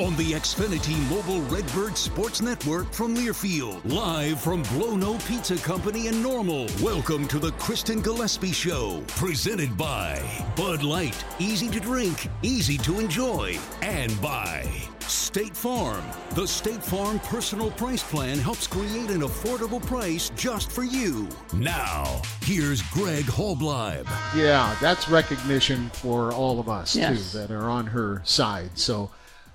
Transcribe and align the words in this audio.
On 0.00 0.14
the 0.16 0.32
Xfinity 0.32 0.96
Mobile 1.10 1.42
Redbird 1.52 1.96
Sports 1.96 2.40
Network 2.40 2.92
from 2.92 3.16
Learfield, 3.16 3.80
live 3.92 4.40
from 4.40 4.62
Blono 4.66 5.18
Pizza 5.26 5.56
Company 5.56 6.06
in 6.06 6.22
Normal. 6.22 6.68
Welcome 6.80 7.26
to 7.26 7.40
the 7.40 7.50
Kristen 7.52 8.00
Gillespie 8.00 8.52
Show, 8.52 9.02
presented 9.08 9.76
by 9.76 10.22
Bud 10.54 10.84
Light, 10.84 11.24
easy 11.40 11.68
to 11.70 11.80
drink, 11.80 12.28
easy 12.42 12.78
to 12.78 13.00
enjoy, 13.00 13.58
and 13.82 14.18
by 14.22 14.70
State 15.00 15.56
Farm. 15.56 16.04
The 16.30 16.46
State 16.46 16.82
Farm 16.82 17.18
Personal 17.20 17.72
Price 17.72 18.02
Plan 18.04 18.38
helps 18.38 18.68
create 18.68 19.10
an 19.10 19.22
affordable 19.22 19.84
price 19.84 20.30
just 20.36 20.70
for 20.70 20.84
you. 20.84 21.28
Now, 21.54 22.22
here's 22.42 22.82
Greg 22.82 23.24
Halbleib. 23.24 24.06
Yeah, 24.36 24.76
that's 24.80 25.08
recognition 25.08 25.90
for 25.94 26.30
all 26.32 26.60
of 26.60 26.68
us 26.68 26.94
Yes. 26.94 27.32
too 27.32 27.38
that 27.38 27.50
are 27.50 27.68
on 27.68 27.86
her 27.86 28.22
side. 28.24 28.70
So, 28.78 29.10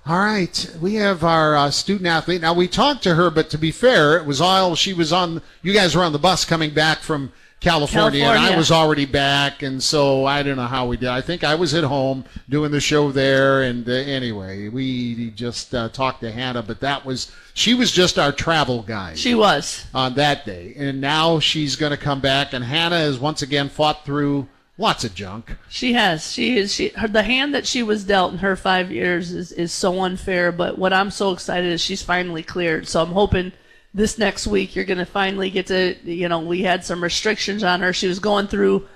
all 0.06 0.18
right, 0.18 0.76
we 0.82 0.96
have 0.96 1.24
our 1.24 1.56
uh, 1.56 1.70
student 1.70 2.06
athlete. 2.06 2.42
Now 2.42 2.52
we 2.52 2.68
talked 2.68 3.02
to 3.04 3.14
her, 3.14 3.30
but 3.30 3.48
to 3.50 3.58
be 3.58 3.70
fair, 3.70 4.18
it 4.18 4.26
was 4.26 4.40
all 4.40 4.74
she 4.74 4.92
was 4.92 5.12
on. 5.12 5.40
You 5.62 5.72
guys 5.72 5.96
were 5.96 6.02
on 6.02 6.12
the 6.12 6.18
bus 6.18 6.44
coming 6.44 6.74
back 6.74 6.98
from 6.98 7.32
California, 7.60 8.22
and 8.24 8.38
I 8.38 8.54
was 8.54 8.70
already 8.70 9.06
back, 9.06 9.62
and 9.62 9.82
so 9.82 10.26
I 10.26 10.42
don't 10.42 10.56
know 10.56 10.66
how 10.66 10.86
we 10.86 10.98
did. 10.98 11.08
I 11.08 11.22
think 11.22 11.42
I 11.42 11.54
was 11.54 11.72
at 11.72 11.84
home 11.84 12.26
doing 12.50 12.70
the 12.70 12.80
show 12.80 13.10
there, 13.10 13.62
and 13.62 13.88
uh, 13.88 13.92
anyway, 13.92 14.68
we 14.68 15.30
just 15.30 15.74
uh, 15.74 15.88
talked 15.88 16.20
to 16.20 16.30
Hannah, 16.30 16.62
but 16.62 16.80
that 16.80 17.06
was 17.06 17.32
she 17.54 17.72
was 17.72 17.90
just 17.90 18.18
our 18.18 18.32
travel 18.32 18.82
guide 18.82 19.18
She 19.18 19.34
was. 19.34 19.86
on 19.94 20.14
that 20.16 20.44
day. 20.44 20.74
And 20.76 21.00
now 21.00 21.38
she's 21.38 21.76
going 21.76 21.92
to 21.92 21.96
come 21.96 22.20
back, 22.20 22.52
and 22.52 22.62
Hannah 22.62 22.98
has 22.98 23.18
once 23.18 23.40
again 23.40 23.70
fought 23.70 24.04
through 24.04 24.48
lots 24.78 25.04
of 25.04 25.14
junk. 25.14 25.56
She 25.68 25.92
has. 25.94 26.32
She 26.32 26.56
is. 26.56 26.74
She 26.74 26.88
her, 26.90 27.08
the 27.08 27.22
hand 27.22 27.54
that 27.54 27.66
she 27.66 27.82
was 27.82 28.04
dealt 28.04 28.32
in 28.32 28.38
her 28.38 28.56
five 28.56 28.90
years 28.90 29.32
is 29.32 29.52
is 29.52 29.72
so 29.72 30.00
unfair. 30.00 30.52
But 30.52 30.78
what 30.78 30.92
I'm 30.92 31.10
so 31.10 31.32
excited 31.32 31.70
is 31.72 31.80
she's 31.80 32.02
finally 32.02 32.42
cleared. 32.42 32.88
So 32.88 33.02
I'm 33.02 33.12
hoping 33.12 33.52
this 33.92 34.18
next 34.18 34.46
week 34.46 34.74
you're 34.74 34.84
going 34.84 34.98
to 34.98 35.06
finally 35.06 35.50
get 35.50 35.66
to. 35.68 35.96
You 36.04 36.28
know, 36.28 36.40
we 36.40 36.62
had 36.62 36.84
some 36.84 37.02
restrictions 37.02 37.62
on 37.62 37.80
her. 37.80 37.92
She 37.92 38.08
was 38.08 38.18
going 38.18 38.48
through 38.48 38.86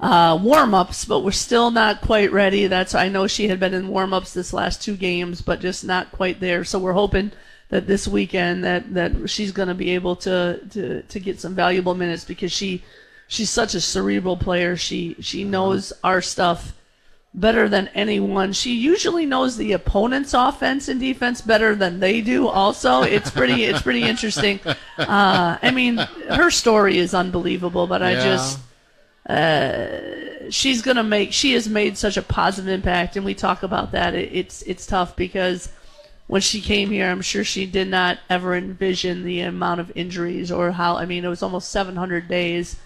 uh, 0.00 0.38
warm 0.40 0.74
ups, 0.74 1.04
but 1.04 1.20
we're 1.20 1.30
still 1.30 1.70
not 1.70 2.00
quite 2.00 2.32
ready. 2.32 2.66
That's 2.66 2.94
I 2.94 3.08
know 3.08 3.26
she 3.26 3.48
had 3.48 3.60
been 3.60 3.74
in 3.74 3.88
warm 3.88 4.12
ups 4.12 4.34
this 4.34 4.52
last 4.52 4.82
two 4.82 4.96
games, 4.96 5.40
but 5.40 5.60
just 5.60 5.84
not 5.84 6.12
quite 6.12 6.40
there. 6.40 6.64
So 6.64 6.78
we're 6.78 6.92
hoping 6.92 7.32
that 7.70 7.86
this 7.86 8.06
weekend 8.06 8.62
that 8.64 8.94
that 8.94 9.28
she's 9.28 9.52
going 9.52 9.68
to 9.68 9.74
be 9.74 9.90
able 9.90 10.16
to 10.16 10.60
to 10.70 11.02
to 11.02 11.20
get 11.20 11.40
some 11.40 11.54
valuable 11.54 11.94
minutes 11.94 12.24
because 12.24 12.52
she 12.52 12.84
she's 13.34 13.50
such 13.50 13.74
a 13.74 13.80
cerebral 13.80 14.36
player. 14.36 14.76
She 14.76 15.16
she 15.20 15.44
knows 15.44 15.92
our 16.02 16.22
stuff 16.22 16.72
better 17.34 17.68
than 17.68 17.88
anyone. 17.88 18.52
She 18.52 18.74
usually 18.74 19.26
knows 19.26 19.56
the 19.56 19.72
opponent's 19.72 20.34
offense 20.34 20.88
and 20.88 21.00
defense 21.00 21.40
better 21.40 21.74
than 21.74 21.98
they 21.98 22.20
do. 22.20 22.46
Also, 22.46 23.02
it's 23.02 23.30
pretty 23.30 23.64
it's 23.64 23.82
pretty 23.82 24.04
interesting. 24.04 24.60
Uh, 24.98 25.58
I 25.60 25.70
mean, 25.72 25.96
her 26.40 26.50
story 26.50 26.98
is 26.98 27.12
unbelievable, 27.14 27.86
but 27.86 28.02
I 28.02 28.12
Yeah. 28.12 28.24
just 28.24 28.58
uh, 29.28 30.50
she's 30.50 30.82
gonna 30.82 31.02
make 31.02 31.32
she 31.32 31.54
has 31.54 31.68
made 31.68 31.96
such 31.98 32.16
a 32.16 32.22
positive 32.22 32.68
impact, 32.72 33.16
and 33.16 33.24
we 33.24 33.34
talk 33.34 33.62
about 33.62 33.92
that. 33.92 34.14
It, 34.14 34.30
it's 34.32 34.62
it's 34.62 34.86
tough 34.86 35.16
because 35.16 35.70
when 36.26 36.40
she 36.40 36.60
came 36.60 36.90
here, 36.90 37.10
I'm 37.10 37.20
sure 37.22 37.44
she 37.44 37.66
did 37.66 37.88
not 37.88 38.18
ever 38.30 38.54
envision 38.54 39.24
the 39.24 39.40
amount 39.40 39.80
of 39.80 39.92
injuries 39.94 40.52
or 40.52 40.70
how. 40.72 40.96
I 40.96 41.04
mean, 41.04 41.24
it 41.24 41.28
was 41.28 41.42
almost 41.42 41.70
700 41.70 42.28
days 42.28 42.76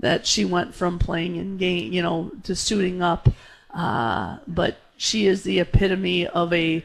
that 0.00 0.26
she 0.26 0.44
went 0.44 0.74
from 0.74 0.98
playing 0.98 1.36
in 1.36 1.56
game, 1.56 1.92
you 1.92 2.02
know, 2.02 2.30
to 2.44 2.54
suiting 2.54 3.02
up. 3.02 3.28
Uh, 3.72 4.38
but 4.46 4.78
she 4.96 5.26
is 5.26 5.42
the 5.42 5.60
epitome 5.60 6.26
of 6.26 6.52
a 6.52 6.84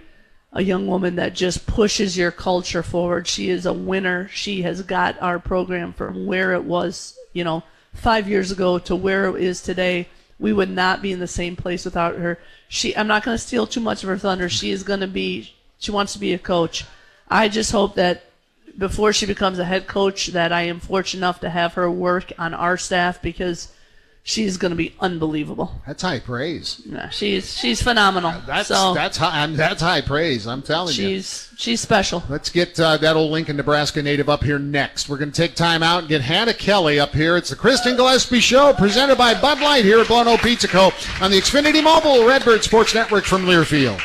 a 0.54 0.62
young 0.62 0.86
woman 0.86 1.16
that 1.16 1.34
just 1.34 1.66
pushes 1.66 2.18
your 2.18 2.32
culture 2.32 2.84
forward. 2.84 3.28
She 3.28 3.50
is 3.50 3.66
a 3.66 3.74
winner. 3.74 4.28
She 4.34 4.64
has 4.64 4.82
got 4.82 5.22
our 5.22 5.40
program 5.40 5.94
from 5.94 6.26
where 6.26 6.54
it 6.54 6.64
was, 6.66 7.18
you 7.32 7.44
know, 7.44 7.64
five 7.94 8.28
years 8.28 8.52
ago 8.52 8.78
to 8.80 8.96
where 8.96 9.30
it 9.30 9.42
is 9.42 9.62
today. 9.62 10.10
We 10.40 10.52
would 10.52 10.70
not 10.70 11.02
be 11.02 11.14
in 11.14 11.20
the 11.20 11.28
same 11.28 11.56
place 11.56 11.86
without 11.86 12.18
her. 12.18 12.38
She, 12.68 12.96
I'm 12.98 13.08
not 13.08 13.24
going 13.24 13.36
to 13.36 13.44
steal 13.44 13.66
too 13.66 13.80
much 13.80 14.04
of 14.04 14.10
her 14.10 14.18
thunder. 14.18 14.50
She 14.50 14.72
is 14.72 14.84
going 14.84 15.00
to 15.00 15.08
be, 15.08 15.54
she 15.78 15.92
wants 15.92 16.14
to 16.14 16.20
be 16.20 16.34
a 16.34 16.40
coach. 16.40 16.84
I 17.30 17.48
just 17.48 17.72
hope 17.72 17.96
that 17.96 18.24
before 18.78 19.14
she 19.14 19.26
becomes 19.26 19.60
a 19.60 19.66
head 19.66 19.88
coach, 19.88 20.28
that 20.28 20.52
I 20.52 20.64
am 20.64 20.80
fortunate 20.80 21.20
enough 21.20 21.40
to 21.42 21.50
have 21.50 21.74
her 21.74 21.90
work 21.90 22.32
on 22.38 22.54
our 22.54 22.78
staff 22.78 23.22
because 23.22 23.72
she's 24.24 24.58
going 24.58 24.70
to 24.70 24.76
be 24.76 24.94
unbelievable. 25.00 25.82
That's 25.86 26.02
high 26.02 26.20
praise. 26.20 26.82
Yeah, 26.86 27.10
she's 27.10 27.58
she's 27.58 27.82
phenomenal. 27.82 28.34
That's 28.46 28.68
so 28.68 28.94
that's 28.94 29.18
high. 29.18 29.44
I'm, 29.44 29.56
that's 29.56 29.82
high 29.82 30.02
praise. 30.02 30.48
I'm 30.48 30.62
telling 30.62 30.90
you. 30.90 30.94
she's 30.94 31.50
she's 31.58 31.82
special. 31.82 32.24
Let's 32.30 32.50
get 32.50 32.80
uh, 32.80 32.98
that 32.98 33.16
old 33.16 33.32
Lincoln, 33.32 33.58
Nebraska 33.58 34.02
native 34.02 34.30
up 34.30 34.44
here 34.44 34.60
next. 34.60 35.10
We're 35.10 35.18
going 35.18 35.32
to 35.32 35.42
take 35.42 35.56
time 35.56 35.84
out 35.84 36.00
and 36.00 36.08
get 36.08 36.22
Hannah 36.22 36.54
Kelly 36.54 37.00
up 37.00 37.14
here. 37.14 37.38
It's 37.38 37.50
the 37.50 37.56
Kristen 37.56 37.96
Gillespie 37.96 38.40
Show 38.40 38.74
presented 38.74 39.18
by 39.18 39.40
Bud 39.40 39.60
Light 39.60 39.86
here 39.86 40.00
at 40.00 40.08
Blono 40.08 40.42
Pizza 40.42 40.68
Co. 40.68 40.92
on 41.22 41.32
the 41.32 41.38
Xfinity 41.38 41.84
Mobile 41.84 42.28
Redbird 42.28 42.64
Sports 42.64 42.94
Network 42.94 43.24
from 43.26 43.46
Learfield. 43.46 44.02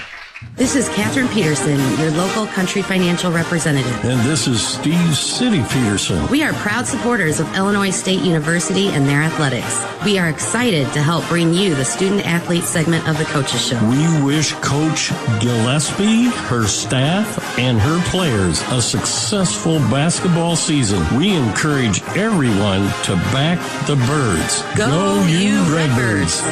This 0.54 0.76
is 0.76 0.88
Katherine 0.90 1.28
Peterson, 1.28 1.78
your 1.98 2.10
local 2.10 2.46
country 2.46 2.82
financial 2.82 3.32
representative. 3.32 4.04
And 4.04 4.20
this 4.28 4.46
is 4.46 4.66
Steve 4.66 5.16
City 5.16 5.62
Peterson. 5.70 6.26
We 6.28 6.42
are 6.42 6.52
proud 6.54 6.86
supporters 6.86 7.40
of 7.40 7.54
Illinois 7.56 7.90
State 7.90 8.20
University 8.20 8.88
and 8.88 9.06
their 9.06 9.22
athletics. 9.22 9.82
We 10.04 10.18
are 10.18 10.28
excited 10.28 10.92
to 10.92 11.00
help 11.00 11.26
bring 11.28 11.54
you 11.54 11.74
the 11.74 11.86
student 11.86 12.26
athlete 12.26 12.64
segment 12.64 13.08
of 13.08 13.16
the 13.16 13.24
Coaches 13.24 13.66
Show. 13.66 13.80
We 13.88 14.24
wish 14.24 14.52
Coach 14.54 15.10
Gillespie, 15.40 16.24
her 16.48 16.66
staff, 16.66 17.58
and 17.58 17.78
her 17.78 18.02
players 18.10 18.60
a 18.68 18.82
successful 18.82 19.78
basketball 19.90 20.54
season. 20.54 21.02
We 21.16 21.34
encourage 21.34 22.02
everyone 22.14 22.82
to 23.04 23.14
back 23.32 23.58
the 23.86 23.96
birds. 24.06 24.62
Go, 24.76 24.86
Go 24.86 25.26
you 25.28 25.62
Redbirds. 25.74 26.42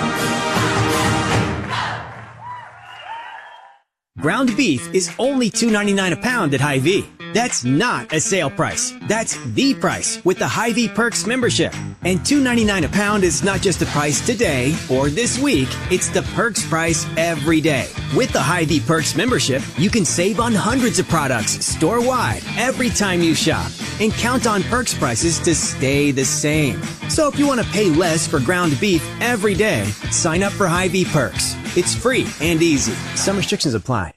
Ground 4.24 4.56
beef 4.56 4.88
is 4.94 5.14
only 5.18 5.50
$2.99 5.50 6.12
a 6.12 6.16
pound 6.16 6.54
at 6.54 6.60
Hy-Vee. 6.62 7.04
That's 7.34 7.62
not 7.62 8.10
a 8.10 8.18
sale 8.18 8.48
price. 8.48 8.94
That's 9.02 9.36
the 9.52 9.74
price 9.74 10.24
with 10.24 10.38
the 10.38 10.48
Hy-Vee 10.48 10.88
Perks 10.88 11.26
membership. 11.26 11.74
And 12.04 12.20
$2.99 12.20 12.86
a 12.86 12.88
pound 12.88 13.22
is 13.22 13.44
not 13.44 13.60
just 13.60 13.80
the 13.80 13.86
price 13.86 14.24
today 14.24 14.74
or 14.90 15.10
this 15.10 15.38
week, 15.38 15.68
it's 15.90 16.08
the 16.08 16.22
Perks 16.34 16.66
price 16.66 17.06
every 17.18 17.60
day. 17.60 17.86
With 18.16 18.32
the 18.32 18.40
Hy-Vee 18.40 18.80
Perks 18.80 19.14
membership, 19.14 19.60
you 19.76 19.90
can 19.90 20.06
save 20.06 20.40
on 20.40 20.54
hundreds 20.54 20.98
of 20.98 21.06
products 21.06 21.62
store-wide 21.62 22.40
every 22.56 22.88
time 22.88 23.20
you 23.20 23.34
shop 23.34 23.70
and 24.00 24.10
count 24.14 24.46
on 24.46 24.62
Perks 24.62 24.94
prices 24.94 25.38
to 25.40 25.54
stay 25.54 26.12
the 26.12 26.24
same. 26.24 26.82
So 27.10 27.28
if 27.28 27.38
you 27.38 27.46
want 27.46 27.60
to 27.60 27.70
pay 27.72 27.90
less 27.90 28.26
for 28.26 28.40
ground 28.40 28.80
beef 28.80 29.06
every 29.20 29.54
day, 29.54 29.84
sign 30.10 30.42
up 30.42 30.52
for 30.52 30.66
Hy-Vee 30.66 31.04
Perks. 31.04 31.56
It's 31.76 31.94
free 31.94 32.26
and 32.40 32.62
easy. 32.62 32.94
Some 33.16 33.36
restrictions 33.36 33.74
apply. 33.74 34.13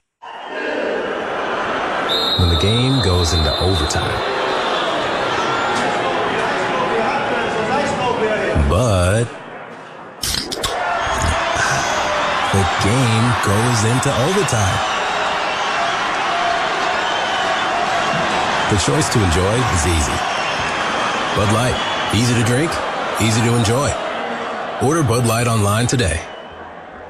When 2.38 2.48
the 2.50 2.60
game 2.60 3.02
goes 3.02 3.32
into 3.32 3.52
overtime. 3.60 4.38
But 8.68 9.24
the 12.52 12.64
game 12.84 13.26
goes 13.44 13.84
into 13.84 14.10
overtime. 14.26 14.98
The 18.70 18.76
choice 18.76 19.08
to 19.08 19.24
enjoy 19.24 19.54
is 19.74 19.86
easy. 19.86 20.18
Bud 21.34 21.52
Light, 21.54 22.12
easy 22.14 22.34
to 22.34 22.44
drink, 22.44 22.70
easy 23.20 23.40
to 23.40 23.56
enjoy. 23.56 23.90
Order 24.82 25.02
Bud 25.02 25.26
Light 25.26 25.46
online 25.46 25.86
today. 25.86 26.20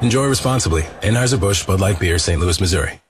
Enjoy 0.01 0.27
responsibly. 0.27 0.83
Anheuser-Busch 1.03 1.67
Bud 1.67 1.81
Light 1.81 1.99
Beer, 1.99 2.19
St. 2.19 2.41
Louis, 2.41 2.61
Missouri. 2.61 3.01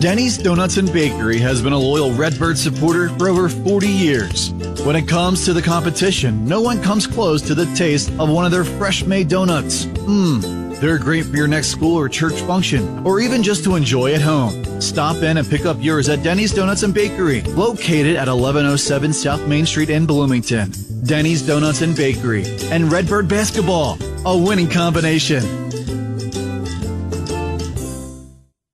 Denny's 0.00 0.38
Donuts 0.38 0.76
and 0.76 0.92
Bakery 0.92 1.38
has 1.38 1.60
been 1.60 1.72
a 1.72 1.78
loyal 1.78 2.12
Redbird 2.12 2.56
supporter 2.56 3.08
for 3.18 3.28
over 3.28 3.48
40 3.48 3.88
years. 3.88 4.52
When 4.84 4.94
it 4.94 5.08
comes 5.08 5.44
to 5.44 5.52
the 5.52 5.60
competition, 5.60 6.44
no 6.44 6.60
one 6.60 6.80
comes 6.80 7.04
close 7.04 7.42
to 7.42 7.54
the 7.54 7.66
taste 7.74 8.10
of 8.20 8.28
one 8.28 8.44
of 8.44 8.52
their 8.52 8.62
fresh 8.64 9.04
made 9.04 9.28
donuts. 9.28 9.86
Mmm, 9.86 10.78
they're 10.78 10.98
great 10.98 11.24
for 11.24 11.36
your 11.36 11.48
next 11.48 11.68
school 11.68 11.96
or 11.96 12.08
church 12.08 12.40
function, 12.42 13.04
or 13.04 13.18
even 13.18 13.42
just 13.42 13.64
to 13.64 13.74
enjoy 13.74 14.14
at 14.14 14.20
home. 14.22 14.80
Stop 14.80 15.16
in 15.16 15.36
and 15.36 15.50
pick 15.50 15.66
up 15.66 15.76
yours 15.80 16.08
at 16.08 16.22
Denny's 16.22 16.54
Donuts 16.54 16.84
and 16.84 16.94
Bakery, 16.94 17.42
located 17.42 18.14
at 18.14 18.28
1107 18.28 19.12
South 19.12 19.44
Main 19.48 19.66
Street 19.66 19.90
in 19.90 20.06
Bloomington. 20.06 20.72
Denny's 21.02 21.44
Donuts 21.44 21.82
and 21.82 21.96
Bakery, 21.96 22.44
and 22.70 22.92
Redbird 22.92 23.26
Basketball, 23.26 23.98
a 24.24 24.38
winning 24.38 24.68
combination. 24.68 25.57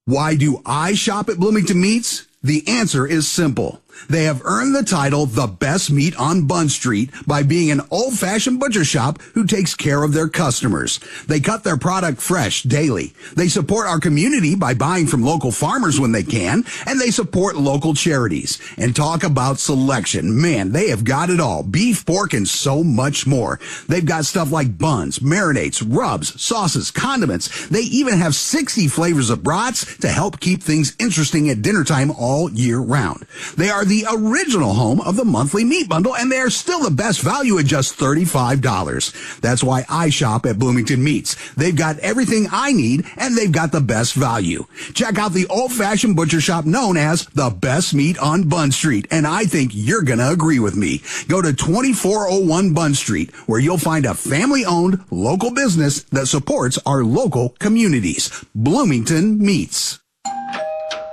Why 0.06 0.35
do 0.35 0.61
I 0.67 0.93
shop 0.93 1.31
at 1.31 1.39
Bloomington 1.39 1.81
Meats? 1.81 2.27
The 2.43 2.69
answer 2.69 3.06
is 3.06 3.27
simple. 3.33 3.81
They 4.08 4.25
have 4.25 4.43
earned 4.44 4.75
the 4.75 4.82
title 4.82 5.26
the 5.26 5.46
best 5.46 5.91
meat 5.91 6.17
on 6.17 6.46
Bunn 6.46 6.69
Street 6.69 7.11
by 7.26 7.43
being 7.43 7.70
an 7.70 7.81
old 7.91 8.19
fashioned 8.19 8.61
butcher 8.61 8.85
shop 8.85 9.20
who 9.35 9.46
takes 9.46 9.75
care 9.75 10.02
of 10.02 10.12
their 10.12 10.29
customers. 10.29 11.00
They 11.26 11.41
cut 11.41 11.64
their 11.64 11.76
product 11.76 12.20
fresh 12.20 12.62
daily. 12.62 13.14
They 13.35 13.49
support 13.49 13.87
our 13.87 14.00
community 14.00 14.55
by 14.55 14.75
buying 14.75 15.06
from 15.06 15.23
local 15.23 15.52
farmers 15.52 15.99
when 15.99 16.12
they 16.12 16.23
can, 16.23 16.64
and 16.87 17.00
they 17.00 17.11
support 17.11 17.56
local 17.56 17.94
charities. 17.94 18.61
And 18.76 18.94
talk 18.94 19.23
about 19.23 19.58
selection. 19.58 20.41
Man, 20.41 20.73
they 20.73 20.88
have 20.88 21.05
got 21.05 21.31
it 21.31 21.41
all. 21.41 21.62
Beef, 21.62 22.05
pork, 22.05 22.35
and 22.35 22.46
so 22.46 22.85
much 22.85 23.26
more. 23.26 23.58
They've 23.88 24.05
got 24.05 24.25
stuff 24.25 24.50
like 24.50 24.79
buns, 24.79 25.20
marinades, 25.20 25.82
rubs, 25.87 26.41
sauces, 26.41 26.91
condiments. 26.91 27.69
They 27.69 27.81
even 27.81 28.19
have 28.19 28.35
60 28.35 28.88
flavors 28.88 29.31
of 29.31 29.43
brats 29.43 29.99
to 29.99 30.08
help 30.08 30.41
keep 30.41 30.62
things 30.62 30.94
interesting 30.99 31.49
at 31.50 31.62
dinner 31.62 31.85
time 31.85 32.11
all 32.11 32.50
year 32.50 32.79
round. 32.79 33.26
They 33.56 33.70
are 33.70 33.83
the 33.84 34.06
original 34.10 34.75
home 34.75 35.00
of 35.00 35.16
the 35.16 35.25
monthly 35.25 35.64
meat 35.64 35.88
bundle, 35.88 36.16
and 36.16 36.31
they 36.31 36.38
are 36.38 36.50
still 36.50 36.81
the 36.81 36.90
best 36.90 37.20
value 37.20 37.58
at 37.58 37.66
just 37.66 37.98
$35. 37.98 39.40
That's 39.40 39.62
why 39.62 39.84
I 39.88 40.10
shop 40.10 40.46
at 40.46 40.58
Bloomington 40.58 41.02
Meats. 41.02 41.36
They've 41.54 41.76
got 41.76 41.98
everything 41.98 42.48
I 42.50 42.72
need, 42.72 43.06
and 43.16 43.36
they've 43.36 43.52
got 43.52 43.72
the 43.72 43.81
best 43.81 44.14
value. 44.14 44.66
Check 44.94 45.19
out 45.19 45.32
the 45.32 45.46
old-fashioned 45.46 46.16
butcher 46.16 46.40
shop 46.40 46.64
known 46.64 46.96
as 46.96 47.26
the 47.26 47.50
best 47.50 47.94
meat 47.94 48.19
on 48.19 48.48
Bunn 48.48 48.72
Street, 48.72 49.06
and 49.10 49.26
I 49.26 49.44
think 49.44 49.72
you're 49.75 50.02
gonna 50.02 50.31
agree 50.31 50.58
with 50.58 50.76
me. 50.76 51.02
Go 51.28 51.42
to 51.42 51.52
2401 51.52 52.72
Bunn 52.72 52.94
Street, 52.94 53.34
where 53.46 53.60
you'll 53.60 53.78
find 53.78 54.06
a 54.06 54.14
family-owned 54.14 55.04
local 55.10 55.52
business 55.52 56.02
that 56.04 56.26
supports 56.26 56.78
our 56.86 57.04
local 57.04 57.50
communities. 57.58 58.31
Bloomington 58.54 59.38
Meats. 59.38 60.00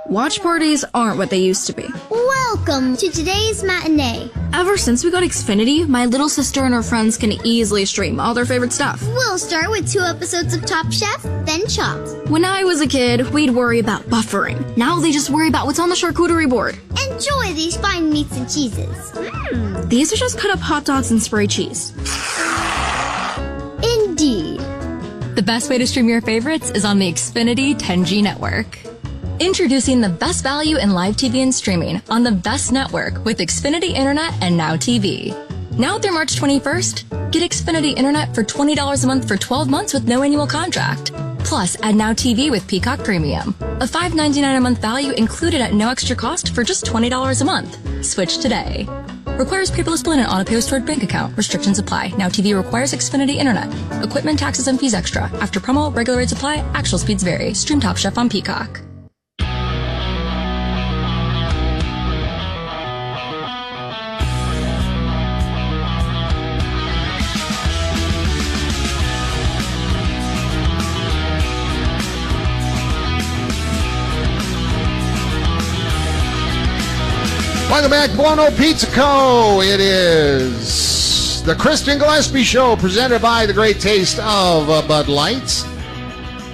Watch 0.06 0.42
parties 0.42 0.84
aren't 0.94 1.16
what 1.16 1.30
they 1.30 1.38
used 1.38 1.66
to 1.68 1.72
be. 1.72 1.88
Welcome 2.54 2.98
to 2.98 3.08
today's 3.08 3.64
matinee. 3.64 4.30
Ever 4.52 4.76
since 4.76 5.02
we 5.02 5.10
got 5.10 5.22
Xfinity, 5.22 5.88
my 5.88 6.04
little 6.04 6.28
sister 6.28 6.64
and 6.64 6.74
her 6.74 6.82
friends 6.82 7.16
can 7.16 7.32
easily 7.46 7.86
stream 7.86 8.20
all 8.20 8.34
their 8.34 8.44
favorite 8.44 8.74
stuff. 8.74 9.00
We'll 9.00 9.38
start 9.38 9.70
with 9.70 9.90
two 9.90 10.00
episodes 10.00 10.52
of 10.52 10.66
Top 10.66 10.92
Chef, 10.92 11.22
then 11.46 11.66
Chopped. 11.66 12.28
When 12.28 12.44
I 12.44 12.62
was 12.62 12.82
a 12.82 12.86
kid, 12.86 13.26
we'd 13.30 13.52
worry 13.52 13.78
about 13.78 14.02
buffering. 14.02 14.76
Now 14.76 15.00
they 15.00 15.12
just 15.12 15.30
worry 15.30 15.48
about 15.48 15.64
what's 15.64 15.78
on 15.78 15.88
the 15.88 15.94
charcuterie 15.94 16.48
board. 16.48 16.78
Enjoy 17.10 17.54
these 17.54 17.78
fine 17.78 18.10
meats 18.10 18.36
and 18.36 18.46
cheeses. 18.46 19.12
Mm. 19.12 19.88
These 19.88 20.12
are 20.12 20.16
just 20.16 20.38
cut 20.38 20.50
up 20.50 20.60
hot 20.60 20.84
dogs 20.84 21.10
and 21.10 21.22
spray 21.22 21.46
cheese. 21.46 21.92
Indeed. 23.82 24.60
The 25.36 25.42
best 25.42 25.70
way 25.70 25.78
to 25.78 25.86
stream 25.86 26.06
your 26.06 26.20
favorites 26.20 26.70
is 26.72 26.84
on 26.84 26.98
the 26.98 27.10
Xfinity 27.10 27.74
10G 27.74 28.22
network. 28.22 28.78
Introducing 29.42 30.00
the 30.00 30.08
best 30.08 30.44
value 30.44 30.76
in 30.76 30.92
live 30.92 31.16
TV 31.16 31.42
and 31.42 31.52
streaming 31.52 32.00
on 32.08 32.22
the 32.22 32.30
best 32.30 32.70
network 32.70 33.24
with 33.24 33.38
Xfinity 33.38 33.90
Internet 33.90 34.40
and 34.40 34.56
Now 34.56 34.76
TV. 34.76 35.34
Now 35.76 35.98
through 35.98 36.12
March 36.12 36.36
21st, 36.36 37.32
get 37.32 37.50
Xfinity 37.50 37.92
Internet 37.96 38.36
for 38.36 38.44
$20 38.44 39.02
a 39.02 39.06
month 39.08 39.26
for 39.26 39.36
12 39.36 39.68
months 39.68 39.94
with 39.94 40.06
no 40.06 40.22
annual 40.22 40.46
contract. 40.46 41.12
Plus, 41.40 41.76
add 41.82 41.96
Now 41.96 42.12
TV 42.12 42.52
with 42.52 42.68
Peacock 42.68 43.02
Premium. 43.02 43.48
A 43.80 43.84
$5.99 43.84 44.58
a 44.58 44.60
month 44.60 44.80
value 44.80 45.10
included 45.14 45.60
at 45.60 45.74
no 45.74 45.90
extra 45.90 46.14
cost 46.14 46.54
for 46.54 46.62
just 46.62 46.84
$20 46.84 47.40
a 47.40 47.44
month. 47.44 48.04
Switch 48.04 48.38
today. 48.38 48.86
Requires 49.26 49.72
paperless 49.72 50.04
billing 50.04 50.20
and 50.20 50.28
auto-pay 50.28 50.60
stored 50.60 50.86
bank 50.86 51.02
account. 51.02 51.36
Restrictions 51.36 51.80
apply. 51.80 52.12
Now 52.16 52.28
TV 52.28 52.56
requires 52.56 52.92
Xfinity 52.92 53.34
Internet. 53.34 53.74
Equipment, 54.04 54.38
taxes, 54.38 54.68
and 54.68 54.78
fees 54.78 54.94
extra. 54.94 55.24
After 55.40 55.58
promo, 55.58 55.92
regular 55.92 56.18
rates 56.18 56.30
apply. 56.30 56.58
Actual 56.74 56.98
speeds 56.98 57.24
vary. 57.24 57.54
Stream 57.54 57.80
Top 57.80 57.96
Chef 57.96 58.16
on 58.16 58.28
Peacock. 58.28 58.80
Welcome 77.72 77.90
back, 77.90 78.10
Blono 78.10 78.54
Pizza 78.58 78.86
Co. 78.88 79.62
It 79.62 79.80
is 79.80 81.42
the 81.42 81.54
Kristen 81.54 81.98
Gillespie 81.98 82.42
Show 82.42 82.76
presented 82.76 83.22
by 83.22 83.46
the 83.46 83.54
great 83.54 83.80
taste 83.80 84.18
of 84.18 84.68
uh, 84.68 84.86
Bud 84.86 85.08
Lights. 85.08 85.64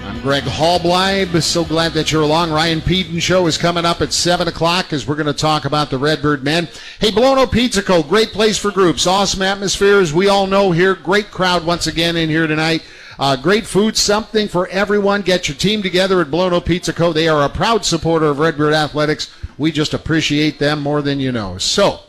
I'm 0.04 0.20
Greg 0.20 0.44
Halbleib. 0.44 1.42
So 1.42 1.64
glad 1.64 1.92
that 1.94 2.12
you're 2.12 2.22
along. 2.22 2.52
Ryan 2.52 2.80
Pedon 2.80 3.18
Show 3.18 3.48
is 3.48 3.58
coming 3.58 3.84
up 3.84 4.00
at 4.00 4.12
7 4.12 4.46
o'clock 4.46 4.92
as 4.92 5.08
we're 5.08 5.16
going 5.16 5.26
to 5.26 5.32
talk 5.32 5.64
about 5.64 5.90
the 5.90 5.98
Redbird 5.98 6.44
Men. 6.44 6.68
Hey, 7.00 7.10
Blono 7.10 7.50
Pizza 7.50 7.82
Co., 7.82 8.04
great 8.04 8.28
place 8.28 8.56
for 8.56 8.70
groups. 8.70 9.04
Awesome 9.04 9.42
atmosphere, 9.42 9.98
as 9.98 10.14
we 10.14 10.28
all 10.28 10.46
know 10.46 10.70
here. 10.70 10.94
Great 10.94 11.32
crowd 11.32 11.66
once 11.66 11.88
again 11.88 12.16
in 12.16 12.28
here 12.28 12.46
tonight. 12.46 12.84
Uh, 13.18 13.34
great 13.34 13.66
food, 13.66 13.96
something 13.96 14.46
for 14.46 14.68
everyone. 14.68 15.22
Get 15.22 15.48
your 15.48 15.56
team 15.56 15.82
together 15.82 16.20
at 16.20 16.28
Blono 16.28 16.64
Pizza 16.64 16.92
Co. 16.92 17.12
They 17.12 17.26
are 17.26 17.42
a 17.42 17.48
proud 17.48 17.84
supporter 17.84 18.26
of 18.26 18.38
Redbird 18.38 18.72
Athletics. 18.72 19.34
We 19.58 19.72
just 19.72 19.92
appreciate 19.92 20.58
them 20.58 20.80
more 20.80 21.02
than 21.02 21.20
you 21.20 21.32
know. 21.32 21.58
So, 21.58 22.00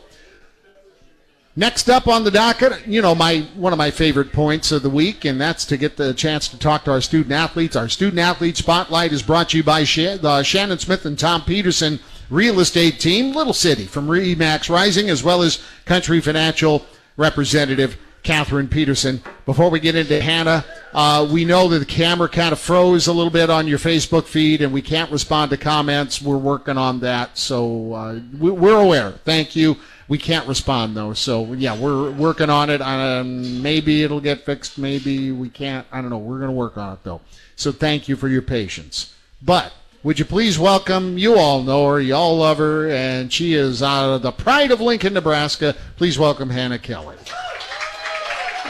Next 1.56 1.90
up 1.90 2.06
on 2.06 2.22
the 2.22 2.30
docket, 2.30 2.86
you 2.86 3.02
know, 3.02 3.14
my 3.14 3.40
one 3.56 3.72
of 3.72 3.78
my 3.78 3.90
favorite 3.90 4.32
points 4.32 4.70
of 4.70 4.82
the 4.82 4.88
week, 4.88 5.24
and 5.24 5.40
that's 5.40 5.64
to 5.66 5.76
get 5.76 5.96
the 5.96 6.14
chance 6.14 6.46
to 6.48 6.58
talk 6.58 6.84
to 6.84 6.92
our 6.92 7.00
student 7.00 7.32
athletes. 7.32 7.74
Our 7.74 7.88
student 7.88 8.20
athlete 8.20 8.56
spotlight 8.56 9.12
is 9.12 9.20
brought 9.20 9.50
to 9.50 9.56
you 9.56 9.64
by 9.64 9.82
Shannon 9.82 10.78
Smith 10.78 11.04
and 11.04 11.18
Tom 11.18 11.42
Peterson 11.42 11.98
Real 12.30 12.60
Estate 12.60 13.00
Team, 13.00 13.34
Little 13.34 13.52
City 13.52 13.84
from 13.84 14.06
Remax 14.06 14.70
Rising, 14.70 15.10
as 15.10 15.24
well 15.24 15.42
as 15.42 15.62
Country 15.84 16.20
Financial 16.20 16.86
representative 17.16 17.98
Catherine 18.22 18.68
Peterson. 18.68 19.22
Before 19.46 19.70
we 19.70 19.80
get 19.80 19.94
into 19.94 20.20
Hannah, 20.20 20.64
uh, 20.92 21.26
we 21.30 21.44
know 21.44 21.68
that 21.68 21.78
the 21.78 21.84
camera 21.84 22.28
kind 22.28 22.52
of 22.52 22.58
froze 22.58 23.06
a 23.06 23.12
little 23.12 23.30
bit 23.30 23.50
on 23.50 23.66
your 23.66 23.78
Facebook 23.78 24.26
feed, 24.26 24.60
and 24.60 24.72
we 24.72 24.82
can't 24.82 25.10
respond 25.10 25.50
to 25.50 25.56
comments. 25.56 26.20
We're 26.20 26.36
working 26.36 26.76
on 26.76 27.00
that, 27.00 27.38
so 27.38 27.92
uh, 27.94 28.20
we're 28.38 28.80
aware. 28.80 29.12
Thank 29.24 29.56
you. 29.56 29.76
We 30.08 30.18
can't 30.18 30.48
respond 30.48 30.96
though, 30.96 31.12
so 31.12 31.52
yeah, 31.52 31.78
we're 31.78 32.10
working 32.10 32.50
on 32.50 32.68
it. 32.68 32.82
Um, 32.82 33.62
maybe 33.62 34.02
it'll 34.02 34.20
get 34.20 34.44
fixed. 34.44 34.76
Maybe 34.76 35.30
we 35.30 35.48
can't. 35.48 35.86
I 35.92 36.00
don't 36.00 36.10
know. 36.10 36.18
We're 36.18 36.38
going 36.38 36.50
to 36.50 36.56
work 36.56 36.76
on 36.76 36.94
it 36.94 37.04
though. 37.04 37.20
So 37.54 37.70
thank 37.70 38.08
you 38.08 38.16
for 38.16 38.26
your 38.26 38.42
patience. 38.42 39.14
But 39.40 39.72
would 40.02 40.18
you 40.18 40.24
please 40.24 40.58
welcome? 40.58 41.16
You 41.16 41.36
all 41.36 41.62
know 41.62 41.86
her. 41.88 42.00
You 42.00 42.16
all 42.16 42.38
love 42.38 42.58
her, 42.58 42.90
and 42.90 43.32
she 43.32 43.54
is 43.54 43.84
out 43.84 44.14
of 44.14 44.22
the 44.22 44.32
pride 44.32 44.72
of 44.72 44.80
Lincoln, 44.80 45.14
Nebraska. 45.14 45.76
Please 45.96 46.18
welcome 46.18 46.50
Hannah 46.50 46.80
Kelly. 46.80 47.16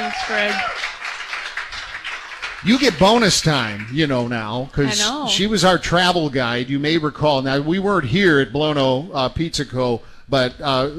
Thanks, 0.00 0.23
Fred. 0.23 0.54
You 2.64 2.78
get 2.78 2.99
bonus 2.99 3.40
time, 3.40 3.87
you 3.92 4.07
know 4.07 4.26
now, 4.26 4.71
because 4.71 5.30
she 5.30 5.47
was 5.47 5.64
our 5.64 5.78
travel 5.78 6.28
guide. 6.30 6.69
You 6.69 6.78
may 6.78 6.99
recall. 6.99 7.42
Now 7.42 7.61
we 7.61 7.78
weren't 7.78 8.07
here 8.07 8.40
at 8.40 8.52
Blono 8.52 9.11
uh, 9.12 9.28
Pizza 9.28 9.64
Co 9.64 10.02
but 10.30 10.54
uh, 10.61 10.92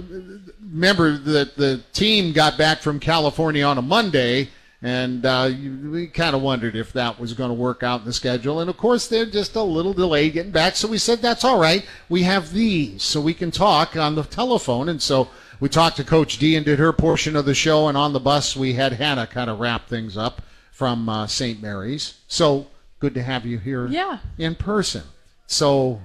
remember 0.62 1.18
that 1.18 1.56
the 1.56 1.82
team 1.94 2.34
got 2.34 2.58
back 2.58 2.80
from 2.80 3.00
California 3.00 3.64
on 3.64 3.78
a 3.78 3.82
Monday, 3.82 4.50
and 4.82 5.26
uh, 5.26 5.50
we 5.90 6.08
kind 6.08 6.36
of 6.36 6.42
wondered 6.42 6.76
if 6.76 6.92
that 6.94 7.18
was 7.18 7.34
going 7.34 7.50
to 7.50 7.54
work 7.54 7.82
out 7.82 8.02
in 8.02 8.06
the 8.06 8.14
schedule. 8.14 8.60
And 8.60 8.70
of 8.70 8.76
course, 8.76 9.08
they're 9.08 9.26
just 9.26 9.56
a 9.56 9.64
little 9.64 9.94
delayed 9.94 10.34
getting 10.34 10.52
back. 10.52 10.76
So 10.76 10.90
we 10.90 10.98
said, 10.98 11.22
that's 11.22 11.46
all 11.46 11.60
right. 11.60 11.86
We 12.10 12.24
have 12.24 12.52
these, 12.52 13.04
so 13.04 13.22
we 13.22 13.34
can 13.34 13.52
talk 13.52 13.96
on 13.96 14.16
the 14.16 14.24
telephone. 14.24 14.90
And 14.90 15.02
so 15.02 15.30
we 15.62 15.70
talked 15.70 15.96
to 15.98 16.04
Coach 16.04 16.40
D 16.40 16.58
and 16.58 16.66
did 16.66 16.80
her 16.80 16.92
portion 16.92 17.38
of 17.38 17.46
the 17.46 17.54
show. 17.54 17.88
And 17.88 17.98
on 17.98 18.12
the 18.12 18.20
bus, 18.20 18.58
we 18.58 18.74
had 18.74 18.94
Hannah 18.94 19.28
kind 19.28 19.50
of 19.50 19.60
wrap 19.60 19.88
things 19.88 20.18
up 20.18 20.42
from 20.72 21.08
uh, 21.08 21.28
St. 21.28 21.62
Mary's. 21.62 22.16
So 22.28 22.68
good 23.00 23.14
to 23.14 23.24
have 23.24 23.46
you 23.46 23.60
here 23.60 23.88
yeah. 23.88 24.18
in 24.38 24.56
person. 24.56 25.04
So 25.46 26.02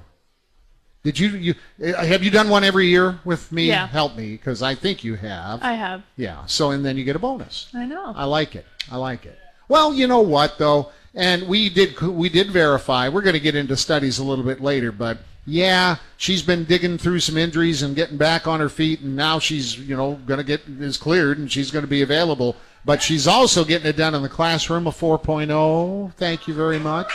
did 1.03 1.19
you 1.19 1.29
you 1.31 1.55
uh, 1.83 2.05
have 2.05 2.23
you 2.23 2.31
done 2.31 2.49
one 2.49 2.65
every 2.65 2.89
year 2.89 3.19
with 3.25 3.51
me? 3.51 3.67
Yeah. 3.69 3.87
Help 3.87 4.15
me 4.15 4.33
because 4.33 4.63
I 4.63 4.75
think 4.75 5.03
you 5.03 5.15
have. 5.15 5.63
I 5.63 5.73
have. 5.73 6.03
Yeah. 6.17 6.45
So 6.47 6.71
and 6.71 6.85
then 6.85 6.97
you 6.99 7.05
get 7.05 7.17
a 7.17 7.21
bonus. 7.21 7.69
I 7.75 7.87
know. 7.87 8.13
I 8.15 8.25
like 8.25 8.55
it. 8.55 8.67
I 8.91 8.97
like 8.97 9.25
it. 9.25 9.39
Well, 9.69 9.95
you 9.95 10.07
know 10.07 10.21
what 10.21 10.59
though, 10.59 10.93
and 11.15 11.49
we 11.49 11.71
did 11.71 12.01
we 12.01 12.29
did 12.29 12.51
verify. 12.51 13.09
We're 13.09 13.23
going 13.23 13.35
to 13.35 13.41
get 13.41 13.55
into 13.55 13.77
studies 13.77 14.19
a 14.19 14.25
little 14.25 14.45
bit 14.45 14.61
later, 14.61 14.93
but 14.93 15.19
yeah, 15.47 15.97
she's 16.17 16.43
been 16.43 16.65
digging 16.65 16.99
through 16.99 17.21
some 17.21 17.37
injuries 17.37 17.83
and 17.83 17.95
getting 17.95 18.17
back 18.17 18.47
on 18.47 18.61
her 18.61 18.69
feet, 18.69 19.01
and 19.01 19.15
now 19.15 19.39
she's 19.39 19.79
you 19.79 19.97
know 19.97 20.15
going 20.27 20.39
to 20.39 20.45
get 20.45 20.63
is 20.81 20.97
cleared 20.97 21.39
and 21.39 21.51
she's 21.51 21.71
going 21.71 21.85
to 21.85 21.89
be 21.89 22.03
available. 22.03 22.57
But 22.85 23.03
she's 23.03 23.27
also 23.27 23.65
getting 23.65 23.89
it 23.89 23.97
done 23.97 24.15
in 24.15 24.23
the 24.23 24.29
classroom, 24.29 24.87
a 24.87 24.93
4.0. 24.93 26.15
Thank 26.15 26.47
you 26.47 26.55
very 26.55 26.79
much. 26.79 27.13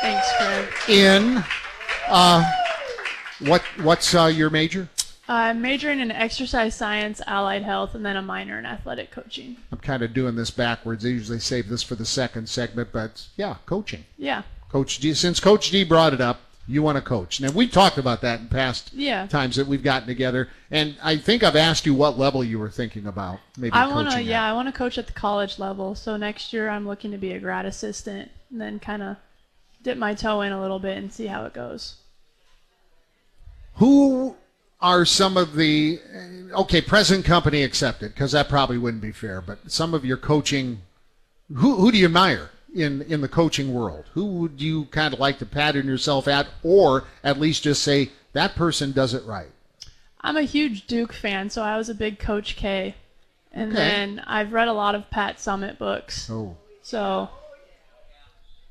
Thanks, 0.00 0.32
Fred. 0.32 0.68
In. 0.88 1.44
Uh, 2.08 2.44
what 3.40 3.62
What's 3.82 4.14
uh, 4.14 4.26
your 4.26 4.50
major? 4.50 4.88
I'm 5.28 5.60
majoring 5.60 5.98
in 5.98 6.12
exercise 6.12 6.76
science, 6.76 7.20
allied 7.26 7.64
health, 7.64 7.96
and 7.96 8.06
then 8.06 8.16
a 8.16 8.22
minor 8.22 8.58
in 8.60 8.66
athletic 8.66 9.10
coaching. 9.10 9.56
I'm 9.72 9.78
kind 9.78 10.02
of 10.02 10.14
doing 10.14 10.36
this 10.36 10.52
backwards. 10.52 11.04
I 11.04 11.08
usually 11.08 11.40
save 11.40 11.68
this 11.68 11.82
for 11.82 11.96
the 11.96 12.06
second 12.06 12.48
segment, 12.48 12.90
but 12.92 13.26
yeah, 13.36 13.56
coaching. 13.66 14.04
Yeah. 14.16 14.42
Coach 14.68 14.98
D. 14.98 15.14
Since 15.14 15.40
Coach 15.40 15.70
D 15.70 15.82
brought 15.82 16.14
it 16.14 16.20
up, 16.20 16.40
you 16.66 16.82
want 16.82 16.96
to 16.96 17.02
coach. 17.02 17.40
Now 17.40 17.50
we've 17.50 17.70
talked 17.70 17.98
about 17.98 18.20
that 18.22 18.40
in 18.40 18.48
past 18.48 18.92
yeah. 18.92 19.26
times 19.26 19.56
that 19.56 19.66
we've 19.66 19.82
gotten 19.82 20.06
together, 20.06 20.48
and 20.70 20.96
I 21.02 21.16
think 21.16 21.42
I've 21.42 21.56
asked 21.56 21.86
you 21.86 21.94
what 21.94 22.18
level 22.18 22.42
you 22.42 22.58
were 22.58 22.70
thinking 22.70 23.06
about. 23.06 23.38
Maybe 23.56 23.72
I 23.72 23.86
want 23.86 24.10
to. 24.10 24.22
Yeah, 24.22 24.44
I 24.44 24.52
want 24.52 24.68
to 24.68 24.72
coach 24.72 24.98
at 24.98 25.06
the 25.06 25.12
college 25.12 25.58
level. 25.58 25.94
So 25.94 26.16
next 26.16 26.52
year 26.52 26.68
I'm 26.68 26.86
looking 26.86 27.10
to 27.12 27.18
be 27.18 27.32
a 27.32 27.38
grad 27.38 27.66
assistant, 27.66 28.30
and 28.50 28.60
then 28.60 28.78
kind 28.78 29.02
of 29.02 29.16
dip 29.82 29.96
my 29.96 30.14
toe 30.14 30.40
in 30.40 30.52
a 30.52 30.60
little 30.60 30.80
bit 30.80 30.98
and 30.98 31.12
see 31.12 31.26
how 31.26 31.44
it 31.44 31.54
goes. 31.54 31.96
Who 33.74 34.36
are 34.80 35.04
some 35.04 35.36
of 35.36 35.54
the 35.54 35.98
okay 36.52 36.80
present 36.80 37.24
company 37.24 37.62
accepted 37.62 38.12
because 38.12 38.32
that 38.32 38.48
probably 38.48 38.76
wouldn't 38.76 39.02
be 39.02 39.12
fair 39.12 39.40
but 39.40 39.58
some 39.70 39.94
of 39.94 40.04
your 40.04 40.18
coaching 40.18 40.80
who, 41.54 41.76
who 41.76 41.90
do 41.90 41.96
you 41.96 42.04
admire 42.04 42.50
in 42.80 43.02
in 43.02 43.20
the 43.20 43.28
coaching 43.28 43.72
world? 43.74 44.04
Who 44.14 44.26
would 44.40 44.60
you 44.60 44.84
kind 44.86 45.12
of 45.14 45.20
like 45.20 45.38
to 45.38 45.46
pattern 45.46 45.86
yourself 45.86 46.28
at 46.28 46.46
or 46.62 47.04
at 47.24 47.40
least 47.40 47.62
just 47.62 47.82
say 47.82 48.10
that 48.32 48.54
person 48.54 48.92
does 48.92 49.14
it 49.14 49.24
right 49.24 49.48
i'm 50.20 50.36
a 50.36 50.42
huge 50.42 50.86
duke 50.86 51.12
fan 51.12 51.48
so 51.48 51.62
i 51.62 51.76
was 51.76 51.88
a 51.88 51.94
big 51.94 52.18
coach 52.18 52.54
k. 52.56 52.94
And 53.52 53.70
Okay. 53.72 53.76
then 53.76 54.22
i've 54.26 54.52
read 54.52 54.68
a 54.68 54.72
lot 54.72 54.94
of 54.94 55.08
pat 55.10 55.36
Summitt 55.38 55.78
books. 55.78 56.28
Oh. 56.30 56.56
So 56.82 57.28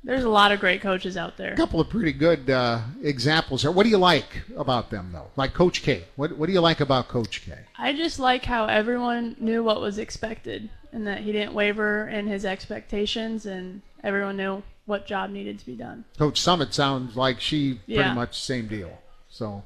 there's 0.04 0.24
a 0.24 0.30
lot 0.30 0.52
of 0.52 0.60
great 0.60 0.82
coaches 0.82 1.18
out 1.18 1.36
there. 1.36 1.54
A 1.54 1.58
couple 1.58 1.80
of 1.82 1.90
pretty 1.90 2.14
good 2.14 2.48
uh, 2.50 2.82
examples 3.02 3.64
there. 3.64 3.72
What 3.72 3.84
do 3.84 3.90
you 3.90 3.98
like 3.98 4.44
about 4.56 4.92
them 4.92 5.10
though? 5.12 5.28
Like 5.36 5.54
coach 5.56 5.82
k. 5.82 6.04
What, 6.16 6.38
what 6.38 6.46
do 6.46 6.54
you 6.54 6.62
like 6.62 6.80
about 6.80 7.08
coach 7.08 7.44
k? 7.44 7.54
I 7.78 7.92
just 7.94 8.20
like 8.20 8.46
how 8.46 8.66
everyone 8.68 9.36
knew 9.40 9.64
what 9.64 9.82
was 9.82 9.98
expected 9.98 10.70
and 10.94 11.08
that 11.08 11.20
he 11.22 11.32
didn't 11.32 11.54
waver 11.54 12.08
in 12.08 12.28
his 12.28 12.46
expectations 12.46 13.48
and 13.48 13.82
everyone 14.06 14.38
knew 14.38 14.64
what 14.86 15.06
job 15.08 15.30
needed 15.32 15.60
to 15.60 15.66
be 15.66 15.76
done. 15.76 16.06
coach 16.18 16.40
Summitt 16.40 16.72
sounds 16.74 17.16
like 17.18 17.42
she 17.42 17.76
pretty 17.86 17.94
Yeah. 18.00 18.14
much 18.14 18.40
same 18.40 18.68
deal 18.68 18.98
so 19.30 19.64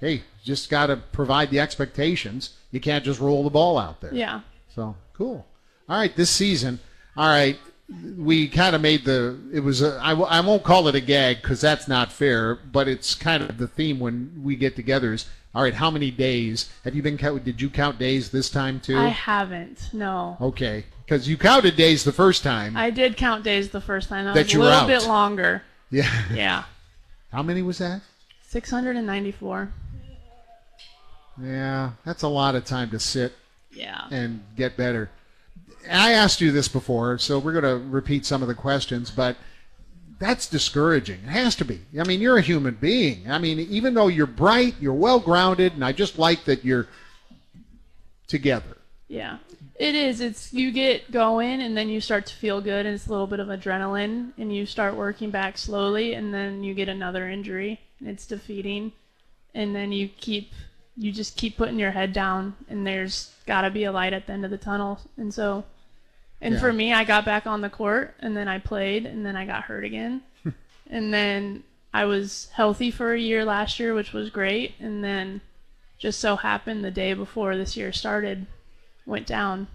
hey 0.00 0.22
just 0.42 0.68
got 0.70 0.86
to 0.86 0.96
provide 0.96 1.50
the 1.50 1.60
expectations 1.60 2.50
you 2.72 2.80
can't 2.80 3.04
just 3.04 3.20
roll 3.20 3.44
the 3.44 3.50
ball 3.50 3.78
out 3.78 4.00
there 4.00 4.14
Yeah. 4.14 4.40
So 4.74 4.96
cool. 5.12 5.46
All 5.88 5.98
right, 5.98 6.16
this 6.16 6.30
season. 6.30 6.80
All 7.16 7.26
right, 7.28 7.58
we 8.16 8.48
kind 8.48 8.74
of 8.74 8.80
made 8.80 9.04
the. 9.04 9.38
It 9.52 9.60
was. 9.60 9.82
A, 9.82 9.98
I, 10.02 10.10
w- 10.10 10.26
I 10.28 10.40
won't 10.40 10.62
call 10.62 10.88
it 10.88 10.94
a 10.94 11.00
gag 11.00 11.42
because 11.42 11.60
that's 11.60 11.86
not 11.86 12.10
fair. 12.10 12.54
But 12.54 12.88
it's 12.88 13.14
kind 13.14 13.42
of 13.42 13.58
the 13.58 13.66
theme 13.68 13.98
when 14.00 14.40
we 14.42 14.56
get 14.56 14.74
together. 14.76 15.12
Is 15.12 15.26
all 15.54 15.62
right. 15.62 15.74
How 15.74 15.90
many 15.90 16.10
days 16.10 16.70
have 16.84 16.94
you 16.94 17.02
been? 17.02 17.16
Did 17.44 17.60
you 17.60 17.68
count 17.68 17.98
days 17.98 18.30
this 18.30 18.48
time 18.48 18.80
too? 18.80 18.96
I 18.96 19.08
haven't. 19.08 19.90
No. 19.92 20.38
Okay, 20.40 20.86
because 21.12 21.28
you 21.28 21.36
counted 21.36 21.76
days 21.76 22.04
the 22.04 22.12
first 22.12 22.42
time. 22.42 22.74
I 22.74 22.88
did 22.88 23.18
count 23.18 23.44
days 23.44 23.68
the 23.68 23.82
first 23.82 24.08
time. 24.08 24.24
That, 24.24 24.32
That 24.34 24.44
was 24.44 24.52
you 24.54 24.60
a 24.60 24.62
were 24.62 24.68
little 24.70 24.80
out. 24.84 24.86
bit 24.86 25.06
longer. 25.06 25.62
yeah. 25.90 26.10
Yeah. 26.32 26.64
How 27.32 27.42
many 27.42 27.60
was 27.60 27.76
that? 27.78 28.00
694. 28.48 29.70
Yeah, 31.42 31.90
that's 32.04 32.22
a 32.22 32.28
lot 32.28 32.54
of 32.54 32.64
time 32.64 32.88
to 32.90 32.98
sit 32.98 33.34
Yeah. 33.70 34.06
and 34.10 34.42
get 34.56 34.76
better. 34.78 35.10
I 35.90 36.12
asked 36.12 36.40
you 36.40 36.50
this 36.50 36.68
before, 36.68 37.18
so 37.18 37.38
we're 37.38 37.58
going 37.60 37.64
to 37.64 37.86
repeat 37.90 38.24
some 38.24 38.40
of 38.40 38.48
the 38.48 38.54
questions, 38.54 39.10
but 39.10 39.36
that's 40.18 40.46
discouraging. 40.46 41.20
It 41.24 41.30
has 41.30 41.56
to 41.56 41.64
be. 41.66 41.80
I 42.00 42.04
mean, 42.04 42.20
you're 42.20 42.38
a 42.38 42.42
human 42.42 42.74
being. 42.76 43.30
I 43.30 43.38
mean, 43.38 43.58
even 43.58 43.92
though 43.92 44.08
you're 44.08 44.26
bright, 44.26 44.76
you're 44.80 44.94
well 44.94 45.20
grounded, 45.20 45.74
and 45.74 45.84
I 45.84 45.92
just 45.92 46.18
like 46.18 46.44
that 46.44 46.64
you're 46.64 46.86
together. 48.28 48.78
Yeah. 49.08 49.38
It 49.82 49.96
is. 49.96 50.20
It's 50.20 50.52
you 50.52 50.70
get 50.70 51.10
going 51.10 51.60
and 51.60 51.76
then 51.76 51.88
you 51.88 52.00
start 52.00 52.24
to 52.26 52.36
feel 52.36 52.60
good 52.60 52.86
and 52.86 52.94
it's 52.94 53.08
a 53.08 53.10
little 53.10 53.26
bit 53.26 53.40
of 53.40 53.48
adrenaline 53.48 54.30
and 54.38 54.54
you 54.54 54.64
start 54.64 54.94
working 54.94 55.32
back 55.32 55.58
slowly 55.58 56.14
and 56.14 56.32
then 56.32 56.62
you 56.62 56.72
get 56.72 56.88
another 56.88 57.28
injury 57.28 57.80
and 57.98 58.08
it's 58.08 58.24
defeating 58.24 58.92
and 59.56 59.74
then 59.74 59.90
you 59.90 60.08
keep 60.08 60.52
you 60.96 61.10
just 61.10 61.36
keep 61.36 61.56
putting 61.56 61.80
your 61.80 61.90
head 61.90 62.12
down 62.12 62.54
and 62.68 62.86
there's 62.86 63.32
got 63.44 63.62
to 63.62 63.70
be 63.70 63.82
a 63.82 63.90
light 63.90 64.12
at 64.12 64.28
the 64.28 64.32
end 64.32 64.44
of 64.44 64.52
the 64.52 64.56
tunnel 64.56 65.00
and 65.16 65.34
so 65.34 65.64
and 66.40 66.54
Yeah. 66.54 66.60
for 66.60 66.72
me 66.72 66.92
I 66.92 67.02
got 67.02 67.24
back 67.24 67.48
on 67.48 67.60
the 67.60 67.68
court 67.68 68.14
and 68.20 68.36
then 68.36 68.46
I 68.46 68.60
played 68.60 69.04
and 69.04 69.26
then 69.26 69.34
I 69.34 69.44
got 69.46 69.64
hurt 69.64 69.82
again 69.82 70.22
and 70.90 71.12
then 71.12 71.64
I 71.92 72.04
was 72.04 72.50
healthy 72.52 72.92
for 72.92 73.14
a 73.14 73.18
year 73.18 73.44
last 73.44 73.80
year 73.80 73.94
which 73.94 74.12
was 74.12 74.30
great 74.30 74.74
and 74.78 75.02
then 75.02 75.40
just 75.98 76.20
so 76.20 76.36
happened 76.36 76.84
the 76.84 76.92
day 76.92 77.14
before 77.14 77.56
this 77.56 77.76
year 77.76 77.92
started 77.92 78.46
went 79.06 79.26
down. 79.26 79.68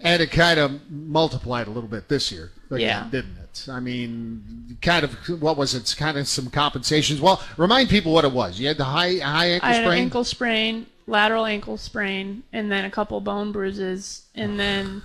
And 0.00 0.22
it 0.22 0.30
kind 0.30 0.60
of 0.60 0.90
multiplied 0.90 1.66
a 1.66 1.70
little 1.70 1.88
bit 1.88 2.08
this 2.08 2.30
year, 2.30 2.52
again, 2.70 2.80
Yeah. 2.80 3.08
didn't 3.10 3.36
it? 3.36 3.66
I 3.68 3.80
mean, 3.80 4.76
kind 4.80 5.02
of, 5.04 5.12
what 5.42 5.56
was 5.56 5.74
it? 5.74 5.92
Kind 5.98 6.16
of 6.16 6.28
some 6.28 6.50
compensations. 6.50 7.20
Well, 7.20 7.42
remind 7.56 7.88
people 7.88 8.12
what 8.12 8.24
it 8.24 8.30
was. 8.30 8.60
You 8.60 8.68
had 8.68 8.76
the 8.76 8.84
high 8.84 9.16
high 9.16 9.46
ankle 9.46 9.68
I 9.68 9.72
had 9.72 9.82
sprain. 9.82 9.92
an 9.98 10.04
ankle 10.04 10.24
sprain, 10.24 10.86
lateral 11.08 11.44
ankle 11.46 11.76
sprain, 11.76 12.44
and 12.52 12.70
then 12.70 12.84
a 12.84 12.90
couple 12.90 13.20
bone 13.20 13.50
bruises, 13.50 14.26
and 14.36 14.60
then 14.60 15.02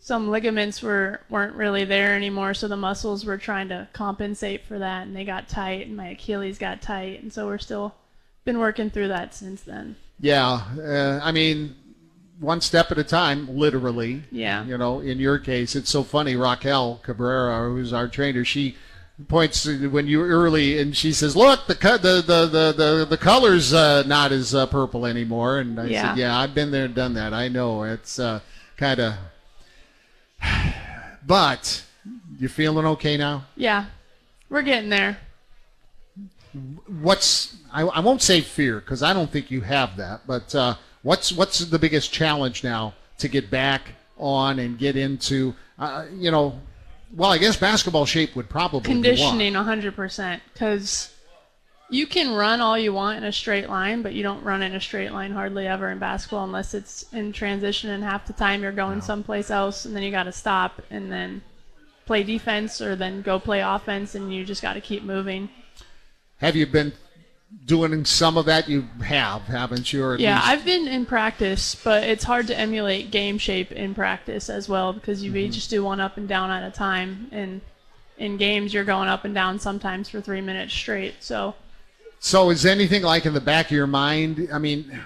some 0.00 0.30
ligaments 0.30 0.82
were 0.82 1.20
weren't 1.28 1.54
really 1.54 1.84
there 1.84 2.14
anymore, 2.14 2.54
so 2.54 2.68
the 2.68 2.76
muscles 2.76 3.26
were 3.26 3.36
trying 3.36 3.68
to 3.68 3.86
compensate 3.92 4.64
for 4.64 4.78
that, 4.78 5.06
and 5.06 5.14
they 5.14 5.24
got 5.26 5.46
tight, 5.46 5.86
and 5.88 5.94
my 5.96 6.08
Achilles 6.08 6.56
got 6.56 6.80
tight, 6.80 7.22
and 7.22 7.30
so 7.30 7.44
we're 7.46 7.58
still 7.58 7.94
been 8.46 8.58
working 8.58 8.88
through 8.88 9.08
that 9.08 9.34
since 9.34 9.60
then. 9.60 9.96
Yeah, 10.20 10.62
uh, 10.78 11.20
I 11.22 11.32
mean, 11.32 11.74
one 12.40 12.60
step 12.60 12.90
at 12.90 12.98
a 12.98 13.04
time, 13.04 13.48
literally. 13.56 14.22
Yeah. 14.30 14.64
You 14.64 14.76
know, 14.78 15.00
in 15.00 15.18
your 15.18 15.38
case, 15.38 15.74
it's 15.76 15.90
so 15.90 16.02
funny. 16.02 16.36
Raquel 16.36 17.00
Cabrera, 17.02 17.68
who's 17.70 17.92
our 17.92 18.08
trainer, 18.08 18.44
she 18.44 18.76
points 19.28 19.64
when 19.66 20.06
you 20.06 20.22
early 20.22 20.78
and 20.78 20.94
she 20.94 21.12
says, 21.12 21.34
"Look, 21.34 21.66
the 21.66 21.74
co- 21.74 21.96
the 21.96 22.16
the 22.20 22.46
the 22.46 22.72
the, 22.76 23.06
the 23.08 23.16
color's 23.16 23.72
uh, 23.72 24.02
not 24.06 24.30
as 24.32 24.54
uh, 24.54 24.66
purple 24.66 25.06
anymore." 25.06 25.58
And 25.60 25.80
I 25.80 25.86
Yeah. 25.86 26.02
said, 26.10 26.18
"Yeah, 26.18 26.38
I've 26.38 26.54
been 26.54 26.70
there 26.70 26.84
and 26.84 26.94
done 26.94 27.14
that. 27.14 27.32
I 27.32 27.48
know 27.48 27.84
it's 27.84 28.18
uh, 28.18 28.40
kind 28.76 29.00
of." 29.00 29.14
But 31.26 31.82
you 32.38 32.48
feeling 32.48 32.86
okay 32.86 33.16
now? 33.16 33.46
Yeah, 33.56 33.86
we're 34.48 34.62
getting 34.62 34.90
there. 34.90 35.18
What's 37.02 37.56
I, 37.72 37.82
I 37.82 38.00
won't 38.00 38.22
say 38.22 38.40
fear 38.40 38.78
because 38.80 39.02
I 39.02 39.12
don't 39.12 39.30
think 39.30 39.50
you 39.50 39.62
have 39.62 39.96
that. 39.96 40.20
But 40.26 40.54
uh, 40.54 40.76
what's 41.06 41.32
what's 41.32 41.60
the 41.60 41.78
biggest 41.78 42.12
challenge 42.12 42.64
now 42.64 42.92
to 43.18 43.28
get 43.28 43.48
back 43.48 43.92
on 44.18 44.58
and 44.58 44.76
get 44.76 44.96
into? 44.96 45.54
Uh, 45.78 46.06
you 46.12 46.30
know, 46.30 46.58
well, 47.14 47.30
I 47.30 47.38
guess 47.38 47.56
basketball 47.56 48.06
shape 48.06 48.34
would 48.34 48.50
probably. 48.50 48.82
Conditioning 48.82 49.52
100% 49.52 50.40
because 50.52 51.14
you 51.88 52.06
can 52.06 52.34
run 52.34 52.60
all 52.60 52.76
you 52.76 52.92
want 52.92 53.18
in 53.18 53.24
a 53.24 53.32
straight 53.32 53.70
line, 53.70 54.02
but 54.02 54.14
you 54.14 54.24
don't 54.24 54.42
run 54.42 54.62
in 54.62 54.74
a 54.74 54.80
straight 54.80 55.12
line 55.12 55.30
hardly 55.30 55.68
ever 55.68 55.90
in 55.90 56.00
basketball 56.00 56.44
unless 56.44 56.74
it's 56.74 57.04
in 57.12 57.32
transition 57.32 57.90
and 57.90 58.02
half 58.02 58.26
the 58.26 58.32
time 58.32 58.62
you're 58.62 58.72
going 58.72 59.00
someplace 59.00 59.50
else 59.50 59.84
and 59.84 59.94
then 59.94 60.02
you 60.02 60.10
got 60.10 60.24
to 60.24 60.32
stop 60.32 60.82
and 60.90 61.12
then 61.12 61.40
play 62.04 62.24
defense 62.24 62.80
or 62.80 62.96
then 62.96 63.22
go 63.22 63.38
play 63.38 63.60
offense 63.60 64.16
and 64.16 64.34
you 64.34 64.44
just 64.44 64.62
got 64.62 64.74
to 64.74 64.80
keep 64.80 65.04
moving. 65.04 65.48
Have 66.38 66.56
you 66.56 66.66
been 66.66 66.92
doing 67.64 68.04
some 68.04 68.36
of 68.36 68.46
that? 68.46 68.68
You 68.68 68.82
have, 69.04 69.42
haven't 69.42 69.92
you? 69.92 70.04
Or 70.04 70.16
Yeah, 70.16 70.36
least- 70.36 70.48
I've 70.48 70.64
been 70.64 70.88
in 70.88 71.06
practice, 71.06 71.74
but 71.74 72.02
it's 72.04 72.24
hard 72.24 72.46
to 72.48 72.58
emulate 72.58 73.10
game 73.10 73.38
shape 73.38 73.72
in 73.72 73.94
practice 73.94 74.48
as 74.50 74.68
well 74.68 74.92
because 74.92 75.22
you 75.22 75.32
Mm-hmm. 75.32 75.52
just 75.52 75.70
do 75.70 75.82
one 75.84 76.00
up 76.00 76.16
and 76.16 76.28
down 76.28 76.50
at 76.50 76.62
a 76.66 76.70
time. 76.70 77.28
And 77.32 77.60
in 78.18 78.36
games, 78.36 78.72
you're 78.74 78.84
going 78.84 79.08
up 79.08 79.24
and 79.24 79.34
down 79.34 79.58
sometimes 79.58 80.08
for 80.08 80.20
three 80.20 80.40
minutes 80.40 80.72
straight. 80.72 81.14
So 81.20 81.54
So 82.18 82.50
is 82.50 82.64
anything 82.66 83.02
like 83.02 83.26
in 83.26 83.34
the 83.34 83.40
back 83.40 83.66
of 83.66 83.72
your 83.72 83.86
mind? 83.86 84.48
I 84.52 84.58
mean, 84.58 85.00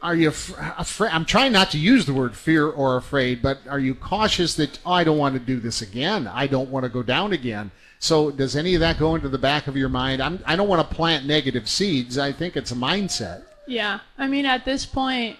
are 0.00 0.16
you 0.16 0.28
afraid? 0.30 1.10
I'm 1.12 1.24
trying 1.24 1.52
not 1.52 1.70
to 1.72 1.78
use 1.78 2.06
the 2.06 2.14
word 2.14 2.34
fear 2.36 2.66
or 2.68 2.96
afraid, 2.96 3.40
but 3.40 3.58
are 3.68 3.78
you 3.78 3.94
cautious 3.94 4.54
that 4.56 4.80
oh, 4.84 4.92
I 4.92 5.04
don't 5.04 5.18
want 5.18 5.34
to 5.34 5.38
do 5.38 5.60
this 5.60 5.80
again? 5.80 6.26
I 6.26 6.48
don't 6.48 6.70
want 6.70 6.82
to 6.84 6.88
go 6.88 7.02
down 7.04 7.32
again. 7.32 7.70
So 8.02 8.32
does 8.32 8.56
any 8.56 8.74
of 8.74 8.80
that 8.80 8.98
go 8.98 9.14
into 9.14 9.28
the 9.28 9.38
back 9.38 9.68
of 9.68 9.76
your 9.76 9.88
mind? 9.88 10.20
I'm, 10.20 10.42
I 10.44 10.56
don't 10.56 10.66
want 10.66 10.86
to 10.88 10.92
plant 10.92 11.24
negative 11.24 11.68
seeds. 11.68 12.18
I 12.18 12.32
think 12.32 12.56
it's 12.56 12.72
a 12.72 12.74
mindset. 12.74 13.44
yeah, 13.68 14.00
I 14.18 14.26
mean, 14.26 14.44
at 14.44 14.64
this 14.64 14.84
point, 14.84 15.36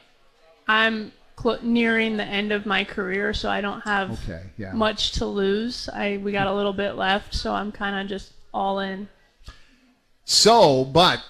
I'm 0.68 1.10
cl- 1.36 1.58
nearing 1.60 2.16
the 2.16 2.24
end 2.24 2.52
of 2.52 2.64
my 2.64 2.84
career, 2.84 3.34
so 3.34 3.50
I 3.50 3.60
don't 3.62 3.80
have 3.80 4.12
Okay, 4.22 4.44
yeah. 4.56 4.72
much 4.74 5.10
to 5.18 5.26
lose. 5.26 5.88
I 5.92 6.18
we 6.22 6.30
got 6.30 6.46
a 6.46 6.52
little 6.54 6.72
bit 6.72 6.92
left, 6.92 7.34
so 7.34 7.52
I'm 7.52 7.72
kind 7.72 8.00
of 8.00 8.06
just 8.08 8.32
all 8.54 8.78
in. 8.78 9.08
So, 10.24 10.84
but 10.84 11.20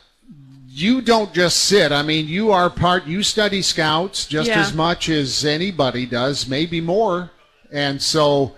you 0.68 1.00
don't 1.00 1.32
just 1.32 1.62
sit. 1.62 1.92
I 1.92 2.02
mean, 2.02 2.28
you 2.28 2.50
are 2.52 2.68
part. 2.68 3.06
You 3.06 3.22
study 3.22 3.62
scouts 3.62 4.26
just 4.26 4.48
Yeah. 4.48 4.60
as 4.60 4.74
much 4.74 5.08
as 5.08 5.46
anybody 5.46 6.04
does, 6.04 6.46
maybe 6.46 6.82
more. 6.82 7.30
And 7.72 8.02
so, 8.02 8.52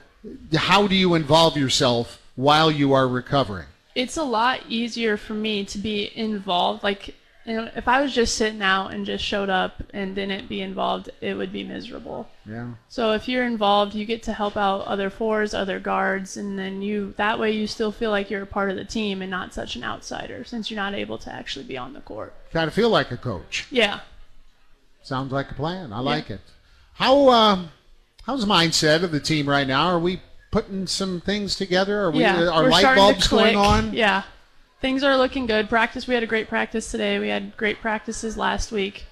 how 0.57 0.89
do 0.89 0.97
you 0.97 1.15
involve 1.15 1.57
yourself 1.57 2.21
while 2.37 2.71
you 2.71 2.93
are 2.93 3.09
recovering? 3.09 3.67
it's 3.95 4.17
a 4.17 4.25
lot 4.25 4.61
easier 4.69 5.17
for 5.17 5.35
me 5.35 5.65
to 5.65 5.79
be 5.79 6.11
involved. 6.17 6.83
Like, 6.83 7.15
you 7.45 7.55
know, 7.55 7.71
if 7.77 7.87
I 7.87 8.01
was 8.01 8.13
just 8.13 8.37
sitting 8.37 8.63
out 8.63 8.93
and 8.93 9.07
just 9.07 9.25
showed 9.25 9.51
up 9.51 9.83
and 9.93 10.15
didn't 10.15 10.49
be 10.49 10.63
involved, 10.63 11.11
it 11.21 11.35
would 11.35 11.53
be 11.53 11.63
miserable. 11.63 12.29
Yeah. 12.47 12.71
So 12.89 13.13
if 13.13 13.29
you're 13.29 13.45
involved, 13.45 13.95
you 13.95 14.05
get 14.05 14.23
to 14.25 14.33
help 14.33 14.57
out 14.57 14.87
other 14.87 15.11
fours, 15.11 15.55
other 15.55 15.79
guards, 15.79 16.37
and 16.37 16.59
then 16.59 16.83
you 16.83 17.15
that 17.17 17.39
way 17.39 17.53
you 17.53 17.67
still 17.67 17.93
feel 17.93 18.11
like 18.11 18.31
you're 18.31 18.43
a 18.43 18.47
part 18.47 18.71
of 18.71 18.77
the 18.77 18.85
team 18.85 19.23
and 19.23 19.31
not 19.31 19.55
such 19.55 19.77
an 19.77 19.85
outsider 19.85 20.45
since 20.45 20.71
you're 20.71 20.77
not 20.77 20.95
able 20.95 21.19
to 21.19 21.33
actually 21.33 21.65
be 21.65 21.77
on 21.77 21.93
the 21.93 22.01
court. 22.01 22.35
Kind 22.53 22.67
of 22.67 22.75
feel 22.75 22.91
like 22.91 23.11
a 23.11 23.17
coach. 23.17 23.67
Yeah. 23.71 24.01
Sounds 25.03 25.33
like 25.33 25.51
a 25.51 25.55
plan. 25.55 25.93
I 25.93 26.01
like 26.01 26.31
it. 26.31 26.41
How 26.95 27.29
um, 27.29 27.71
how's 28.25 28.41
the 28.41 28.53
mindset 28.53 29.03
of 29.03 29.13
the 29.13 29.21
team 29.21 29.49
right 29.49 29.67
now? 29.67 29.89
Are 29.89 29.99
we 29.99 30.21
putting 30.55 30.87
some 30.87 31.21
things 31.21 31.57
together? 31.57 32.05
Are 32.05 32.13
we 32.13 32.21
yeah, 32.21 32.39
uh, 32.39 32.53
are 32.53 32.63
we're 32.63 32.71
light 32.71 32.95
bulbs 32.95 33.27
going 33.27 33.57
on? 33.57 33.93
Yeah, 33.93 34.23
things 34.81 35.03
are 35.03 35.17
looking 35.17 35.47
good. 35.47 35.69
Practice, 35.69 36.07
we 36.07 36.15
had 36.15 36.23
a 36.23 36.29
great 36.29 36.49
practice 36.49 36.93
today. 36.93 37.19
We 37.19 37.29
had 37.29 37.57
great 37.57 37.81
practices 37.81 38.37
last 38.37 38.71
week. 38.71 39.05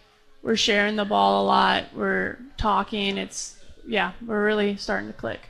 We're 0.44 0.54
sharing 0.54 0.94
the 0.94 1.04
ball 1.04 1.42
a 1.42 1.44
lot. 1.44 1.86
We're 1.96 2.38
talking. 2.56 3.18
It's 3.18 3.56
yeah, 3.84 4.12
we're 4.24 4.44
really 4.44 4.76
starting 4.76 5.08
to 5.08 5.12
click. 5.14 5.40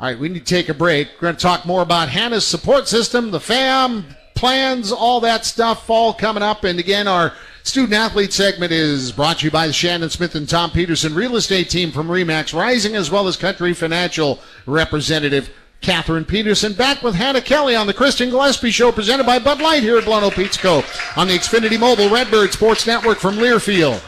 All 0.00 0.08
right, 0.08 0.18
we 0.18 0.28
need 0.28 0.44
to 0.44 0.52
take 0.52 0.68
a 0.68 0.74
break. 0.74 1.06
We're 1.14 1.26
going 1.26 1.36
to 1.36 1.42
talk 1.42 1.64
more 1.64 1.82
about 1.82 2.08
Hannah's 2.08 2.44
support 2.44 2.88
system, 2.88 3.30
the 3.30 3.38
FAM, 3.38 4.06
plans, 4.34 4.90
all 4.90 5.20
that 5.20 5.44
stuff, 5.44 5.88
all 5.88 6.12
coming 6.12 6.42
up. 6.42 6.64
And 6.64 6.80
again, 6.80 7.06
our 7.06 7.34
student 7.62 7.94
athlete 7.94 8.32
segment 8.32 8.72
is 8.72 9.12
brought 9.12 9.38
to 9.38 9.46
you 9.46 9.50
by 9.50 9.66
the 9.66 9.72
Shannon 9.72 10.10
Smith 10.10 10.34
and 10.34 10.48
Tom 10.48 10.70
Peterson 10.70 11.14
real 11.14 11.36
estate 11.36 11.70
team 11.70 11.90
from 11.90 12.08
Remax 12.08 12.54
Rising, 12.54 12.96
as 12.96 13.10
well 13.10 13.28
as 13.28 13.36
Country 13.36 13.74
Financial 13.74 14.38
representative 14.66 15.50
Catherine 15.80 16.24
Peterson. 16.24 16.72
Back 16.72 17.02
with 17.02 17.14
Hannah 17.14 17.40
Kelly 17.40 17.74
on 17.74 17.86
the 17.86 17.94
Kristen 17.94 18.30
Gillespie 18.30 18.70
Show, 18.70 18.92
presented 18.92 19.24
by 19.24 19.38
Bud 19.38 19.60
Light 19.60 19.82
here 19.82 19.98
at 19.98 20.04
Blono 20.04 20.34
Pizza 20.34 20.60
Co. 20.60 20.84
on 21.16 21.28
the 21.28 21.34
Xfinity 21.34 21.78
Mobile 21.78 22.10
Redbird 22.10 22.52
Sports 22.52 22.86
Network 22.86 23.18
from 23.18 23.36
Learfield. 23.36 24.02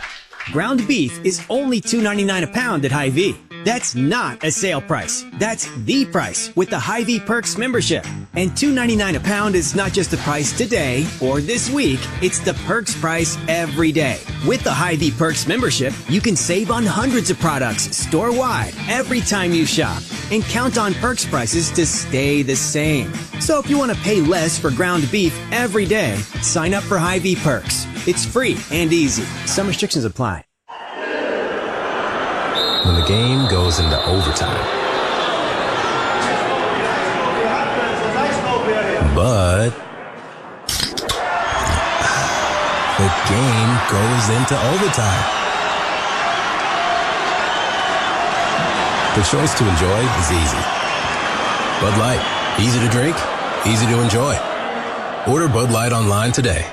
Ground 0.52 0.86
beef 0.88 1.24
is 1.24 1.44
only 1.48 1.80
$2.99 1.80 2.42
a 2.42 2.46
pound 2.48 2.84
at 2.84 2.92
Hy-Vee. 2.92 3.36
That's 3.64 3.94
not 3.94 4.42
a 4.42 4.50
sale 4.50 4.80
price. 4.80 5.24
That's 5.34 5.68
the 5.84 6.04
price 6.06 6.54
with 6.56 6.70
the 6.70 6.78
Hy-Vee 6.78 7.20
Perks 7.20 7.56
membership. 7.56 8.04
And 8.34 8.50
$2.99 8.50 9.16
a 9.16 9.20
pound 9.20 9.54
is 9.54 9.74
not 9.74 9.92
just 9.92 10.10
the 10.10 10.16
price 10.18 10.56
today 10.56 11.06
or 11.20 11.40
this 11.40 11.70
week, 11.70 12.00
it's 12.20 12.40
the 12.40 12.54
Perks 12.66 12.98
price 12.98 13.38
every 13.48 13.92
day. 13.92 14.18
With 14.46 14.64
the 14.64 14.72
Hy-Vee 14.72 15.12
Perks 15.12 15.46
membership, 15.46 15.94
you 16.08 16.20
can 16.20 16.34
save 16.34 16.70
on 16.70 16.84
hundreds 16.84 17.30
of 17.30 17.38
products 17.38 17.96
store-wide 17.96 18.74
every 18.88 19.20
time 19.20 19.52
you 19.52 19.64
shop 19.64 20.02
and 20.30 20.42
count 20.44 20.76
on 20.78 20.94
Perks 20.94 21.24
prices 21.24 21.70
to 21.72 21.86
stay 21.86 22.42
the 22.42 22.56
same. 22.56 23.12
So 23.40 23.58
if 23.58 23.70
you 23.70 23.78
want 23.78 23.92
to 23.92 23.98
pay 23.98 24.20
less 24.20 24.58
for 24.58 24.70
ground 24.70 25.08
beef 25.12 25.38
every 25.52 25.86
day, 25.86 26.16
sign 26.40 26.74
up 26.74 26.82
for 26.84 26.98
Hy-Vee 26.98 27.36
Perks. 27.36 27.86
It's 28.08 28.24
free 28.24 28.56
and 28.70 28.92
easy. 28.92 29.24
Some 29.46 29.68
restrictions 29.68 30.04
apply. 30.04 30.44
When 32.84 32.96
the 32.96 33.06
game 33.06 33.48
goes 33.48 33.78
into 33.78 33.96
overtime. 34.06 34.82
But 39.14 39.70
the 42.98 43.08
game 43.30 43.72
goes 43.90 44.28
into 44.30 44.56
overtime. 44.72 45.42
The 49.14 49.22
choice 49.22 49.54
to 49.58 49.68
enjoy 49.68 50.00
is 50.18 50.32
easy. 50.32 50.62
Bud 51.80 51.98
Light, 51.98 52.56
easy 52.58 52.80
to 52.80 52.88
drink, 52.88 53.14
easy 53.66 53.86
to 53.86 54.00
enjoy. 54.00 54.34
Order 55.28 55.48
Bud 55.48 55.70
Light 55.70 55.92
online 55.92 56.32
today. 56.32 56.66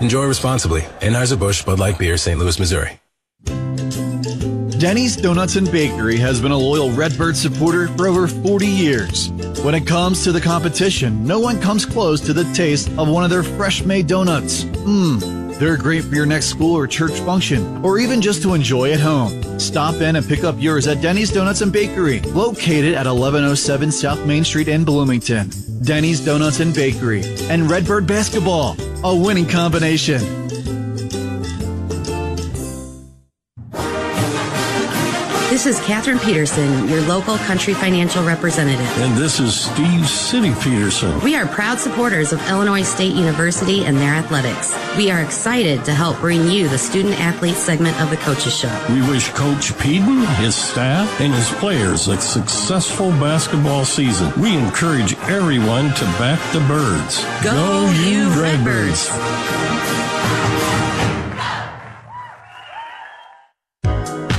Enjoy 0.00 0.26
responsibly. 0.26 0.82
Anheuser-Busch 1.00 1.64
Bud 1.64 1.78
Light 1.80 1.98
Beer, 1.98 2.16
St. 2.16 2.38
Louis, 2.38 2.58
Missouri. 2.58 3.00
Denny's 4.78 5.16
Donuts 5.16 5.56
and 5.56 5.70
Bakery 5.72 6.18
has 6.18 6.42
been 6.42 6.52
a 6.52 6.58
loyal 6.58 6.90
Redbird 6.90 7.34
supporter 7.34 7.88
for 7.88 8.08
over 8.08 8.28
40 8.28 8.66
years. 8.66 9.30
When 9.62 9.74
it 9.74 9.86
comes 9.86 10.22
to 10.24 10.32
the 10.32 10.40
competition, 10.40 11.24
no 11.24 11.40
one 11.40 11.58
comes 11.62 11.86
close 11.86 12.20
to 12.22 12.34
the 12.34 12.44
taste 12.52 12.90
of 12.98 13.08
one 13.08 13.24
of 13.24 13.30
their 13.30 13.42
fresh 13.42 13.84
made 13.84 14.06
donuts. 14.06 14.64
Mmm, 14.64 15.58
they're 15.58 15.78
great 15.78 16.04
for 16.04 16.14
your 16.14 16.26
next 16.26 16.46
school 16.46 16.76
or 16.76 16.86
church 16.86 17.18
function, 17.20 17.82
or 17.82 17.98
even 17.98 18.20
just 18.20 18.42
to 18.42 18.52
enjoy 18.52 18.92
at 18.92 19.00
home. 19.00 19.58
Stop 19.58 19.94
in 19.96 20.16
and 20.16 20.28
pick 20.28 20.44
up 20.44 20.56
yours 20.58 20.86
at 20.86 21.00
Denny's 21.00 21.32
Donuts 21.32 21.62
and 21.62 21.72
Bakery, 21.72 22.20
located 22.20 22.92
at 22.94 23.06
1107 23.06 23.90
South 23.90 24.26
Main 24.26 24.44
Street 24.44 24.68
in 24.68 24.84
Bloomington. 24.84 25.50
Denny's 25.84 26.22
Donuts 26.22 26.60
and 26.60 26.74
Bakery 26.74 27.22
and 27.48 27.70
Redbird 27.70 28.06
Basketball, 28.06 28.76
a 29.04 29.16
winning 29.16 29.46
combination. 29.46 30.45
This 35.56 35.78
is 35.78 35.86
Katherine 35.86 36.18
Peterson, 36.18 36.86
your 36.86 37.00
local 37.04 37.38
country 37.38 37.72
financial 37.72 38.22
representative. 38.22 38.86
And 38.98 39.16
this 39.16 39.40
is 39.40 39.58
Steve 39.58 40.06
City 40.06 40.52
Peterson. 40.60 41.18
We 41.20 41.34
are 41.34 41.46
proud 41.46 41.78
supporters 41.78 42.34
of 42.34 42.46
Illinois 42.46 42.82
State 42.82 43.14
University 43.14 43.86
and 43.86 43.96
their 43.96 44.12
athletics. 44.12 44.76
We 44.98 45.10
are 45.10 45.22
excited 45.22 45.82
to 45.86 45.94
help 45.94 46.18
bring 46.20 46.50
you 46.50 46.68
the 46.68 46.76
student 46.76 47.18
athlete 47.18 47.54
segment 47.54 47.98
of 48.02 48.10
the 48.10 48.18
Coaches 48.18 48.54
Show. 48.54 48.86
We 48.90 49.00
wish 49.08 49.30
Coach 49.30 49.74
Pedon, 49.78 50.26
his 50.36 50.54
staff, 50.54 51.22
and 51.22 51.32
his 51.32 51.48
players 51.52 52.06
a 52.08 52.20
successful 52.20 53.08
basketball 53.12 53.86
season. 53.86 54.30
We 54.38 54.58
encourage 54.58 55.14
everyone 55.20 55.94
to 55.94 56.04
back 56.20 56.52
the 56.52 56.60
birds. 56.68 57.24
Go 57.42 57.90
you 58.04 58.28
Redbirds. 58.38 59.08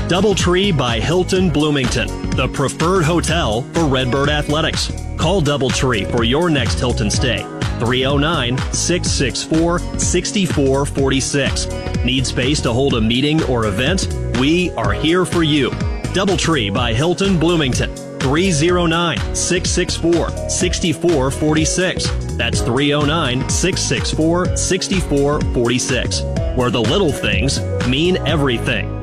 Doubletree 0.07 0.75
by 0.75 1.01
Hilton 1.01 1.49
Bloomington, 1.49 2.07
the 2.29 2.47
preferred 2.47 3.03
hotel 3.03 3.63
for 3.73 3.85
Redbird 3.87 4.29
Athletics. 4.29 4.89
Call 5.17 5.41
Doubletree 5.41 6.09
for 6.09 6.23
your 6.23 6.49
next 6.49 6.79
Hilton 6.79 7.11
stay. 7.11 7.39
309 7.81 8.57
664 8.71 9.79
6446. 9.99 12.05
Need 12.05 12.25
space 12.25 12.61
to 12.61 12.71
hold 12.71 12.93
a 12.93 13.01
meeting 13.01 13.43
or 13.43 13.65
event? 13.65 14.07
We 14.39 14.71
are 14.71 14.93
here 14.93 15.25
for 15.25 15.43
you. 15.43 15.71
Doubletree 16.15 16.73
by 16.73 16.93
Hilton 16.93 17.37
Bloomington. 17.37 17.93
309 18.21 19.35
664 19.35 20.49
6446. 20.49 22.37
That's 22.37 22.61
309 22.61 23.49
664 23.49 24.55
6446. 24.55 26.21
Where 26.55 26.71
the 26.71 26.81
little 26.81 27.11
things 27.11 27.59
mean 27.89 28.15
everything. 28.25 28.96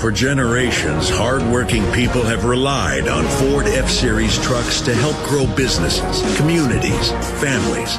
For 0.00 0.10
generations, 0.10 1.10
hardworking 1.10 1.84
people 1.92 2.22
have 2.22 2.46
relied 2.46 3.06
on 3.06 3.22
Ford 3.36 3.66
F 3.66 3.90
Series 3.90 4.38
trucks 4.38 4.80
to 4.80 4.94
help 4.94 5.14
grow 5.28 5.46
businesses, 5.54 6.22
communities, 6.38 7.10
families. 7.38 7.98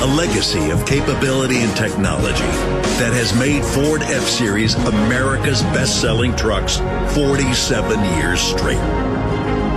A 0.00 0.06
legacy 0.16 0.70
of 0.70 0.86
capability 0.86 1.58
and 1.58 1.76
technology 1.76 2.48
that 2.96 3.12
has 3.12 3.38
made 3.38 3.62
Ford 3.62 4.00
F 4.04 4.22
Series 4.22 4.74
America's 4.74 5.60
best 5.64 6.00
selling 6.00 6.34
trucks 6.34 6.78
47 7.12 8.00
years 8.16 8.40
straight. 8.40 8.80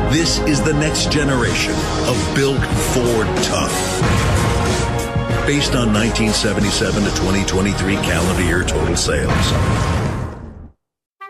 This 0.10 0.40
is 0.48 0.64
the 0.64 0.74
next 0.74 1.12
generation 1.12 1.76
of 2.08 2.16
built 2.34 2.64
Ford 2.96 3.28
tough. 3.44 3.76
Based 5.46 5.76
on 5.76 5.92
1977 5.92 7.04
to 7.04 7.10
2023 7.10 7.96
calendar 7.96 8.44
year 8.44 8.64
total 8.64 8.96
sales. 8.96 9.97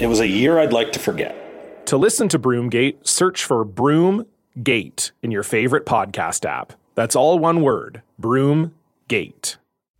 It 0.00 0.08
was 0.08 0.18
a 0.18 0.26
year 0.26 0.58
I'd 0.58 0.72
like 0.72 0.90
to 0.92 0.98
forget. 0.98 1.86
To 1.86 1.96
listen 1.96 2.28
to 2.30 2.38
Broomgate, 2.38 3.06
search 3.06 3.44
for 3.44 3.64
Broomgate 3.64 5.12
in 5.22 5.30
your 5.30 5.44
favorite 5.44 5.86
podcast 5.86 6.44
app. 6.44 6.72
That's 6.96 7.14
all 7.14 7.38
one 7.38 7.62
word 7.62 8.02
Broomgate. 8.20 9.56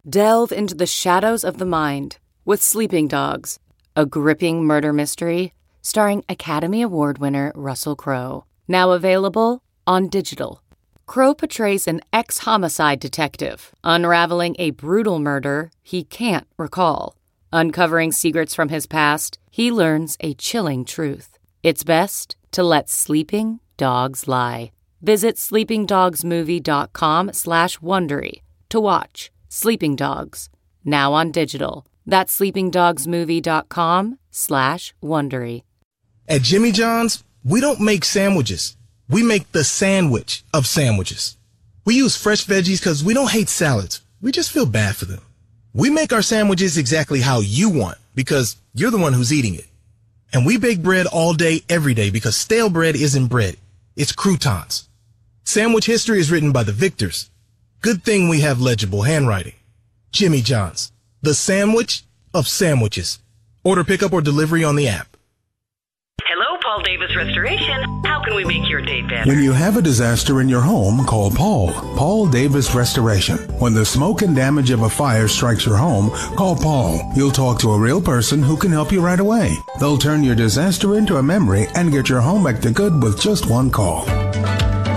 Delve 0.08 0.50
into 0.50 0.74
the 0.74 0.86
shadows 0.86 1.44
of 1.44 1.58
the 1.58 1.64
mind 1.64 2.18
with 2.44 2.60
Sleeping 2.60 3.06
Dogs, 3.06 3.60
a 3.94 4.04
gripping 4.04 4.64
murder 4.64 4.92
mystery 4.92 5.52
starring 5.80 6.24
Academy 6.28 6.82
Award 6.82 7.18
winner 7.18 7.52
Russell 7.54 7.94
Crowe. 7.94 8.46
Now 8.66 8.90
available 8.90 9.62
on 9.86 10.08
digital. 10.08 10.60
Crowe 11.06 11.34
portrays 11.34 11.86
an 11.86 12.00
ex 12.12 12.38
homicide 12.38 12.98
detective, 12.98 13.72
unraveling 13.84 14.56
a 14.58 14.70
brutal 14.70 15.20
murder 15.20 15.70
he 15.82 16.02
can't 16.02 16.48
recall. 16.58 17.14
Uncovering 17.56 18.10
secrets 18.10 18.52
from 18.52 18.68
his 18.68 18.84
past, 18.84 19.38
he 19.48 19.70
learns 19.70 20.16
a 20.18 20.34
chilling 20.34 20.84
truth. 20.84 21.38
It's 21.62 21.84
best 21.84 22.34
to 22.50 22.64
let 22.64 22.88
sleeping 22.88 23.60
dogs 23.76 24.26
lie. 24.26 24.72
Visit 25.00 25.36
sleepingdogsmovie.com 25.36 27.32
slash 27.32 27.78
Wondery 27.78 28.42
to 28.70 28.80
watch 28.80 29.30
Sleeping 29.48 29.94
Dogs, 29.94 30.48
now 30.84 31.12
on 31.12 31.30
digital. 31.30 31.86
That's 32.04 32.36
sleepingdogsmovie.com 32.36 34.18
slash 34.32 34.92
Wondery. 35.00 35.62
At 36.26 36.42
Jimmy 36.42 36.72
John's, 36.72 37.22
we 37.44 37.60
don't 37.60 37.80
make 37.80 38.04
sandwiches. 38.04 38.76
We 39.08 39.22
make 39.22 39.52
the 39.52 39.62
sandwich 39.62 40.44
of 40.52 40.66
sandwiches. 40.66 41.36
We 41.84 41.94
use 41.94 42.16
fresh 42.16 42.44
veggies 42.46 42.80
because 42.80 43.04
we 43.04 43.14
don't 43.14 43.30
hate 43.30 43.48
salads. 43.48 44.00
We 44.20 44.32
just 44.32 44.50
feel 44.50 44.66
bad 44.66 44.96
for 44.96 45.04
them. 45.04 45.22
We 45.76 45.90
make 45.90 46.12
our 46.12 46.22
sandwiches 46.22 46.78
exactly 46.78 47.20
how 47.20 47.40
you 47.40 47.68
want 47.68 47.98
because 48.14 48.56
you're 48.74 48.92
the 48.92 48.98
one 48.98 49.12
who's 49.12 49.32
eating 49.32 49.56
it. 49.56 49.66
And 50.32 50.46
we 50.46 50.56
bake 50.56 50.80
bread 50.80 51.06
all 51.06 51.34
day, 51.34 51.62
every 51.68 51.94
day 51.94 52.10
because 52.10 52.36
stale 52.36 52.70
bread 52.70 52.94
isn't 52.94 53.26
bread. 53.26 53.56
It's 53.96 54.12
croutons. 54.12 54.88
Sandwich 55.42 55.86
history 55.86 56.20
is 56.20 56.30
written 56.30 56.52
by 56.52 56.62
the 56.62 56.70
victors. 56.70 57.28
Good 57.80 58.04
thing 58.04 58.28
we 58.28 58.40
have 58.42 58.60
legible 58.60 59.02
handwriting. 59.02 59.54
Jimmy 60.12 60.42
John's, 60.42 60.92
the 61.22 61.34
sandwich 61.34 62.04
of 62.32 62.46
sandwiches. 62.46 63.18
Order 63.64 63.82
pickup 63.82 64.12
or 64.12 64.20
delivery 64.20 64.62
on 64.62 64.76
the 64.76 64.86
app. 64.86 65.13
Hello, 66.74 66.82
Paul 66.82 66.92
Davis 66.92 67.14
Restoration. 67.14 68.02
How 68.04 68.20
can 68.24 68.34
we 68.34 68.44
make 68.44 68.68
your 68.68 68.80
day 68.80 69.02
better? 69.02 69.30
When 69.30 69.40
you 69.40 69.52
have 69.52 69.76
a 69.76 69.82
disaster 69.82 70.40
in 70.40 70.48
your 70.48 70.60
home, 70.60 71.04
call 71.04 71.30
Paul. 71.30 71.72
Paul 71.96 72.26
Davis 72.26 72.74
Restoration. 72.74 73.36
When 73.60 73.74
the 73.74 73.84
smoke 73.84 74.22
and 74.22 74.34
damage 74.34 74.70
of 74.70 74.82
a 74.82 74.90
fire 74.90 75.28
strikes 75.28 75.66
your 75.66 75.76
home, 75.76 76.10
call 76.34 76.56
Paul. 76.56 77.12
You'll 77.14 77.30
talk 77.30 77.60
to 77.60 77.70
a 77.70 77.78
real 77.78 78.02
person 78.02 78.42
who 78.42 78.56
can 78.56 78.72
help 78.72 78.90
you 78.90 79.00
right 79.00 79.20
away. 79.20 79.54
They'll 79.78 79.98
turn 79.98 80.24
your 80.24 80.34
disaster 80.34 80.96
into 80.96 81.18
a 81.18 81.22
memory 81.22 81.68
and 81.76 81.92
get 81.92 82.08
your 82.08 82.20
home 82.20 82.42
back 82.42 82.60
to 82.62 82.72
good 82.72 83.00
with 83.00 83.20
just 83.20 83.48
one 83.48 83.70
call. 83.70 84.04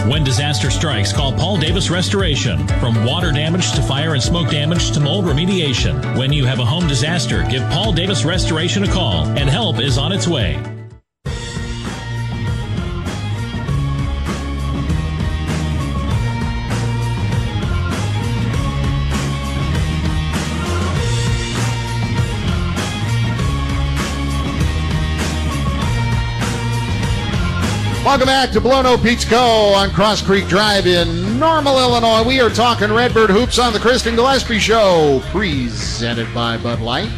When 0.09 0.23
disaster 0.23 0.71
strikes, 0.71 1.13
call 1.13 1.31
Paul 1.31 1.57
Davis 1.57 1.91
Restoration. 1.91 2.67
From 2.79 3.05
water 3.05 3.31
damage 3.31 3.73
to 3.73 3.83
fire 3.83 4.15
and 4.15 4.23
smoke 4.23 4.49
damage 4.49 4.93
to 4.93 4.99
mold 4.99 5.25
remediation. 5.25 6.17
When 6.17 6.33
you 6.33 6.45
have 6.45 6.57
a 6.57 6.65
home 6.65 6.87
disaster, 6.87 7.45
give 7.51 7.61
Paul 7.69 7.93
Davis 7.93 8.25
Restoration 8.25 8.83
a 8.83 8.87
call, 8.87 9.27
and 9.27 9.47
help 9.47 9.79
is 9.79 9.99
on 9.99 10.11
its 10.11 10.27
way. 10.27 10.76
Welcome 28.07 28.27
back 28.27 28.51
to 28.51 28.61
Blono 28.61 29.03
Pizza 29.03 29.27
Co. 29.27 29.73
on 29.75 29.89
Cross 29.89 30.21
Creek 30.21 30.47
Drive 30.47 30.87
in 30.87 31.37
Normal, 31.37 31.77
Illinois. 31.77 32.25
We 32.25 32.39
are 32.39 32.49
talking 32.49 32.89
Redbird 32.89 33.29
Hoops 33.29 33.59
on 33.59 33.73
the 33.73 33.79
Kristen 33.79 34.15
Gillespie 34.15 34.59
Show, 34.59 35.21
presented 35.25 36.33
by 36.33 36.55
Bud 36.55 36.79
Light. 36.79 37.11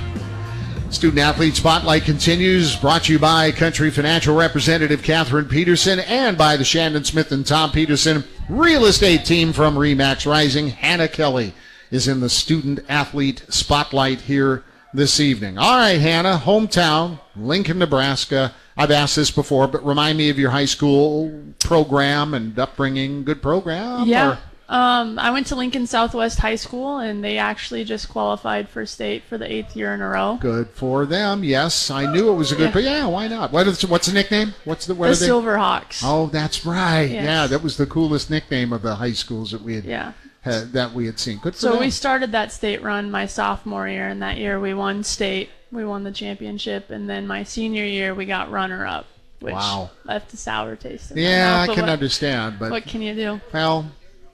Student 0.89 1.19
Athlete 1.19 1.55
Spotlight 1.55 2.05
continues, 2.05 2.75
brought 2.75 3.03
to 3.03 3.13
you 3.13 3.19
by 3.19 3.51
Country 3.51 3.91
Financial 3.91 4.35
Representative 4.35 5.03
Catherine 5.03 5.47
Peterson 5.47 5.99
and 5.99 6.35
by 6.35 6.57
the 6.57 6.65
Shannon 6.65 7.03
Smith 7.03 7.31
and 7.31 7.45
Tom 7.45 7.71
Peterson 7.71 8.23
real 8.49 8.85
estate 8.85 9.25
team 9.25 9.53
from 9.53 9.75
Remax 9.75 10.25
Rising. 10.25 10.69
Hannah 10.69 11.07
Kelly 11.07 11.53
is 11.91 12.07
in 12.07 12.19
the 12.19 12.29
Student 12.29 12.79
Athlete 12.89 13.45
Spotlight 13.49 14.21
here 14.21 14.63
this 14.93 15.19
evening. 15.19 15.57
All 15.57 15.77
right, 15.77 15.99
Hannah, 15.99 16.41
hometown, 16.43 17.19
Lincoln, 17.35 17.79
Nebraska. 17.79 18.53
I've 18.77 18.91
asked 18.91 19.15
this 19.15 19.29
before, 19.31 19.67
but 19.67 19.85
remind 19.85 20.17
me 20.17 20.29
of 20.29 20.39
your 20.39 20.51
high 20.51 20.65
school 20.65 21.31
program 21.59 22.33
and 22.33 22.57
upbringing. 22.57 23.23
Good 23.23 23.41
program? 23.41 24.07
Yeah. 24.07 24.31
or- 24.31 24.37
Um, 24.71 25.17
I 25.17 25.31
went 25.31 25.47
to 25.47 25.55
Lincoln 25.55 25.87
Southwest 25.87 26.37
High 26.37 26.55
School, 26.55 26.99
and 26.99 27.23
they 27.23 27.39
actually 27.39 27.83
just 27.83 28.07
qualified 28.07 28.69
for 28.69 28.85
state 28.85 29.23
for 29.27 29.35
the 29.35 29.51
eighth 29.51 29.75
year 29.75 29.95
in 29.95 30.01
a 30.01 30.07
row. 30.07 30.37
Good 30.39 30.69
for 30.75 31.07
them. 31.07 31.43
Yes, 31.43 31.89
I 31.89 32.05
knew 32.13 32.29
it 32.29 32.35
was 32.35 32.51
a 32.51 32.55
good. 32.55 32.65
Yeah. 32.65 32.71
But 32.73 32.83
yeah, 32.83 33.05
why 33.07 33.27
not? 33.27 33.51
What 33.51 33.65
is, 33.67 33.83
what's 33.87 34.05
the 34.05 34.13
nickname? 34.13 34.53
What's 34.65 34.85
the 34.85 34.93
what 34.93 35.07
The 35.07 35.11
are 35.13 35.15
they? 35.15 35.27
Silverhawks. 35.27 36.03
Oh, 36.05 36.27
that's 36.27 36.67
right. 36.67 37.09
Yes. 37.09 37.23
Yeah, 37.25 37.47
that 37.47 37.63
was 37.63 37.77
the 37.77 37.87
coolest 37.87 38.29
nickname 38.29 38.71
of 38.71 38.83
the 38.83 38.93
high 38.93 39.13
schools 39.13 39.49
that 39.51 39.63
we 39.63 39.73
had, 39.73 39.85
Yeah. 39.85 40.11
Had 40.51 40.73
that 40.73 40.93
we 40.93 41.05
had 41.05 41.19
seen. 41.19 41.37
Good 41.39 41.55
So 41.55 41.71
them. 41.71 41.79
we 41.79 41.89
started 41.89 42.31
that 42.33 42.51
state 42.51 42.81
run 42.81 43.09
my 43.11 43.25
sophomore 43.25 43.87
year, 43.87 44.07
and 44.07 44.21
that 44.21 44.37
year 44.37 44.59
we 44.59 44.73
won 44.73 45.03
state. 45.03 45.49
We 45.71 45.85
won 45.85 46.03
the 46.03 46.11
championship, 46.11 46.89
and 46.89 47.09
then 47.09 47.27
my 47.27 47.43
senior 47.43 47.83
year 47.85 48.13
we 48.15 48.25
got 48.25 48.49
runner 48.51 48.85
up, 48.85 49.05
which 49.39 49.53
Wow. 49.53 49.91
left 50.05 50.33
a 50.33 50.37
sour 50.37 50.75
taste. 50.75 51.11
In 51.11 51.17
my 51.17 51.21
yeah, 51.23 51.51
mouth, 51.51 51.63
I 51.63 51.67
but 51.67 51.73
can 51.75 51.83
what- 51.83 51.89
understand, 51.91 52.55
but 52.59 52.71
what 52.71 52.85
can 52.85 53.01
you 53.01 53.13
do? 53.13 53.41
well, 53.53 53.91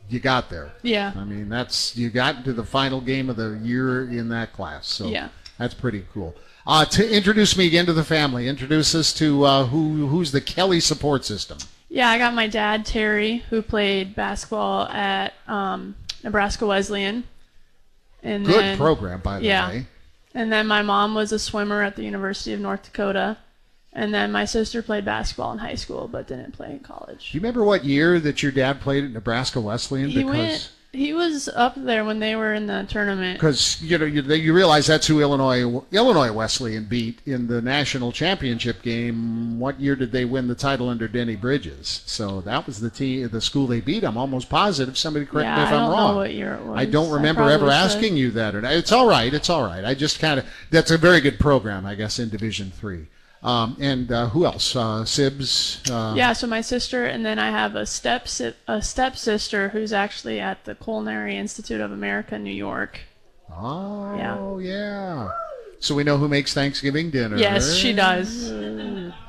you 0.10 0.19
got 0.19 0.49
there. 0.49 0.71
Yeah. 0.84 1.12
I 1.17 1.23
mean, 1.23 1.49
that's 1.49 1.95
you 1.97 2.10
got 2.10 2.45
to 2.45 2.54
the 2.54 2.63
final 2.63 3.01
game 3.01 3.30
of 3.30 3.36
the 3.36 3.60
year 3.63 4.04
in 4.10 4.30
that 4.30 4.54
class. 4.54 4.88
So 4.88 5.08
Yeah. 5.08 5.30
that's 5.58 5.73
pretty 5.73 6.06
cool. 6.13 6.36
Uh, 6.67 6.86
to 6.86 7.08
introduce 7.15 7.56
me 7.58 7.67
again 7.67 7.86
to 7.86 7.93
the 7.93 8.04
family, 8.04 8.47
introduce 8.47 8.95
us 8.95 9.12
to 9.13 9.43
uh, 9.43 9.65
who 9.65 10.08
who's 10.08 10.32
the 10.32 10.41
Kelly 10.41 10.80
support 10.80 11.25
system. 11.25 11.58
Yeah, 11.89 12.10
I 12.10 12.17
got 12.17 12.34
my 12.34 12.47
dad 12.47 12.86
Terry, 12.86 13.43
who 13.49 13.62
played 13.62 14.15
basketball 14.15 14.88
at 14.88 15.34
um, 15.47 15.95
Nebraska 16.25 16.65
Wesleyan. 16.65 17.23
And 18.21 18.45
Good 18.45 18.55
then, 18.55 18.77
program, 18.77 19.21
by 19.21 19.39
the 19.39 19.45
yeah. 19.45 19.69
way. 19.69 19.88
And 20.33 20.51
then 20.51 20.67
my 20.67 20.81
mom 20.81 21.15
was 21.15 21.31
a 21.31 21.39
swimmer 21.39 21.81
at 21.81 21.95
the 21.95 22.03
University 22.03 22.51
of 22.51 22.59
North 22.59 22.83
Dakota. 22.83 23.38
And 23.93 24.13
then 24.13 24.33
my 24.33 24.43
sister 24.43 24.81
played 24.81 25.05
basketball 25.05 25.53
in 25.53 25.59
high 25.59 25.75
school, 25.75 26.09
but 26.09 26.27
didn't 26.27 26.51
play 26.51 26.71
in 26.71 26.79
college. 26.79 27.31
Do 27.31 27.38
you 27.38 27.41
remember 27.41 27.63
what 27.63 27.85
year 27.85 28.19
that 28.19 28.43
your 28.43 28.51
dad 28.51 28.81
played 28.81 29.05
at 29.05 29.11
Nebraska 29.11 29.61
Wesleyan? 29.61 30.09
He 30.09 30.25
went. 30.25 30.71
He 30.95 31.13
was 31.13 31.47
up 31.49 31.73
there 31.75 32.03
when 32.05 32.19
they 32.19 32.36
were 32.36 32.53
in 32.53 32.67
the 32.67 32.86
tournament. 32.89 33.38
because 33.38 33.81
you 33.81 33.97
know 33.97 34.05
you, 34.05 34.21
you 34.21 34.53
realize 34.53 34.88
that's 34.88 35.08
who 35.08 35.21
Illinois 35.21 35.81
Illinois 35.91 36.31
Wesleyan 36.31 36.86
beat 36.86 37.19
in 37.25 37.47
the 37.47 37.62
national 37.62 38.12
championship 38.12 38.81
game. 38.81 39.60
What 39.60 39.79
year 39.79 39.95
did 39.95 40.12
they 40.12 40.25
win 40.25 40.47
the 40.47 40.55
title 40.55 40.89
under 40.89 41.08
Dennie 41.08 41.36
Bridges? 41.36 42.01
So 42.05 42.41
that 42.41 42.65
was 42.65 42.79
the 42.79 42.89
team, 42.89 43.27
the 43.29 43.41
school 43.41 43.67
they 43.67 43.81
beat. 43.81 44.03
I'm 44.03 44.17
almost 44.17 44.49
positive. 44.49 44.97
Somebody 44.97 45.25
correct 45.25 45.45
Yeah, 45.45 45.58
me 45.58 45.63
if 45.63 45.67
I 45.69 45.71
am 45.73 45.79
don't 45.81 45.89
know 45.91 45.95
wrong. 45.97 46.15
what 46.15 46.34
year 46.34 46.53
it 46.55 46.63
was. 46.65 46.77
I 46.77 46.86
don't 46.86 47.12
I 47.12 47.15
remember 47.15 47.41
ever 47.43 47.58
probably 47.65 47.73
asking 47.75 48.17
you 48.17 48.31
that. 48.31 48.55
Or 48.55 48.62
not. 48.62 48.73
It's 48.73 48.91
all 48.91 49.08
right. 49.08 49.34
It's 49.34 49.49
all 49.49 49.63
right. 49.63 49.84
I 49.84 49.93
just 49.93 50.19
kind 50.19 50.39
of 50.39 50.45
that's 50.71 50.91
a 50.91 50.97
very 50.97 51.21
good 51.21 51.39
program, 51.39 51.86
I 51.86 51.95
guess, 51.95 52.19
in 52.19 52.29
Division 52.29 52.71
Three. 52.71 53.08
Um, 53.43 53.78
and 53.80 54.12
uh, 54.12 54.30
who 54.30 54.45
else? 54.45 54.76
Uh, 54.76 55.04
Sibs. 55.04 55.88
Uh, 55.89 56.15
yeah, 56.15 56.34
so 56.34 56.48
my 56.48 56.62
sister, 56.62 57.06
and 57.06 57.26
then 57.26 57.38
I 57.38 57.52
have 57.52 57.76
a 57.76 57.86
step 57.86 58.28
a 58.67 58.82
stepsister 58.82 59.69
who's 59.69 59.93
actually 59.93 60.39
at 60.39 60.65
the 60.65 60.74
Culinary 60.74 61.38
Institute 61.38 61.80
of 61.80 61.91
America, 61.91 62.39
New 62.39 62.50
York. 62.50 63.02
Oh 63.52 64.58
yeah. 64.60 65.30
So 65.80 65.93
we 65.93 66.04
know 66.04 66.17
who 66.17 66.28
makes 66.28 66.54
Thanksgiving 66.54 67.12
dinner. 67.12 67.38
Yes, 67.38 67.76
she 67.76 67.93
does. 67.93 68.52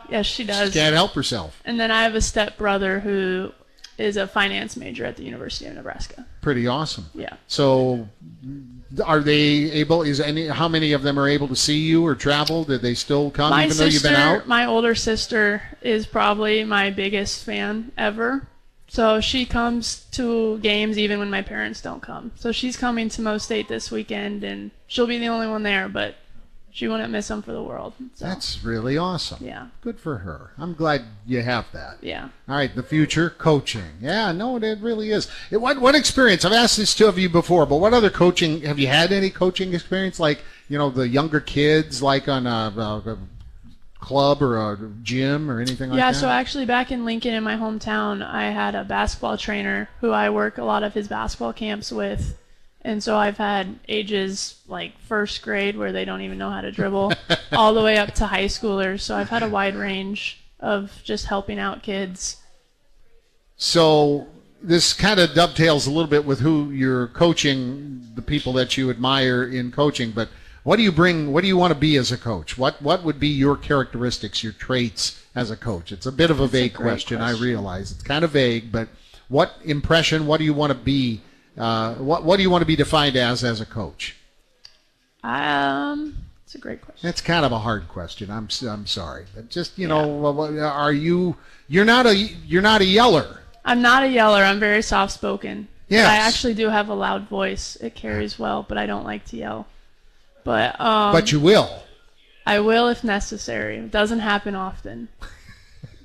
Yes, 0.09 0.25
she 0.25 0.45
does. 0.45 0.73
She 0.73 0.79
can't 0.79 0.95
help 0.95 1.13
herself. 1.13 1.61
And 1.65 1.79
then 1.79 1.91
I 1.91 2.05
have 2.05 2.15
a 2.15 2.21
step 2.21 2.57
brother 2.57 3.01
who 3.01 3.53
is 3.99 4.17
a 4.17 4.27
finance 4.27 4.77
major 4.77 5.05
at 5.05 5.17
the 5.17 5.25
University 5.25 5.67
of 5.67 5.75
Nebraska. 5.75 6.27
Pretty 6.41 6.67
awesome. 6.67 7.07
Yeah. 7.15 7.37
So, 7.49 8.09
are 9.05 9.21
they 9.21 9.71
able? 9.73 10.03
Is 10.03 10.21
any? 10.21 10.47
How 10.47 10.69
many 10.69 10.93
of 10.93 11.03
them 11.03 11.19
are 11.19 11.29
able 11.29 11.49
to 11.49 11.57
see 11.57 11.79
you 11.79 12.05
or 12.07 12.15
travel? 12.15 12.65
Did 12.65 12.83
they 12.83 12.95
still 12.95 13.31
come 13.31 13.51
my 13.51 13.65
even 13.65 13.77
though 13.77 13.85
you've 13.87 14.03
been 14.03 14.15
out? 14.15 14.47
my 14.47 14.65
older 14.65 14.95
sister, 14.95 15.63
is 15.83 16.07
probably 16.07 16.65
my 16.65 16.91
biggest 16.91 17.45
fan 17.45 17.93
ever. 17.97 18.49
So 18.89 19.21
she 19.21 19.45
comes 19.45 20.07
to 20.13 20.59
games 20.59 20.97
even 20.97 21.19
when 21.19 21.31
my 21.31 21.43
parents 21.43 21.81
don't 21.81 22.01
come. 22.01 22.31
So 22.37 22.53
she's 22.53 22.77
coming 22.77 23.09
to 23.11 23.21
Mo 23.23 23.39
State 23.39 23.69
this 23.69 23.91
weekend, 23.91 24.45
and 24.45 24.71
she'll 24.87 25.09
be 25.09 25.19
the 25.19 25.29
only 25.29 25.49
one 25.49 25.65
there, 25.65 25.89
but 25.89 26.15
she 26.77 26.89
wouldn't 26.89 27.11
miss 27.11 27.29
them 27.29 27.41
for 27.41 27.53
the 27.53 27.63
world. 27.63 27.95
So, 28.17 28.27
That's 28.27 28.63
really 28.63 28.99
awesome. 28.99 29.39
Yeah. 29.43 29.69
Good 29.81 29.99
for 29.99 30.19
her. 30.19 30.51
I'm 30.59 30.75
glad 30.75 31.05
you 31.27 31.41
have 31.41 31.65
that. 31.73 31.97
Yeah. 32.03 32.29
All 32.47 32.55
right, 32.55 32.75
the 32.77 32.83
future 32.83 33.31
coaching. 33.31 33.93
Yeah, 33.99 34.31
no, 34.33 34.59
it 34.59 34.79
really 34.81 35.11
is. 35.11 35.27
It, 35.51 35.57
what 35.57 35.81
what 35.81 35.95
experience? 35.95 36.45
I've 36.45 36.53
asked 36.53 36.77
this 36.77 36.95
to 36.97 37.09
of 37.09 37.19
you 37.19 37.31
before, 37.31 37.65
but 37.65 37.77
what 37.77 37.95
other 37.95 38.11
coaching? 38.11 38.61
Have 38.61 38.79
you 38.79 38.89
had 38.89 39.11
any 39.11 39.31
coaching 39.31 39.73
experience? 39.73 40.21
Like 40.21 40.43
you 40.69 40.77
know 40.77 40.91
the 40.91 41.09
younger 41.09 41.41
kids, 41.41 42.03
like 42.03 42.29
on 42.29 42.47
a, 42.47 42.75
a, 42.77 43.11
a 43.13 43.19
club 43.99 44.43
or 44.43 44.73
a 44.73 44.77
gym 45.03 45.51
or 45.51 45.63
anything 45.63 45.89
like 45.89 45.97
yeah, 45.97 46.13
that. 46.13 46.17
Yeah, 46.17 46.21
so 46.21 46.29
actually 46.29 46.67
back 46.67 46.93
in 46.93 47.07
Lincoln 47.07 47.33
in 47.33 47.43
my 47.43 47.57
hometown, 47.57 48.23
I 48.23 48.51
had 48.51 48.75
a 48.75 48.85
basketball 48.85 49.39
trainer 49.39 49.89
who 50.03 50.11
I 50.11 50.29
work 50.29 50.59
a 50.59 50.65
lot 50.65 50.83
of 50.83 50.93
his 50.93 51.09
basketball 51.09 51.55
camps 51.55 51.91
with. 51.91 52.37
And 52.87 53.03
so 53.03 53.17
I've 53.17 53.37
had 53.37 53.81
ages 53.89 54.61
like 54.69 54.97
first 55.01 55.43
grade 55.43 55.77
where 55.77 55.91
they 55.91 56.05
don't 56.05 56.21
even 56.21 56.39
know 56.39 56.51
how 56.51 56.61
to 56.61 56.71
dribble 56.71 57.15
all 57.53 57.75
the 57.75 57.83
way 57.83 57.99
up 57.99 58.15
to 58.15 58.27
high 58.27 58.45
schoolers. 58.45 59.01
So 59.01 59.17
I've 59.17 59.29
had 59.29 59.43
a 59.43 59.49
wide 59.49 59.75
range 59.75 60.41
of 60.61 60.93
just 61.03 61.27
helping 61.27 61.59
out 61.59 61.83
kids. 61.83 62.37
So 63.57 64.29
this 64.63 64.95
kind 64.95 65.19
of 65.19 65.35
dovetails 65.35 65.89
a 65.89 65.91
little 65.91 66.07
bit 66.07 66.25
with 66.25 66.39
who 66.39 66.71
you're 66.71 67.09
coaching, 67.09 68.07
the 68.15 68.23
people 68.23 68.53
that 68.53 68.77
you 68.77 68.89
admire 68.89 69.43
in 69.43 69.73
coaching. 69.73 70.13
But 70.13 70.29
what 70.63 70.77
do 70.77 70.85
you 70.85 70.93
bring? 70.93 71.33
What 71.33 71.41
do 71.41 71.49
you 71.49 71.57
want 71.57 71.73
to 71.73 71.79
be 71.79 71.97
as 71.97 72.13
a 72.13 72.17
coach? 72.17 72.57
What 72.57 72.81
what 72.81 73.03
would 73.03 73.19
be 73.19 73.29
your 73.29 73.57
characteristics, 73.57 74.45
your 74.45 74.53
traits 74.53 75.21
as 75.35 75.51
a 75.51 75.57
coach? 75.57 75.91
It's 75.91 76.07
a 76.07 76.13
bit 76.13 76.31
of 76.31 76.39
a 76.39 76.47
vague 76.47 76.75
great 76.75 76.87
question, 76.87 77.21
I 77.21 77.33
realize. 77.33 77.91
It's 77.91 78.05
kind 78.05 78.25
of 78.25 78.31
vague, 78.31 78.71
but 78.71 78.89
what 79.27 79.57
impression? 79.65 80.29
What 80.29 80.39
do 80.39 80.45
you 80.45 80.55
want 80.55 80.71
to 80.71 80.79
be? 80.79 81.23
Uh, 81.57 81.95
what 81.95 82.25
what 82.25 82.37
do 82.37 82.43
you 82.43 82.51
want 82.51 82.63
to 82.63 82.67
be 82.67 82.77
defined 82.77 83.17
as 83.17 83.43
as 83.45 83.61
a 83.61 83.67
coach? 83.67 84.17
Um, 85.23 86.17
it's 86.45 86.55
a 86.55 86.59
great 86.59 86.83
question. 86.83 87.07
That's 87.09 87.21
kind 87.21 87.45
of 87.45 87.53
a 87.53 87.59
hard 87.59 87.89
question. 87.89 88.31
I'm 88.31 88.49
I'm 88.69 88.87
sorry, 88.87 89.25
but 89.35 89.51
just 89.51 89.79
you 89.79 89.89
know, 89.89 90.07
what- 90.07 90.35
what- 90.35 90.53
are 90.59 90.93
you? 90.93 91.37
You're 91.69 91.85
not 91.85 92.07
a 92.07 92.15
you're 92.15 92.63
not 92.63 92.81
a 92.81 92.85
yeller. 92.85 93.41
I'm 93.65 93.83
not 93.83 94.05
a 94.05 94.09
yeller. 94.09 94.43
I'm 94.45 94.61
very 94.61 94.83
soft 94.83 95.13
spoken. 95.13 95.69
Yeah. 95.89 96.09
I 96.09 96.17
actually 96.17 96.55
do 96.55 96.69
have 96.69 96.89
a 96.89 96.95
loud 96.95 97.29
voice. 97.29 97.77
It 97.77 97.95
carries 97.95 98.39
well, 98.39 98.65
but 98.69 98.79
I 98.79 98.87
don't 98.87 99.05
like 99.05 99.25
to 99.27 99.37
yell. 99.37 99.67
But 100.45 100.81
um, 100.81 101.13
but 101.13 101.33
you 101.33 101.41
will. 101.41 101.83
I 102.45 102.61
will 102.61 102.89
if 102.89 103.03
necessary. 103.03 103.79
It 103.79 103.91
doesn't 103.91 104.21
happen 104.21 104.55
often. 104.55 105.09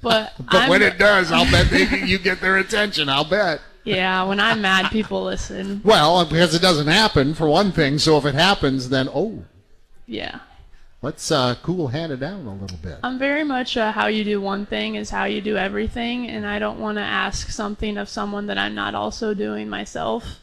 But 0.03 0.33
But 0.39 0.55
I'm, 0.63 0.69
when 0.71 0.81
it 0.81 0.97
does, 0.97 1.31
I'll 1.31 1.45
bet 1.51 1.69
they, 1.69 2.05
you 2.07 2.17
get 2.17 2.41
their 2.41 2.57
attention. 2.57 3.07
I'll 3.07 3.23
bet. 3.23 3.61
Yeah, 3.83 4.23
when 4.23 4.39
I'm 4.39 4.61
mad, 4.61 4.91
people 4.91 5.23
listen. 5.23 5.81
Well, 5.83 6.25
because 6.25 6.53
it 6.53 6.61
doesn't 6.61 6.87
happen 6.87 7.33
for 7.33 7.47
one 7.47 7.71
thing. 7.71 7.97
So 7.99 8.17
if 8.17 8.25
it 8.25 8.35
happens, 8.35 8.89
then 8.89 9.09
oh, 9.13 9.43
Yeah, 10.05 10.39
let's 11.01 11.31
uh, 11.31 11.55
cool 11.63 11.87
hand 11.87 12.11
it 12.11 12.19
down 12.19 12.45
a 12.45 12.53
little 12.53 12.77
bit. 12.77 12.99
I'm 13.03 13.17
very 13.17 13.43
much 13.43 13.77
uh, 13.77 13.91
how 13.91 14.07
you 14.07 14.23
do 14.23 14.39
one 14.39 14.65
thing 14.65 14.95
is 14.95 15.09
how 15.09 15.25
you 15.25 15.41
do 15.41 15.57
everything, 15.57 16.27
and 16.27 16.45
I 16.45 16.59
don't 16.59 16.79
want 16.79 16.97
to 16.97 17.03
ask 17.03 17.49
something 17.49 17.97
of 17.97 18.09
someone 18.09 18.47
that 18.47 18.57
I'm 18.57 18.75
not 18.75 18.95
also 18.95 19.33
doing 19.33 19.69
myself. 19.69 20.39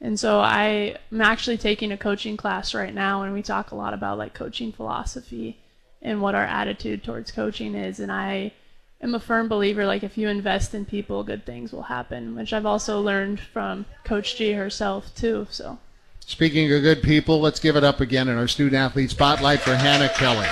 And 0.00 0.18
so 0.18 0.40
I 0.40 0.96
am 1.12 1.20
actually 1.20 1.58
taking 1.58 1.92
a 1.92 1.96
coaching 1.96 2.36
class 2.36 2.74
right 2.74 2.94
now, 2.94 3.22
and 3.22 3.34
we 3.34 3.42
talk 3.42 3.70
a 3.70 3.76
lot 3.76 3.94
about 3.94 4.18
like 4.18 4.34
coaching 4.34 4.72
philosophy 4.72 5.58
and 6.02 6.22
what 6.22 6.34
our 6.34 6.44
attitude 6.44 7.04
towards 7.04 7.30
coaching 7.30 7.74
is. 7.74 8.00
And 8.00 8.10
I 8.10 8.52
am 9.02 9.14
a 9.14 9.20
firm 9.20 9.48
believer 9.48 9.86
like 9.86 10.02
if 10.02 10.18
you 10.18 10.28
invest 10.28 10.74
in 10.74 10.84
people, 10.84 11.22
good 11.24 11.46
things 11.46 11.72
will 11.72 11.82
happen, 11.82 12.34
which 12.34 12.52
I've 12.52 12.66
also 12.66 13.00
learned 13.00 13.40
from 13.40 13.86
Coach 14.04 14.36
G 14.36 14.52
herself 14.52 15.14
too. 15.14 15.46
So 15.50 15.78
Speaking 16.26 16.72
of 16.72 16.82
good 16.82 17.02
people, 17.02 17.40
let's 17.40 17.58
give 17.58 17.76
it 17.76 17.82
up 17.82 18.00
again 18.00 18.28
in 18.28 18.36
our 18.36 18.46
student 18.46 18.76
athlete 18.76 19.10
spotlight 19.10 19.60
for 19.60 19.74
Hannah 19.74 20.10
Kelly. 20.10 20.46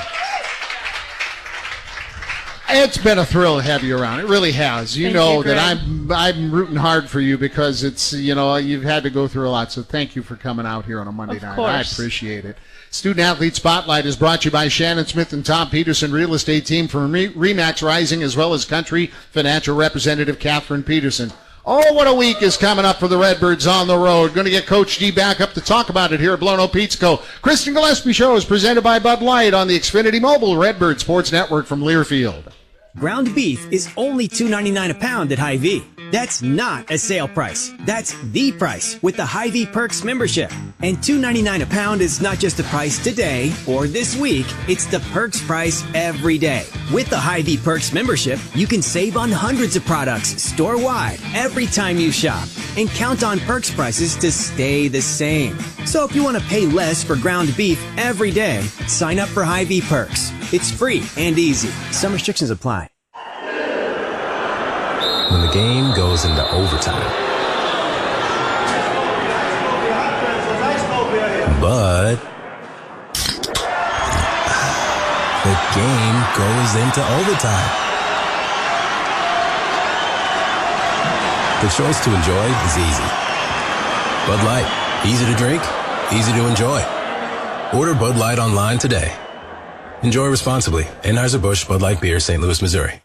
It's 2.71 2.99
been 2.99 3.19
a 3.19 3.25
thrill 3.25 3.57
to 3.57 3.63
have 3.63 3.83
you 3.83 3.99
around. 3.99 4.21
It 4.21 4.27
really 4.27 4.53
has. 4.53 4.97
You 4.97 5.07
Thank 5.07 5.17
know 5.17 5.39
you, 5.39 5.45
that 5.45 5.59
I'm 5.59 6.13
I'm 6.13 6.51
rooting 6.51 6.77
hard 6.77 7.09
for 7.09 7.21
you 7.21 7.39
because 7.39 7.83
it's 7.83 8.13
you 8.13 8.35
know 8.35 8.57
you've 8.57 8.83
had 8.83 9.03
to 9.05 9.11
go 9.11 9.27
through 9.27 9.49
a 9.49 9.51
lot. 9.51 9.73
So 9.73 9.83
thank 9.83 10.15
you 10.15 10.23
for 10.23 10.37
coming 10.37 10.67
out 10.67 10.85
here 10.85 11.01
on 11.01 11.09
a 11.09 11.13
Monday 11.13 11.37
Of 11.37 11.43
night. 11.43 11.59
I 11.59 11.81
appreciate 11.81 12.45
it. 12.45 12.57
Student 12.91 13.21
Athlete 13.21 13.55
Spotlight 13.55 14.07
is 14.07 14.17
brought 14.17 14.43
to 14.43 14.47
you 14.47 14.51
by 14.51 14.69
Shannon 14.69 15.07
Smith 15.07 15.33
and 15.33 15.45
Tom 15.45 15.71
Peterson 15.71 16.13
Real 16.13 16.35
Estate 16.35 16.67
Team 16.67 16.89
from 16.89 17.13
Re- 17.13 17.33
Remax 17.33 17.83
Rising 17.83 18.23
as 18.23 18.37
well 18.37 18.55
as 18.55 18.65
Country 18.65 19.07
Financial 19.31 19.77
Representative 19.77 20.39
Catherine 20.39 20.83
Peterson. 20.83 21.33
Oh, 21.67 21.93
what 21.93 22.07
a 22.07 22.15
week 22.15 22.41
is 22.43 22.57
coming 22.57 22.87
up 22.87 22.97
for 22.97 23.09
the 23.09 23.19
Redbirds 23.19 23.67
on 23.67 23.89
the 23.89 23.99
road. 23.99 24.33
Going 24.33 24.47
to 24.47 24.51
get 24.51 24.67
Coach 24.67 24.97
D 24.97 25.11
back 25.11 25.43
up 25.43 25.53
to 25.53 25.61
talk 25.61 25.91
about 25.91 26.13
it 26.13 26.21
here 26.21 26.33
at 26.33 26.41
Blono 26.41 26.73
Pizza 26.73 26.99
Co. 26.99 27.17
Kristen 27.43 27.75
Gillespie 27.75 28.15
Show 28.15 28.37
is 28.37 28.45
presented 28.47 28.81
by 28.83 28.99
Bud 28.99 29.21
Light 29.21 29.53
on 29.53 29.69
the 29.69 29.79
Xfinity 29.79 30.19
Mobile 30.19 30.57
Redbird 30.57 30.99
Sports 30.99 31.31
Network 31.31 31.67
from 31.67 31.83
Learfield. 31.83 32.53
Ground 32.99 33.33
beef 33.33 33.71
is 33.71 33.89
only 33.97 34.27
$2.99 34.27 34.91
a 34.91 34.95
pound 34.95 35.31
at 35.31 35.39
Hy-Vee. 35.39 35.85
That's 36.11 36.43
not 36.43 36.91
a 36.91 36.99
sale 36.99 37.29
price. 37.29 37.71
That's 37.81 38.17
the 38.33 38.51
price 38.51 39.01
with 39.03 39.17
the 39.17 39.25
Hy-Vee 39.25 39.67
Perks 39.67 40.03
membership. 40.03 40.51
And 40.81 40.97
$2.99 40.97 41.63
a 41.63 41.67
pound 41.67 42.01
is 42.01 42.21
not 42.21 42.39
just 42.39 42.57
the 42.57 42.65
price 42.65 43.03
today 43.03 43.53
or 43.69 43.87
this 43.87 44.17
week, 44.17 44.47
it's 44.67 44.87
the 44.87 44.99
Perks 45.13 45.41
price 45.45 45.85
every 45.95 46.39
day. 46.39 46.67
With 46.93 47.09
the 47.09 47.19
Hy-Vee 47.19 47.59
Perks 47.59 47.93
membership, 47.93 48.41
you 48.55 48.67
can 48.67 48.83
save 48.83 49.17
on 49.17 49.31
hundreds 49.31 49.77
of 49.77 49.85
products 49.85 50.43
store-wide 50.43 51.21
every 51.35 51.67
time 51.67 51.99
you 51.99 52.11
shop 52.11 52.49
and 52.77 52.89
count 52.91 53.23
on 53.23 53.39
Perks 53.41 53.73
prices 53.73 54.17
to 54.17 54.33
stay 54.33 54.89
the 54.89 55.03
same. 55.03 55.57
So 55.87 56.05
if 56.05 56.17
you 56.17 56.25
want 56.25 56.37
to 56.37 56.45
pay 56.45 56.67
less 56.67 57.05
for 57.05 57.15
ground 57.15 57.55
beef 57.57 57.81
every 57.97 58.33
day, 58.33 58.63
sign 58.89 59.21
up 59.21 59.29
for 59.29 59.45
Hy-Vee 59.45 59.83
Perks. 59.83 60.33
It's 60.51 60.71
free 60.71 61.03
and 61.19 61.39
easy. 61.39 61.69
Some 61.93 62.15
restrictions 62.15 62.49
apply. 62.49 62.89
When 65.31 65.43
the 65.43 65.53
game 65.53 65.95
goes 65.95 66.25
into 66.25 66.41
overtime. 66.53 67.05
But 71.61 72.17
the 75.45 75.57
game 75.77 76.19
goes 76.33 76.75
into 76.81 77.05
overtime. 77.13 77.71
The 81.61 81.69
choice 81.77 82.03
to 82.05 82.15
enjoy 82.15 82.47
is 82.65 82.79
easy. 82.79 83.09
Bud 84.27 84.43
Light, 84.45 84.67
easy 85.05 85.27
to 85.27 85.35
drink, 85.35 85.63
easy 86.11 86.33
to 86.33 86.49
enjoy. 86.49 86.83
Order 87.75 87.93
Bud 87.93 88.17
Light 88.17 88.39
online 88.39 88.79
today. 88.79 89.15
Enjoy 90.03 90.27
responsibly. 90.29 90.85
Anheuser-Busch 91.03 91.67
Bud 91.67 91.83
Light 91.83 92.01
Beer, 92.01 92.21
St. 92.21 92.41
Louis, 92.41 92.63
Missouri. 92.63 93.03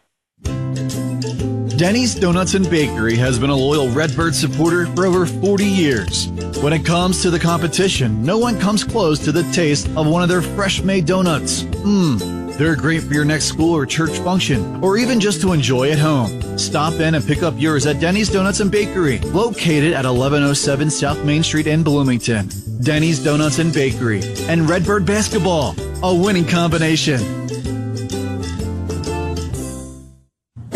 Denny's 1.76 2.14
Donuts 2.14 2.54
and 2.54 2.70
Bakery 2.70 3.16
has 3.16 3.36
been 3.36 3.50
a 3.50 3.56
loyal 3.56 3.90
Redbird 3.90 4.32
supporter 4.32 4.86
for 4.94 5.06
over 5.06 5.26
40 5.26 5.64
years. 5.64 6.28
When 6.62 6.72
it 6.72 6.84
comes 6.84 7.20
to 7.22 7.30
the 7.30 7.38
competition, 7.38 8.22
no 8.22 8.38
one 8.38 8.60
comes 8.60 8.84
close 8.84 9.18
to 9.24 9.32
the 9.32 9.42
taste 9.52 9.88
of 9.96 10.06
one 10.06 10.22
of 10.22 10.28
their 10.28 10.40
fresh 10.40 10.82
made 10.82 11.04
donuts. 11.04 11.64
Mmm, 11.64 12.56
they're 12.56 12.76
great 12.76 13.02
for 13.02 13.12
your 13.12 13.24
next 13.24 13.46
school 13.46 13.74
or 13.74 13.86
church 13.86 14.16
function, 14.20 14.82
or 14.84 14.96
even 14.96 15.18
just 15.18 15.40
to 15.40 15.52
enjoy 15.52 15.90
at 15.90 15.98
home. 15.98 16.56
Stop 16.56 16.94
in 16.94 17.16
and 17.16 17.26
pick 17.26 17.42
up 17.42 17.54
yours 17.56 17.86
at 17.86 17.98
Denny's 17.98 18.30
Donuts 18.30 18.60
and 18.60 18.70
Bakery, 18.70 19.18
located 19.18 19.94
at 19.94 20.04
1107 20.04 20.88
South 20.90 21.24
Main 21.24 21.42
Street 21.42 21.66
in 21.66 21.82
Bloomington. 21.82 22.48
Denny's 22.82 23.22
Donuts 23.22 23.58
and 23.58 23.72
Bakery 23.74 24.22
and 24.48 24.68
Redbird 24.70 25.04
Basketball, 25.04 25.72
a 26.02 26.14
winning 26.14 26.46
combination. 26.46 27.43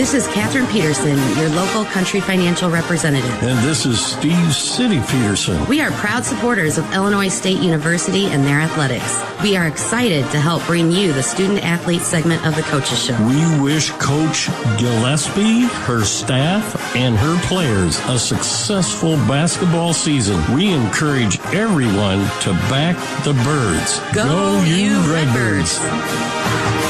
This 0.09 0.27
is 0.27 0.35
Katherine 0.35 0.67
Peterson, 0.69 1.19
your 1.37 1.51
local 1.51 1.85
country 1.85 2.19
financial 2.19 2.71
representative. 2.71 3.31
And 3.43 3.59
this 3.59 3.85
is 3.85 4.03
Steve 4.03 4.55
City 4.55 5.01
Peterson. 5.01 5.63
We 5.67 5.83
are 5.83 5.91
proud 5.91 6.25
supporters 6.25 6.79
of 6.79 6.91
Illinois 6.95 7.29
State 7.29 7.59
University 7.59 8.25
and 8.29 8.43
their 8.43 8.59
athletics. 8.59 9.23
We 9.43 9.55
are 9.59 9.67
excited 9.67 10.23
to 10.31 10.41
help 10.41 10.65
bring 10.65 10.91
you 10.91 11.13
the 11.13 11.23
student 11.23 11.63
athlete 11.63 12.01
segment 12.01 12.47
of 12.47 12.57
the 12.57 12.63
Coaches 12.63 13.05
Show. 13.05 13.23
We 13.27 13.61
wish 13.61 13.91
Coach 13.91 14.47
Gillespie, 14.79 15.67
her 15.85 16.03
staff, 16.05 16.97
and 16.97 17.15
her 17.15 17.39
players 17.47 17.99
a 18.07 18.19
successful 18.19 19.17
basketball 19.29 19.93
season. 19.93 20.43
We 20.55 20.73
encourage 20.73 21.39
everyone 21.53 22.21
to 22.41 22.53
back 22.71 22.97
the 23.25 23.35
birds. 23.45 23.99
Go, 24.15 24.25
Go 24.25 24.63
you 24.65 25.01
Redbirds. 25.13 26.88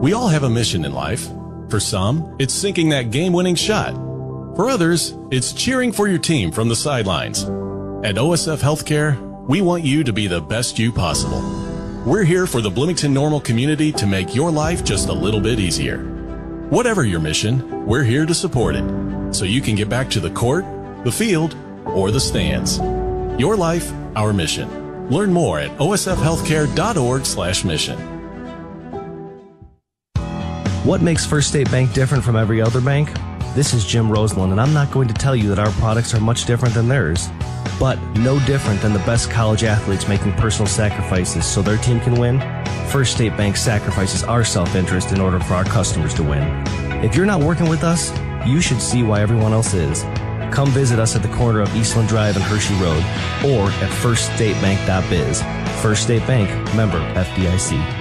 We 0.00 0.12
all 0.12 0.28
have 0.28 0.44
a 0.44 0.48
mission 0.48 0.84
in 0.84 0.92
life. 0.92 1.28
For 1.70 1.80
some, 1.80 2.36
it's 2.38 2.54
sinking 2.54 2.90
that 2.90 3.10
game 3.10 3.32
winning 3.32 3.56
shot. 3.56 3.94
For 4.54 4.68
others, 4.68 5.16
it's 5.32 5.52
cheering 5.52 5.90
for 5.90 6.06
your 6.06 6.20
team 6.20 6.52
from 6.52 6.68
the 6.68 6.76
sidelines. 6.76 7.42
At 7.42 8.14
OSF 8.14 8.60
Healthcare, 8.60 9.18
we 9.48 9.60
want 9.60 9.82
you 9.82 10.04
to 10.04 10.12
be 10.12 10.28
the 10.28 10.40
best 10.40 10.78
you 10.78 10.92
possible. 10.92 11.40
We're 12.06 12.22
here 12.22 12.46
for 12.46 12.60
the 12.60 12.70
Bloomington 12.70 13.12
Normal 13.12 13.40
community 13.40 13.90
to 13.90 14.06
make 14.06 14.36
your 14.36 14.52
life 14.52 14.84
just 14.84 15.08
a 15.08 15.12
little 15.12 15.40
bit 15.40 15.58
easier. 15.58 15.98
Whatever 16.70 17.04
your 17.04 17.18
mission, 17.18 17.84
we're 17.84 18.04
here 18.04 18.24
to 18.24 18.34
support 18.34 18.76
it 18.76 19.34
so 19.34 19.44
you 19.44 19.60
can 19.60 19.74
get 19.74 19.88
back 19.88 20.08
to 20.10 20.20
the 20.20 20.30
court, 20.30 20.64
the 21.02 21.10
field, 21.10 21.56
or 21.86 22.12
the 22.12 22.20
stands. 22.20 22.78
Your 23.40 23.56
life, 23.56 23.92
our 24.14 24.32
mission. 24.32 25.10
Learn 25.10 25.32
more 25.32 25.58
at 25.58 25.76
osfhealthcare.org/mission. 25.78 28.17
What 30.88 31.02
makes 31.02 31.26
First 31.26 31.48
State 31.50 31.70
Bank 31.70 31.92
different 31.92 32.24
from 32.24 32.34
every 32.34 32.62
other 32.62 32.80
bank? 32.80 33.12
This 33.54 33.74
is 33.74 33.84
Jim 33.84 34.10
Roseland, 34.10 34.52
and 34.52 34.58
I'm 34.58 34.72
not 34.72 34.90
going 34.90 35.06
to 35.06 35.12
tell 35.12 35.36
you 35.36 35.46
that 35.50 35.58
our 35.58 35.70
products 35.72 36.14
are 36.14 36.18
much 36.18 36.46
different 36.46 36.74
than 36.74 36.88
theirs, 36.88 37.28
but 37.78 38.00
no 38.16 38.38
different 38.46 38.80
than 38.80 38.94
the 38.94 38.98
best 39.00 39.30
college 39.30 39.64
athletes 39.64 40.08
making 40.08 40.32
personal 40.32 40.66
sacrifices 40.66 41.44
so 41.44 41.60
their 41.60 41.76
team 41.76 42.00
can 42.00 42.14
win. 42.14 42.40
First 42.88 43.12
State 43.16 43.36
Bank 43.36 43.58
sacrifices 43.58 44.24
our 44.24 44.42
self 44.42 44.74
interest 44.74 45.12
in 45.12 45.20
order 45.20 45.38
for 45.40 45.52
our 45.52 45.64
customers 45.64 46.14
to 46.14 46.22
win. 46.22 46.42
If 47.04 47.14
you're 47.14 47.26
not 47.26 47.42
working 47.42 47.68
with 47.68 47.84
us, 47.84 48.10
you 48.46 48.62
should 48.62 48.80
see 48.80 49.02
why 49.02 49.20
everyone 49.20 49.52
else 49.52 49.74
is. 49.74 50.04
Come 50.54 50.70
visit 50.70 50.98
us 50.98 51.14
at 51.14 51.20
the 51.20 51.28
corner 51.36 51.60
of 51.60 51.76
Eastland 51.76 52.08
Drive 52.08 52.34
and 52.34 52.44
Hershey 52.46 52.72
Road 52.76 53.04
or 53.44 53.68
at 53.84 53.90
firststatebank.biz. 54.00 55.42
First 55.82 56.04
State 56.04 56.26
Bank, 56.26 56.48
member 56.74 56.98
FDIC. 57.12 57.97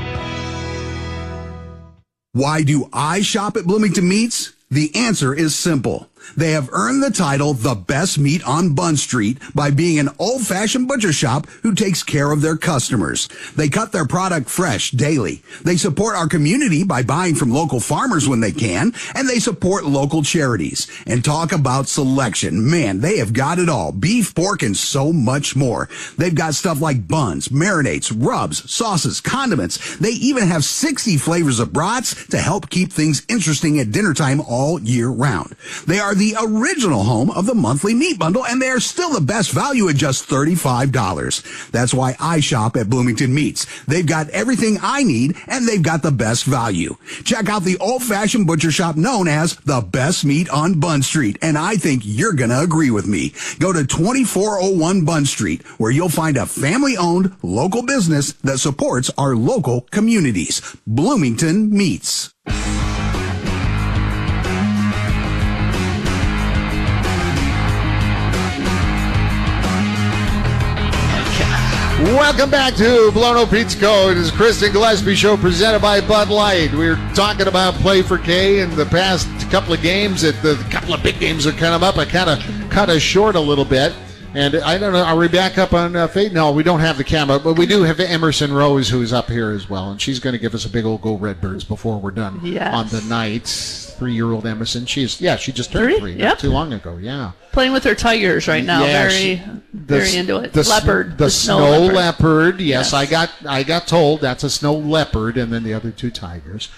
Why 2.38 2.62
do 2.62 2.88
I 2.94 3.22
shop 3.22 3.58
at 3.58 3.66
Bloomington 3.66 4.08
Meats? 4.08 4.54
The 4.70 4.96
answer 4.96 5.34
is 5.34 5.56
simple. 5.56 6.08
They 6.36 6.52
have 6.52 6.70
earned 6.72 7.02
the 7.02 7.12
title 7.12 7.54
the 7.54 7.76
best 7.76 8.20
meat 8.20 8.46
on 8.46 8.74
Bunn 8.76 8.98
Street 8.98 9.38
by 9.56 9.72
being 9.72 10.00
an 10.00 10.10
old 10.20 10.46
fashioned 10.46 10.88
butcher 10.88 11.14
shop 11.14 11.48
who 11.64 11.74
takes 11.74 12.04
care 12.04 12.32
of 12.32 12.42
their 12.42 12.58
customers. 12.58 13.28
They 13.56 13.70
cut 13.70 13.92
their 13.92 14.06
product 14.06 14.50
fresh 14.50 14.92
daily. 14.92 15.42
They 15.64 15.78
support 15.78 16.16
our 16.16 16.28
community 16.28 16.84
by 16.84 17.04
buying 17.04 17.36
from 17.36 17.52
local 17.52 17.80
farmers 17.80 18.28
when 18.28 18.40
they 18.40 18.52
can, 18.52 18.94
and 19.16 19.30
they 19.30 19.40
support 19.40 19.86
local 19.86 20.24
charities. 20.24 20.88
And 21.06 21.24
talk 21.24 21.52
about 21.52 21.88
selection. 21.88 22.70
Man, 22.70 23.02
they 23.02 23.18
have 23.18 23.34
got 23.34 23.60
it 23.60 23.70
all. 23.70 23.92
Beef, 23.92 24.34
pork, 24.36 24.62
and 24.64 24.76
so 24.76 25.14
much 25.14 25.56
more. 25.56 25.90
They've 26.18 26.34
got 26.34 26.56
stuff 26.56 26.82
like 26.82 27.08
buns, 27.08 27.50
marinades, 27.50 28.14
rubs, 28.16 28.70
sauces, 28.70 29.22
condiments. 29.22 29.98
They 29.98 30.12
even 30.12 30.48
have 30.48 30.64
60 30.64 31.18
flavors 31.18 31.60
of 31.60 31.74
brats 31.74 32.28
to 32.28 32.38
help 32.38 32.70
keep 32.70 32.92
things 32.92 33.26
interesting 33.30 33.80
at 33.80 33.92
dinner 33.92 34.14
time 34.14 34.42
all 34.42 34.80
year 34.82 35.10
round. 35.10 35.56
They 35.86 36.00
are 36.00 36.16
the 36.18 36.36
original 36.42 37.04
home 37.04 37.30
of 37.32 37.46
the 37.46 37.56
monthly 37.56 37.94
meat 37.94 38.20
bundle, 38.20 38.46
and 38.46 38.62
they 38.62 38.70
are 38.70 38.80
still 38.80 39.12
the 39.14 39.22
best 39.22 39.52
value 39.52 39.88
at 39.88 39.96
just 39.96 40.28
$35. 40.28 41.72
That's 41.72 41.94
why 41.94 42.16
I 42.20 42.40
shop 42.40 42.76
at 42.76 42.90
Bloomington 42.90 43.34
Meats. 43.34 43.66
They've 43.86 44.06
got 44.06 44.30
everything 44.32 44.78
I 44.82 45.04
need, 45.04 45.38
and 45.48 45.68
they've 45.68 45.82
got 45.82 46.02
the 46.02 46.12
best 46.12 46.46
value. 46.46 46.98
Check 47.24 47.48
out 47.48 47.64
the 47.64 47.78
old-fashioned 47.78 48.48
butcher 48.48 48.72
shop 48.72 48.96
known 48.96 49.28
as 49.28 49.56
the 49.58 49.82
best 49.82 50.26
meat 50.26 50.50
on 50.50 50.80
Bunn 50.80 51.02
Street, 51.02 51.38
and 51.42 51.58
I 51.58 51.76
think 51.76 52.02
you're 52.04 52.34
gonna 52.34 52.60
agree 52.60 52.92
with 52.92 53.08
me. 53.08 53.34
Go 53.60 53.72
to 53.72 53.86
2401 53.86 55.06
Bunn 55.06 55.26
Street, 55.26 55.66
where 55.78 55.92
you'll 55.92 56.10
find 56.10 56.38
a 56.38 56.46
family-owned 56.46 57.36
local 57.44 57.84
business 57.84 58.34
that 58.44 58.58
supports 58.58 59.12
our 59.18 59.36
local 59.36 59.82
communities. 59.92 60.62
Bloomington 60.86 61.70
Meats. 61.70 62.34
Welcome 72.00 72.52
back 72.52 72.76
to 72.76 73.12
Oak 73.16 73.50
Pizza 73.50 73.80
Co. 73.80 74.10
It 74.10 74.18
is 74.18 74.30
Kristen 74.30 74.72
Gillespie 74.72 75.16
Show 75.16 75.36
presented 75.36 75.82
by 75.82 76.00
Bud 76.00 76.30
Light. 76.30 76.72
We 76.72 76.88
are 76.88 77.14
talking 77.16 77.48
about 77.48 77.74
play 77.74 78.04
for 78.04 78.20
K 78.20 78.60
in 78.60 78.70
the 78.76 78.86
past 78.86 79.28
couple 79.50 79.74
of 79.74 79.82
games. 79.82 80.22
That 80.22 80.40
the 80.44 80.64
couple 80.70 80.94
of 80.94 81.02
big 81.02 81.20
games 81.20 81.48
are 81.48 81.54
kind 81.54 81.74
of 81.74 81.82
up. 81.82 81.98
I 81.98 82.06
kind 82.06 82.30
of 82.30 82.70
cut 82.70 82.90
us 82.90 83.02
short 83.02 83.36
a 83.36 83.40
little 83.40 83.66
bit. 83.66 83.94
And 84.38 84.56
I 84.58 84.78
don't 84.78 84.94
know, 84.94 85.04
are 85.04 85.16
we 85.18 85.28
back 85.28 85.58
up 85.58 85.74
on 85.74 85.96
uh, 85.96 86.08
Fate? 86.08 86.32
No, 86.32 86.52
we 86.52 86.62
don't 86.62 86.80
have 86.80 86.98
the 86.98 87.04
camera, 87.04 87.40
but 87.40 87.56
we 87.58 87.66
do 87.66 87.82
have 87.82 88.00
Emerson 88.00 88.54
Rose 88.54 88.88
who's 88.88 89.12
up 89.12 89.30
here 89.32 89.50
as 89.50 89.68
well. 89.68 89.90
And 89.90 90.00
she's 90.00 90.20
going 90.20 90.34
to 90.34 90.38
give 90.40 90.54
us 90.54 90.64
a 90.64 90.70
big 90.70 90.86
old 90.86 91.02
go 91.02 91.16
Redbirds 91.18 91.64
before 91.64 91.98
we're 91.98 92.12
done 92.12 92.40
Yes. 92.44 92.72
on 92.72 92.88
the 92.90 93.02
night. 93.10 93.48
Three 93.48 94.14
year 94.14 94.32
old 94.32 94.46
Emerson. 94.46 94.86
She's, 94.86 95.20
yeah, 95.20 95.38
she 95.38 95.52
just 95.52 95.72
turned 95.72 95.86
Three? 95.90 96.00
three 96.00 96.12
Yep. 96.20 96.20
not 96.30 96.40
too 96.40 96.52
long 96.52 96.72
ago. 96.72 96.98
Yeah. 96.98 97.32
Playing 97.52 97.72
with 97.74 97.84
her 97.86 97.96
tigers 97.96 98.48
right 98.48 98.64
now. 98.64 98.86
Yeah, 98.86 99.08
very, 99.08 99.12
she- 99.12 99.42
very 99.74 100.16
into 100.16 100.38
it. 100.38 100.54
The, 100.54 100.62
leopard. 100.62 101.18
The, 101.18 101.32
snow, 101.32 101.80
leopard. 101.88 102.62
Yes, 102.62 102.92
Yes. 102.92 102.94
I 102.94 103.06
got 103.08 103.32
I 103.48 103.64
got 103.64 103.88
told 103.88 104.22
that's 104.22 104.44
a 104.44 104.52
snow 104.52 104.76
leopard, 104.76 105.36
and 105.36 105.52
then 105.52 105.64
the 105.64 105.74
other 105.74 105.90
two 105.90 106.12
tigers. 106.12 106.70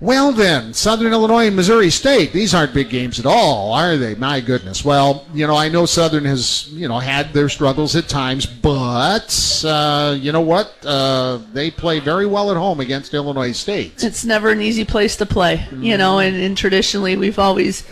Well 0.00 0.30
then, 0.30 0.74
Southern 0.74 1.12
Illinois 1.12 1.48
and 1.48 1.56
Missouri 1.56 1.90
State. 1.90 2.32
These 2.32 2.54
aren't 2.54 2.72
big 2.72 2.88
games 2.88 3.18
at 3.18 3.26
all, 3.26 3.72
are 3.72 3.96
they? 3.96 4.14
My 4.14 4.38
goodness. 4.40 4.84
Well, 4.84 5.26
you 5.34 5.44
know, 5.44 5.56
I 5.56 5.68
know 5.68 5.86
Southern 5.86 6.24
has 6.24 6.68
you 6.70 6.86
know 6.86 7.00
had 7.00 7.32
their 7.32 7.48
struggles 7.48 7.96
at 7.96 8.08
times, 8.08 8.46
but 8.46 9.64
uh, 9.66 10.16
you 10.16 10.30
know 10.30 10.40
what? 10.40 10.72
Uh, 10.86 11.40
they 11.52 11.72
play 11.72 11.98
very 11.98 12.26
well 12.26 12.52
at 12.52 12.56
home 12.56 12.78
against 12.78 13.12
Illinois 13.12 13.50
State. 13.50 14.04
It's 14.04 14.24
never 14.24 14.50
an 14.50 14.60
easy 14.60 14.84
place 14.84 15.16
to 15.16 15.26
play, 15.26 15.66
you 15.80 15.96
know, 15.96 16.20
and, 16.20 16.36
and 16.36 16.56
traditionally 16.56 17.16
we've 17.16 17.38
always 17.40 17.82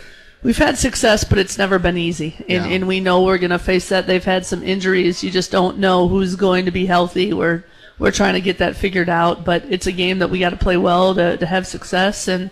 we've 0.43 0.57
had 0.57 0.77
success, 0.77 1.25
but 1.25 1.37
it's 1.39 1.57
never 1.57 1.77
been 1.77 1.97
easy. 1.97 2.35
And, 2.47 2.49
Yeah. 2.49 2.65
and 2.67 2.87
we 2.87 3.01
know 3.01 3.23
we're 3.23 3.37
going 3.37 3.49
to 3.49 3.59
face 3.59 3.89
that. 3.89 4.07
They've 4.07 4.23
had 4.23 4.45
some 4.45 4.63
injuries. 4.63 5.25
You 5.25 5.31
just 5.31 5.51
don't 5.51 5.77
know 5.79 6.07
who's 6.07 6.35
going 6.37 6.63
to 6.65 6.71
be 6.71 6.85
healthy. 6.85 7.33
We're 7.33 7.63
we're 7.99 8.11
trying 8.11 8.33
to 8.33 8.41
get 8.41 8.59
that 8.59 8.75
figured 8.75 9.09
out, 9.09 9.43
but 9.43 9.63
it's 9.69 9.87
a 9.87 9.91
game 9.91 10.19
that 10.19 10.29
we 10.29 10.39
got 10.39 10.51
to 10.51 10.57
play 10.57 10.77
well 10.77 11.15
to, 11.15 11.37
to 11.37 11.45
have 11.45 11.65
success. 11.65 12.27
And 12.27 12.49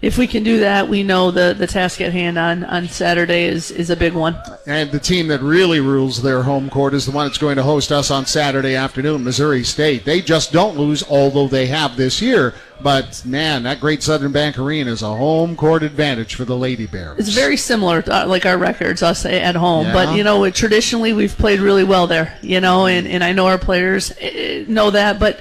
if 0.00 0.16
we 0.16 0.26
can 0.26 0.44
do 0.44 0.60
that, 0.60 0.88
we 0.88 1.02
know 1.02 1.30
the, 1.30 1.54
the 1.58 1.66
task 1.66 2.00
at 2.00 2.12
hand 2.12 2.38
on, 2.38 2.62
on 2.64 2.86
Saturday 2.88 3.44
is, 3.44 3.70
is 3.72 3.90
a 3.90 3.96
big 3.96 4.12
one. 4.14 4.36
And 4.66 4.92
the 4.92 5.00
team 5.00 5.26
that 5.28 5.40
really 5.40 5.80
rules 5.80 6.22
their 6.22 6.42
home 6.42 6.70
court 6.70 6.94
is 6.94 7.04
the 7.04 7.10
one 7.12 7.26
that's 7.26 7.38
going 7.38 7.56
to 7.56 7.64
host 7.64 7.90
us 7.90 8.10
on 8.10 8.24
Saturday 8.24 8.76
afternoon, 8.76 9.24
Missouri 9.24 9.64
State. 9.64 10.04
They 10.04 10.20
just 10.20 10.52
don't 10.52 10.76
lose, 10.76 11.02
although 11.08 11.48
they 11.48 11.66
have 11.66 11.96
this 11.96 12.22
year. 12.22 12.54
But 12.80 13.22
man, 13.24 13.64
that 13.64 13.80
great 13.80 14.04
Southern 14.04 14.30
Bank 14.30 14.56
Arena 14.56 14.92
is 14.92 15.02
a 15.02 15.12
home 15.16 15.56
court 15.56 15.82
advantage 15.82 16.36
for 16.36 16.44
the 16.44 16.56
Lady 16.56 16.86
Bears. 16.86 17.18
It's 17.18 17.30
very 17.36 17.56
similar, 17.56 18.02
to, 18.02 18.22
uh, 18.22 18.26
like 18.26 18.46
our 18.46 18.56
records, 18.56 19.02
us 19.02 19.26
at 19.26 19.56
home. 19.56 19.86
Yeah. 19.86 19.92
But 19.92 20.16
you 20.16 20.22
know, 20.22 20.44
it- 20.44 20.54
traditionally 20.54 21.12
we've 21.12 21.36
played 21.36 21.58
really 21.58 21.82
well 21.82 22.06
there. 22.06 22.38
You 22.40 22.60
know, 22.60 22.86
and, 22.86 23.08
and 23.08 23.24
I 23.24 23.32
know 23.32 23.46
our 23.48 23.58
players 23.58 24.12
eh, 24.20 24.64
know 24.68 24.90
that. 24.90 25.18
But 25.18 25.40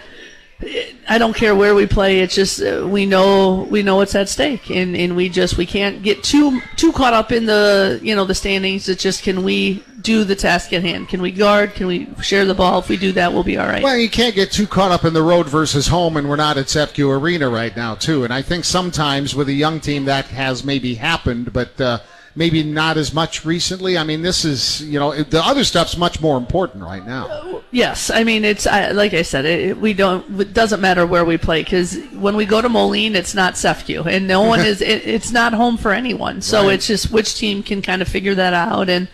eh, 0.66 0.87
I 1.10 1.18
don't 1.18 1.36
care 1.36 1.56
where 1.56 1.74
we 1.74 1.86
play. 1.86 2.20
It's 2.20 2.36
just 2.36 2.62
uh, 2.62 2.86
we 2.86 3.06
know 3.06 3.68
we 3.70 3.82
know 3.82 3.96
what's 3.98 4.14
at 4.16 4.28
stake, 4.28 4.70
and, 4.70 4.96
and 4.96 5.16
we 5.16 5.30
just 5.30 5.58
we 5.58 5.66
can't 5.66 6.04
get 6.04 6.24
too 6.24 6.62
too 6.76 6.92
caught 6.92 7.14
up 7.14 7.32
in 7.32 7.46
the 7.46 8.00
you 8.04 8.16
know 8.16 8.26
the 8.26 8.36
standings. 8.36 8.90
It's 8.90 9.02
just 9.02 9.24
can 9.24 9.44
we 9.44 9.84
do 10.02 10.24
the 10.24 10.36
task 10.36 10.74
at 10.74 10.84
hand? 10.84 11.10
Can 11.10 11.22
we 11.22 11.32
guard? 11.32 11.76
Can 11.76 11.88
we 11.88 12.08
share 12.22 12.46
the 12.46 12.54
ball? 12.54 12.80
If 12.80 12.90
we 12.90 12.98
do 12.98 13.12
that, 13.14 13.32
we'll 13.32 13.44
be 13.44 13.58
all 13.58 13.68
right. 13.68 13.84
Well, 13.84 13.98
you 13.98 14.10
can't 14.10 14.36
get 14.36 14.52
too 14.52 14.68
caught 14.68 14.92
up 14.92 15.06
in 15.06 15.14
the 15.14 15.24
road 15.24 15.48
versus 15.48 15.88
home, 15.88 16.18
and 16.18 16.30
we're 16.30 16.36
not 16.36 16.58
at 16.58 16.68
CEFCU 16.68 17.20
Arena 17.20 17.50
right 17.50 17.76
now, 17.76 17.96
too. 17.96 18.24
And 18.24 18.34
I 18.34 18.42
think 18.42 18.64
sometimes 18.64 19.36
with 19.36 19.50
a 19.50 19.54
young 19.54 19.80
team 19.80 20.06
that 20.06 20.26
has 20.26 20.64
maybe 20.64 20.96
happened, 20.96 21.54
but. 21.54 21.80
Uh, 21.80 22.00
maybe 22.38 22.62
not 22.64 22.98
as 22.98 23.14
much 23.14 23.44
recently. 23.44 23.98
I 23.98 24.04
mean, 24.04 24.22
this 24.22 24.46
is 24.46 24.82
you 24.84 25.00
know 25.00 25.12
the 25.24 25.44
other 25.44 25.64
stuff's 25.64 25.98
much 25.98 26.22
more 26.22 26.38
important 26.38 26.84
right 26.84 27.06
now. 27.06 27.64
Yes, 27.72 28.10
I 28.10 28.24
mean 28.24 28.46
it's 28.46 28.66
I, 28.68 28.92
like 28.92 29.14
I 29.14 29.24
said, 29.24 29.46
it, 29.46 29.78
we 29.78 29.94
don't. 29.94 30.40
It 30.40 30.54
doesn't 30.54 30.80
matter 30.80 31.06
where 31.06 31.26
we 31.26 31.38
play 31.38 31.64
because 31.64 31.98
when 32.14 32.38
we 32.38 32.46
go 32.46 32.62
to 32.62 32.70
Moline, 32.70 33.16
it's 33.16 33.34
not 33.34 33.56
CEFCU, 33.56 34.06
and 34.06 34.28
no 34.28 34.44
one 34.44 34.62
is. 34.62 34.82
It, 34.82 35.06
it's 35.06 35.32
not 35.32 35.54
home 35.54 35.76
for 35.78 35.92
anyone. 35.92 36.42
So 36.42 36.66
Right. 36.66 36.76
it's 36.76 36.88
just 36.88 37.12
which 37.12 37.36
team 37.36 37.64
can 37.64 37.82
kind 37.82 38.02
of 38.02 38.08
figure 38.08 38.36
that 38.36 38.54
out 38.54 38.88
and. 38.90 39.08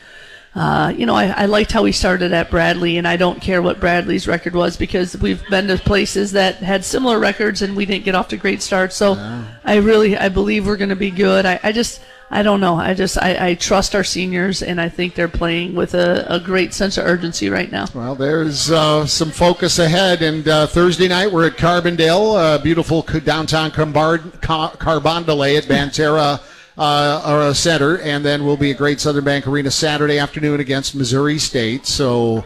Uh, 0.55 0.93
you 0.95 1.07
know, 1.07 1.15
I, 1.15 1.29
I 1.29 1.45
liked 1.47 1.71
how 1.71 1.81
we 1.81 1.91
started 1.91 2.31
at 2.31 2.51
Bradley, 2.51 2.97
and 2.97 3.07
I 3.07 3.17
don't 3.17 3.41
care 3.41 3.59
what 3.63 3.79
Bradley's 3.79 4.27
record 4.27 4.53
was 4.53 4.77
because 4.77 5.17
we've 5.17 5.43
been 5.49 5.65
to 5.67 5.79
places 5.79 6.33
that 6.33 6.57
had 6.57 6.85
similar 6.85 7.17
records 7.17 7.63
and 7.63 7.75
we 7.75 7.87
didn't 7.87 8.05
get 8.05 8.13
off 8.13 8.27
to 8.27 8.37
great 8.37 8.61
starts. 8.61 8.95
So 8.95 9.15
I 9.65 9.77
really, 9.77 10.15
I 10.15 10.29
believe 10.29 10.67
we're 10.67 10.77
going 10.77 10.89
to 10.91 10.95
be 10.95 11.09
good. 11.09 11.47
I, 11.47 11.59
I 11.63 11.71
just, 11.71 12.01
I 12.33 12.41
don't 12.41 12.59
know. 12.59 12.75
I 12.75 12.95
just, 12.95 13.21
I, 13.21 13.49
I 13.49 13.53
trust 13.53 13.93
our 13.93 14.03
seniors, 14.03 14.63
and 14.63 14.81
I 14.81 14.89
think 14.89 15.13
they're 15.13 15.27
playing 15.27 15.75
with 15.75 15.93
a, 15.93 16.25
a 16.27 16.39
great 16.39 16.73
sense 16.73 16.97
of 16.97 17.05
urgency 17.05 17.47
right 17.47 17.71
now. 17.71 17.85
Well, 17.93 18.15
there's 18.15 18.71
uh, 18.71 19.05
some 19.05 19.29
focus 19.29 19.77
ahead, 19.77 20.23
and 20.23 20.47
uh, 20.47 20.65
Thursday 20.65 21.07
night 21.07 21.31
we're 21.31 21.45
at 21.45 21.57
Carbondale, 21.57 22.35
uh, 22.35 22.57
beautiful 22.57 23.03
downtown 23.03 23.69
Carbondale 23.69 25.57
at 25.57 25.65
Banterra 25.65 26.41
uh, 26.75 26.81
uh, 26.81 27.53
Center, 27.53 27.99
and 27.99 28.25
then 28.25 28.43
we'll 28.43 28.57
be 28.57 28.71
at 28.71 28.77
Great 28.77 28.99
Southern 28.99 29.23
Bank 29.23 29.45
Arena 29.45 29.69
Saturday 29.69 30.17
afternoon 30.17 30.59
against 30.59 30.95
Missouri 30.95 31.37
State. 31.37 31.85
So, 31.85 32.43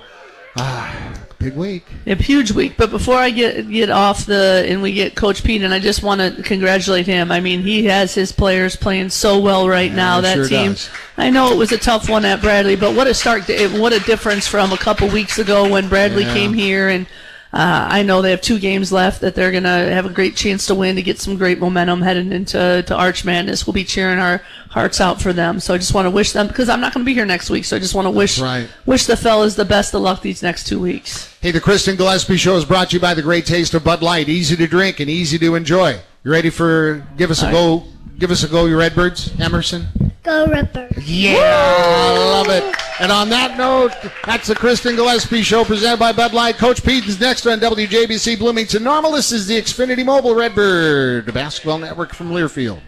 ah, 0.58 1.07
big 1.50 1.58
week. 1.58 1.86
A 2.06 2.16
huge 2.16 2.52
week. 2.52 2.74
But 2.78 2.90
before 2.92 3.16
I 3.16 3.30
get 3.30 3.70
get 3.70 3.90
off 3.90 4.26
the 4.26 4.66
and 4.68 4.82
we 4.82 4.94
get 4.94 5.16
Coach 5.16 5.44
Pete, 5.44 5.62
and 5.62 5.74
I 5.74 5.80
just 5.80 6.04
want 6.04 6.22
to 6.22 6.44
congratulate 6.44 7.06
him. 7.06 7.32
I 7.32 7.40
mean, 7.40 7.62
he 7.62 7.86
has 7.86 8.14
his 8.14 8.32
players 8.32 8.76
playing 8.76 9.10
so 9.10 9.40
well 9.40 9.68
right 9.68 9.92
now. 9.92 10.22
That 10.22 10.36
sure 10.36 10.48
team. 10.48 10.72
does. 10.74 10.90
I 11.18 11.30
know 11.30 11.52
it 11.52 11.58
was 11.58 11.72
a 11.72 11.78
tough 11.78 12.10
one 12.10 12.26
at 12.26 12.42
Bradley, 12.42 12.76
but 12.76 12.96
what 12.96 13.08
a 13.08 13.14
start! 13.14 13.44
What 13.48 13.94
a 13.94 14.00
difference 14.00 14.48
from 14.48 14.72
a 14.72 14.78
couple 14.78 15.08
weeks 15.10 15.40
ago 15.40 15.70
when 15.70 15.90
Bradley 15.90 16.24
Yeah. 16.24 16.34
came 16.34 16.54
here 16.54 16.90
and. 16.90 17.08
Uh, 17.54 17.88
I 17.90 18.04
know 18.04 18.22
they 18.22 18.32
have 18.32 18.42
two 18.42 18.60
games 18.60 18.92
left 18.92 19.22
that 19.22 19.36
they're 19.36 19.52
gonna 19.52 19.90
have 19.92 20.06
a 20.06 20.10
great 20.10 20.36
chance 20.36 20.66
to 20.68 20.76
win 20.76 20.96
to 20.98 21.02
get 21.02 21.20
some 21.20 21.38
great 21.38 21.60
momentum 21.60 22.02
heading 22.02 22.32
into 22.32 22.84
to 22.86 22.96
Arch 22.96 23.24
Madness. 23.24 23.66
We'll 23.66 23.74
be 23.74 23.84
cheering 23.84 24.20
our 24.20 24.42
hearts 24.70 25.02
out 25.02 25.22
for 25.22 25.34
them. 25.34 25.60
So 25.60 25.74
I 25.74 25.78
just 25.78 25.94
want 25.94 26.06
to 26.06 26.12
wish 26.12 26.34
them 26.34 26.48
because 26.48 26.70
I'm 26.70 26.82
not 26.82 26.94
going 26.94 27.04
to 27.04 27.06
be 27.06 27.14
here 27.14 27.26
next 27.26 27.50
week. 27.50 27.66
So 27.66 27.76
I 27.76 27.80
just 27.80 27.96
want 27.96 28.06
to 28.06 28.12
wish 28.12 28.40
right. 28.40 28.70
wish 28.86 29.06
the 29.06 29.18
fellas 29.18 29.56
the 29.56 29.66
best 29.66 29.94
of 29.94 30.02
luck 30.02 30.22
these 30.22 30.44
next 30.44 30.68
two 30.68 30.80
weeks. 30.80 31.36
Hey, 31.42 31.52
the 31.52 31.62
Kristen 31.62 31.96
Gillespie 31.96 32.38
Show 32.38 32.58
is 32.58 32.66
brought 32.66 32.90
to 32.90 32.98
you 32.98 33.00
by 33.00 33.14
the 33.14 33.22
great 33.22 33.46
taste 33.46 33.74
of 33.74 33.84
Bud 33.84 34.02
Light. 34.02 34.30
Easy 34.30 34.56
to 34.56 34.68
drink 34.68 35.00
and 35.00 35.10
easy 35.10 35.38
to 35.40 35.56
enjoy. 35.56 36.00
You 36.24 36.32
ready 36.32 36.50
for 36.50 37.08
give 37.18 37.32
us 37.32 37.42
a 37.42 37.52
go? 37.52 37.84
Give 38.18 38.32
us 38.32 38.44
a 38.44 38.48
go, 38.48 38.66
you 38.66 38.78
Redbirds, 38.78 39.40
Emerson. 39.40 39.88
Go 40.24 40.48
Redbirds. 40.48 41.08
Yeah, 41.08 41.38
I 41.40 42.18
love 42.18 42.50
it. 42.50 42.76
And 43.00 43.12
on 43.12 43.30
that 43.30 43.58
note, 43.58 43.92
that's 44.26 44.48
the 44.48 44.56
Kristen 44.56 44.96
Gillespie 44.96 45.44
Show 45.44 45.64
presented 45.64 46.00
by 46.00 46.12
Bud 46.14 46.34
Light. 46.34 46.58
Coach 46.58 46.84
Pete 46.84 47.06
is 47.06 47.20
next 47.20 47.46
on 47.46 47.60
WJBC 47.60 48.40
Bloomington 48.40 48.84
Normal. 48.84 49.12
This 49.12 49.32
is 49.32 49.46
the 49.46 49.62
Xfinity 49.62 50.04
Mobile 50.04 50.34
Redbird 50.34 51.32
Basketball 51.32 51.78
Network 51.78 52.16
from 52.16 52.32
Learfield. 52.32 52.80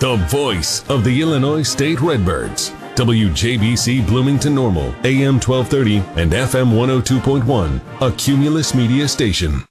The 0.00 0.16
voice 0.16 0.86
of 0.90 1.02
the 1.02 1.22
Illinois 1.22 1.62
State 1.62 2.00
Redbirds. 2.02 2.70
WJBC 2.94 4.06
Bloomington 4.06 4.54
Normal, 4.54 4.94
AM 5.04 5.40
1230 5.40 5.96
and 6.20 6.30
FM 6.32 6.72
102.1, 6.74 7.80
a 8.06 8.12
Cumulus 8.16 8.74
Media 8.74 9.08
station. 9.08 9.64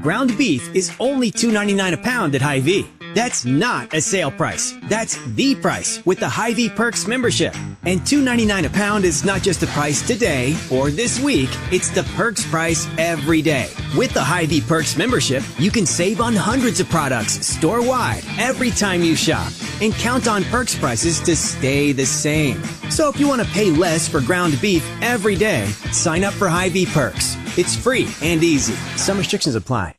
Ground 0.00 0.36
beef 0.38 0.74
is 0.74 0.90
only 0.98 1.30
$2.99 1.30 1.92
a 1.92 1.96
pound 1.98 2.34
at 2.34 2.40
Hy-Vee. 2.40 2.88
That's 3.14 3.44
not 3.44 3.94
a 3.94 4.00
sale 4.00 4.32
price. 4.32 4.74
That's 4.88 5.16
the 5.34 5.54
price 5.54 6.04
with 6.04 6.18
the 6.18 6.28
Hy-Vee 6.28 6.70
Perks 6.70 7.06
membership. 7.06 7.54
And 7.84 8.00
$2.99 8.00 8.66
a 8.66 8.70
pound 8.70 9.04
is 9.04 9.24
not 9.24 9.42
just 9.42 9.60
the 9.60 9.68
price 9.68 10.04
today 10.04 10.56
or 10.70 10.90
this 10.90 11.20
week, 11.20 11.50
it's 11.70 11.90
the 11.90 12.02
Perks 12.16 12.44
price 12.46 12.88
every 12.98 13.40
day. 13.40 13.70
With 13.96 14.12
the 14.12 14.22
Hy-Vee 14.22 14.62
Perks 14.62 14.96
membership, 14.96 15.44
you 15.58 15.70
can 15.70 15.86
save 15.86 16.20
on 16.20 16.34
hundreds 16.34 16.80
of 16.80 16.90
products 16.90 17.46
store-wide 17.46 18.24
every 18.38 18.70
time 18.70 19.02
you 19.02 19.14
shop 19.14 19.52
and 19.80 19.92
count 19.94 20.26
on 20.26 20.42
Perks 20.44 20.76
prices 20.76 21.20
to 21.20 21.36
stay 21.36 21.92
the 21.92 22.06
same. 22.06 22.62
So 22.90 23.08
if 23.08 23.20
you 23.20 23.28
want 23.28 23.42
to 23.42 23.48
pay 23.52 23.70
less 23.70 24.08
for 24.08 24.20
ground 24.20 24.60
beef 24.60 24.84
every 25.02 25.36
day, 25.36 25.66
sign 25.92 26.24
up 26.24 26.34
for 26.34 26.48
Hy-Vee 26.48 26.86
Perks. 26.86 27.36
It's 27.56 27.76
free 27.76 28.08
and 28.22 28.42
easy. 28.42 28.74
Some 28.96 29.18
restrictions 29.18 29.54
apply. 29.54 29.94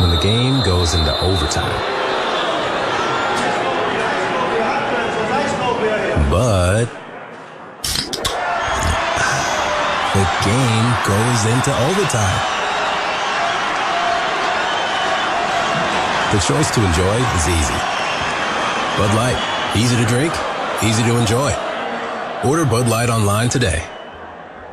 When 0.00 0.10
the 0.10 0.20
game 0.20 0.62
goes 0.64 0.94
into 0.94 1.12
overtime. 1.20 1.98
But 6.30 6.86
the 10.14 10.24
game 10.44 10.88
goes 11.06 11.44
into 11.46 11.72
overtime. 11.88 12.58
The 16.32 16.38
choice 16.40 16.70
to 16.74 16.84
enjoy 16.84 17.16
is 17.36 17.48
easy. 17.48 17.78
Bud 18.98 19.14
Light, 19.14 19.38
easy 19.74 19.96
to 19.96 20.04
drink, 20.04 20.32
easy 20.82 21.02
to 21.04 21.16
enjoy. 21.16 21.52
Order 22.44 22.66
Bud 22.66 22.88
Light 22.88 23.08
online 23.08 23.48
today. 23.48 23.82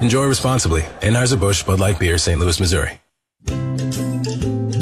Enjoy 0.01 0.25
responsibly. 0.25 0.81
Anheuser-Busch 1.01 1.65
Bud 1.65 1.79
Light 1.79 1.97
Beer, 1.97 2.17
St. 2.17 2.39
Louis, 2.39 2.59
Missouri. 2.59 2.99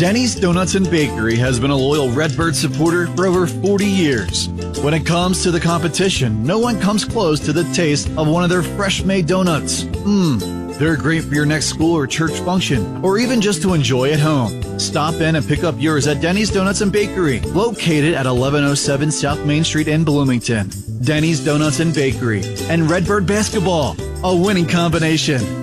Denny's 0.04 0.36
Donuts 0.36 0.76
and 0.76 0.92
Bakery 0.92 1.38
has 1.38 1.62
been 1.62 1.72
a 1.72 1.78
loyal 1.78 2.12
Redbird 2.12 2.58
supporter 2.58 3.08
for 3.16 3.26
over 3.26 3.48
40 3.48 3.86
years. 3.86 4.50
When 4.84 4.94
it 4.94 5.06
comes 5.06 5.42
to 5.44 5.50
the 5.50 5.62
competition, 5.62 6.44
no 6.44 6.60
one 6.60 6.78
comes 6.82 7.06
close 7.06 7.40
to 7.40 7.54
the 7.54 7.64
taste 7.74 8.10
of 8.18 8.28
one 8.28 8.44
of 8.44 8.50
their 8.50 8.64
fresh 8.64 9.02
made 9.06 9.28
donuts. 9.28 9.86
Mmm, 9.86 10.78
they're 10.78 10.98
great 10.98 11.24
for 11.24 11.36
your 11.36 11.46
next 11.46 11.68
school 11.68 11.96
or 11.96 12.06
church 12.06 12.34
function, 12.42 13.02
or 13.02 13.18
even 13.18 13.40
just 13.40 13.62
to 13.62 13.74
enjoy 13.74 14.12
at 14.12 14.20
home. 14.20 14.78
Stop 14.78 15.16
in 15.22 15.38
and 15.38 15.48
pick 15.48 15.64
up 15.64 15.76
yours 15.78 16.06
at 16.06 16.20
Denny's 16.20 16.52
Donuts 16.52 16.82
and 16.82 16.92
Bakery, 16.92 17.40
located 17.40 18.14
at 18.14 18.26
1107 18.26 19.10
South 19.10 19.46
Main 19.46 19.64
Street 19.64 19.88
in 19.88 20.04
Bloomington. 20.04 20.70
Denny's 21.02 21.40
Donuts 21.40 21.80
and 21.80 21.96
Bakery 21.96 22.44
and 22.64 22.90
Redbird 22.92 23.26
Basketball, 23.26 23.96
a 24.26 24.36
winning 24.36 24.68
combination. 24.68 25.63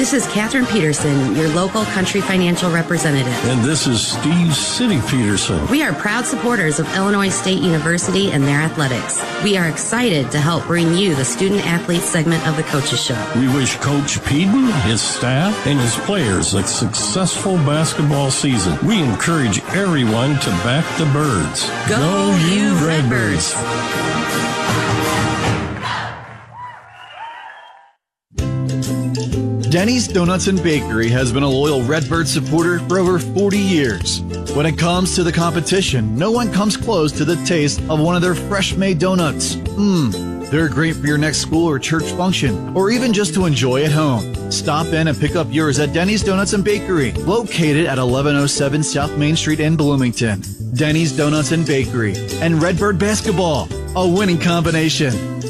This 0.00 0.14
is 0.14 0.26
Katherine 0.28 0.64
Peterson, 0.64 1.36
your 1.36 1.48
local 1.50 1.84
country 1.84 2.22
financial 2.22 2.70
representative. 2.70 3.34
And 3.44 3.62
this 3.62 3.86
is 3.86 4.00
Steve 4.00 4.54
City 4.54 4.98
Peterson. 5.10 5.66
We 5.66 5.82
are 5.82 5.92
proud 5.92 6.24
supporters 6.24 6.80
of 6.80 6.90
Illinois 6.96 7.28
State 7.28 7.60
University 7.60 8.32
and 8.32 8.44
their 8.44 8.62
athletics. 8.62 9.22
We 9.44 9.58
are 9.58 9.68
excited 9.68 10.30
to 10.30 10.40
help 10.40 10.64
bring 10.64 10.94
you 10.94 11.14
the 11.14 11.24
student 11.26 11.66
athlete 11.66 12.00
segment 12.00 12.48
of 12.48 12.56
the 12.56 12.62
Coaches 12.62 13.04
Show. 13.04 13.32
We 13.36 13.48
wish 13.48 13.76
Coach 13.76 14.24
Pedon, 14.24 14.72
his 14.88 15.02
staff, 15.02 15.66
and 15.66 15.78
his 15.78 15.94
players 16.06 16.54
a 16.54 16.62
successful 16.62 17.56
basketball 17.56 18.30
season. 18.30 18.78
We 18.82 19.02
encourage 19.02 19.60
everyone 19.74 20.40
to 20.40 20.50
back 20.64 20.86
the 20.96 21.04
birds. 21.12 21.68
Go 21.90 22.34
you 22.48 22.72
Redbirds! 22.86 23.54
Denny's 29.70 30.08
Donuts 30.08 30.48
and 30.48 30.60
Bakery 30.64 31.08
has 31.10 31.32
been 31.32 31.44
a 31.44 31.48
loyal 31.48 31.80
Redbird 31.84 32.26
supporter 32.26 32.80
for 32.80 32.98
over 32.98 33.20
40 33.20 33.56
years. 33.56 34.20
When 34.56 34.66
it 34.66 34.76
comes 34.76 35.14
to 35.14 35.22
the 35.22 35.30
competition, 35.30 36.16
no 36.16 36.32
one 36.32 36.52
comes 36.52 36.76
close 36.76 37.12
to 37.12 37.24
the 37.24 37.36
taste 37.46 37.80
of 37.88 38.00
one 38.00 38.16
of 38.16 38.20
their 38.20 38.34
fresh 38.34 38.74
made 38.74 38.98
donuts. 38.98 39.54
Mmm, 39.54 40.50
they're 40.50 40.68
great 40.68 40.96
for 40.96 41.06
your 41.06 41.18
next 41.18 41.38
school 41.38 41.68
or 41.68 41.78
church 41.78 42.10
function, 42.10 42.76
or 42.76 42.90
even 42.90 43.12
just 43.12 43.32
to 43.34 43.46
enjoy 43.46 43.84
at 43.84 43.92
home. 43.92 44.50
Stop 44.50 44.88
in 44.88 45.06
and 45.06 45.16
pick 45.16 45.36
up 45.36 45.46
yours 45.50 45.78
at 45.78 45.92
Denny's 45.92 46.24
Donuts 46.24 46.52
and 46.52 46.64
Bakery, 46.64 47.12
located 47.12 47.86
at 47.86 47.98
1107 47.98 48.82
South 48.82 49.16
Main 49.16 49.36
Street 49.36 49.60
in 49.60 49.76
Bloomington. 49.76 50.42
Denny's 50.74 51.16
Donuts 51.16 51.52
and 51.52 51.64
Bakery 51.64 52.16
and 52.40 52.60
Redbird 52.60 52.98
Basketball, 52.98 53.68
a 53.94 54.08
winning 54.08 54.40
combination. 54.40 55.40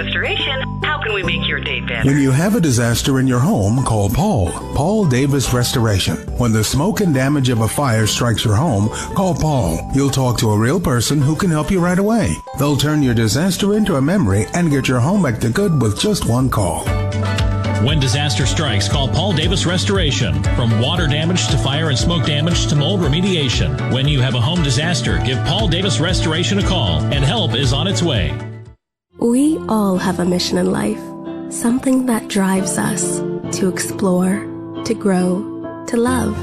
Restoration. 0.00 0.62
How 0.82 1.02
can 1.02 1.12
we 1.12 1.22
make 1.22 1.46
your 1.46 1.60
day 1.60 1.80
better? 1.80 2.08
When 2.08 2.22
you 2.22 2.30
have 2.30 2.54
a 2.54 2.60
disaster 2.60 3.20
in 3.20 3.26
your 3.26 3.38
home, 3.38 3.84
call 3.84 4.08
Paul. 4.08 4.50
Paul 4.74 5.04
Davis 5.04 5.52
Restoration. 5.52 6.16
When 6.38 6.52
the 6.52 6.64
smoke 6.64 7.02
and 7.02 7.12
damage 7.12 7.50
of 7.50 7.60
a 7.60 7.68
fire 7.68 8.06
strikes 8.06 8.42
your 8.42 8.54
home, 8.54 8.88
call 9.14 9.34
Paul. 9.34 9.90
You'll 9.94 10.08
talk 10.08 10.38
to 10.38 10.52
a 10.52 10.58
real 10.58 10.80
person 10.80 11.20
who 11.20 11.36
can 11.36 11.50
help 11.50 11.70
you 11.70 11.80
right 11.80 11.98
away. 11.98 12.34
They'll 12.58 12.78
turn 12.78 13.02
your 13.02 13.12
disaster 13.12 13.76
into 13.76 13.96
a 13.96 14.00
memory 14.00 14.46
and 14.54 14.70
get 14.70 14.88
your 14.88 15.00
home 15.00 15.22
back 15.22 15.38
to 15.40 15.50
good 15.50 15.82
with 15.82 16.00
just 16.00 16.26
one 16.26 16.48
call. 16.48 16.86
When 17.84 18.00
disaster 18.00 18.46
strikes, 18.46 18.88
call 18.88 19.06
Paul 19.06 19.34
Davis 19.34 19.66
Restoration. 19.66 20.42
From 20.56 20.80
water 20.80 21.08
damage 21.08 21.48
to 21.48 21.58
fire 21.58 21.90
and 21.90 21.98
smoke 21.98 22.24
damage 22.24 22.68
to 22.68 22.74
mold 22.74 23.00
remediation. 23.00 23.92
When 23.92 24.08
you 24.08 24.22
have 24.22 24.34
a 24.34 24.40
home 24.40 24.62
disaster, 24.62 25.18
give 25.26 25.36
Paul 25.44 25.68
Davis 25.68 26.00
Restoration 26.00 26.58
a 26.58 26.66
call, 26.66 27.02
and 27.12 27.22
help 27.22 27.54
is 27.54 27.74
on 27.74 27.86
its 27.86 28.02
way. 28.02 28.49
We 29.20 29.58
all 29.68 29.98
have 29.98 30.18
a 30.18 30.24
mission 30.24 30.56
in 30.56 30.72
life, 30.72 30.98
something 31.52 32.06
that 32.06 32.28
drives 32.28 32.78
us 32.78 33.18
to 33.58 33.68
explore, 33.68 34.46
to 34.86 34.94
grow, 34.94 35.84
to 35.88 35.96
love. 35.98 36.34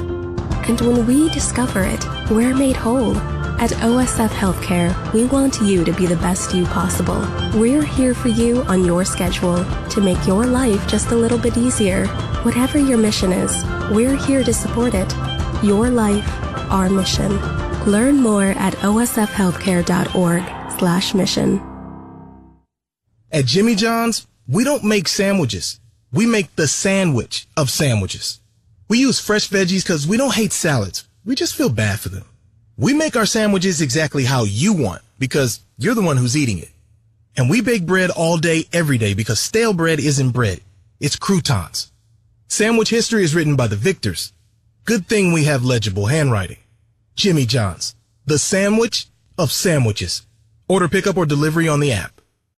And 0.68 0.80
when 0.82 1.04
we 1.04 1.28
discover 1.30 1.82
it, 1.82 2.06
we're 2.30 2.54
made 2.54 2.76
whole. 2.76 3.16
At 3.58 3.72
OSF 3.82 4.28
Healthcare, 4.28 4.94
we 5.12 5.24
want 5.24 5.60
you 5.60 5.82
to 5.82 5.92
be 5.92 6.06
the 6.06 6.14
best 6.18 6.54
you 6.54 6.66
possible. 6.66 7.18
We're 7.58 7.82
here 7.82 8.14
for 8.14 8.28
you 8.28 8.62
on 8.68 8.84
your 8.84 9.04
schedule 9.04 9.64
to 9.88 10.00
make 10.00 10.24
your 10.24 10.46
life 10.46 10.86
just 10.86 11.10
a 11.10 11.16
little 11.16 11.38
bit 11.38 11.56
easier. 11.56 12.06
Whatever 12.44 12.78
your 12.78 12.98
mission 12.98 13.32
is, 13.32 13.64
we're 13.90 14.16
here 14.16 14.44
to 14.44 14.54
support 14.54 14.94
it. 14.94 15.12
Your 15.64 15.90
life, 15.90 16.28
our 16.70 16.88
mission. 16.88 17.40
Learn 17.86 18.20
more 18.20 18.50
at 18.50 18.74
osfhealthcare.org 18.74 20.78
slash 20.78 21.14
mission. 21.14 21.67
At 23.30 23.44
Jimmy 23.44 23.74
John's, 23.74 24.26
we 24.46 24.64
don't 24.64 24.84
make 24.84 25.06
sandwiches. 25.06 25.80
We 26.12 26.24
make 26.24 26.54
the 26.56 26.66
sandwich 26.66 27.46
of 27.56 27.68
sandwiches. 27.68 28.40
We 28.88 28.98
use 28.98 29.20
fresh 29.20 29.50
veggies 29.50 29.82
because 29.84 30.06
we 30.06 30.16
don't 30.16 30.34
hate 30.34 30.52
salads. 30.52 31.06
We 31.26 31.34
just 31.34 31.54
feel 31.54 31.68
bad 31.68 32.00
for 32.00 32.08
them. 32.08 32.24
We 32.78 32.94
make 32.94 33.16
our 33.16 33.26
sandwiches 33.26 33.82
exactly 33.82 34.24
how 34.24 34.44
you 34.44 34.72
want 34.72 35.02
because 35.18 35.60
you're 35.76 35.94
the 35.94 36.00
one 36.00 36.16
who's 36.16 36.38
eating 36.38 36.58
it. 36.58 36.70
And 37.36 37.50
we 37.50 37.60
bake 37.60 37.84
bread 37.84 38.08
all 38.10 38.38
day, 38.38 38.66
every 38.72 38.96
day 38.96 39.12
because 39.12 39.40
stale 39.40 39.74
bread 39.74 40.00
isn't 40.00 40.30
bread. 40.30 40.60
It's 40.98 41.16
croutons. 41.16 41.92
Sandwich 42.48 42.88
history 42.88 43.24
is 43.24 43.34
written 43.34 43.56
by 43.56 43.66
the 43.66 43.76
victors. 43.76 44.32
Good 44.86 45.06
thing 45.06 45.32
we 45.32 45.44
have 45.44 45.66
legible 45.66 46.06
handwriting. 46.06 46.58
Jimmy 47.14 47.44
John's, 47.44 47.94
the 48.24 48.38
sandwich 48.38 49.08
of 49.36 49.52
sandwiches. 49.52 50.22
Order 50.66 50.88
pickup 50.88 51.18
or 51.18 51.26
delivery 51.26 51.68
on 51.68 51.80
the 51.80 51.92
app. 51.92 52.17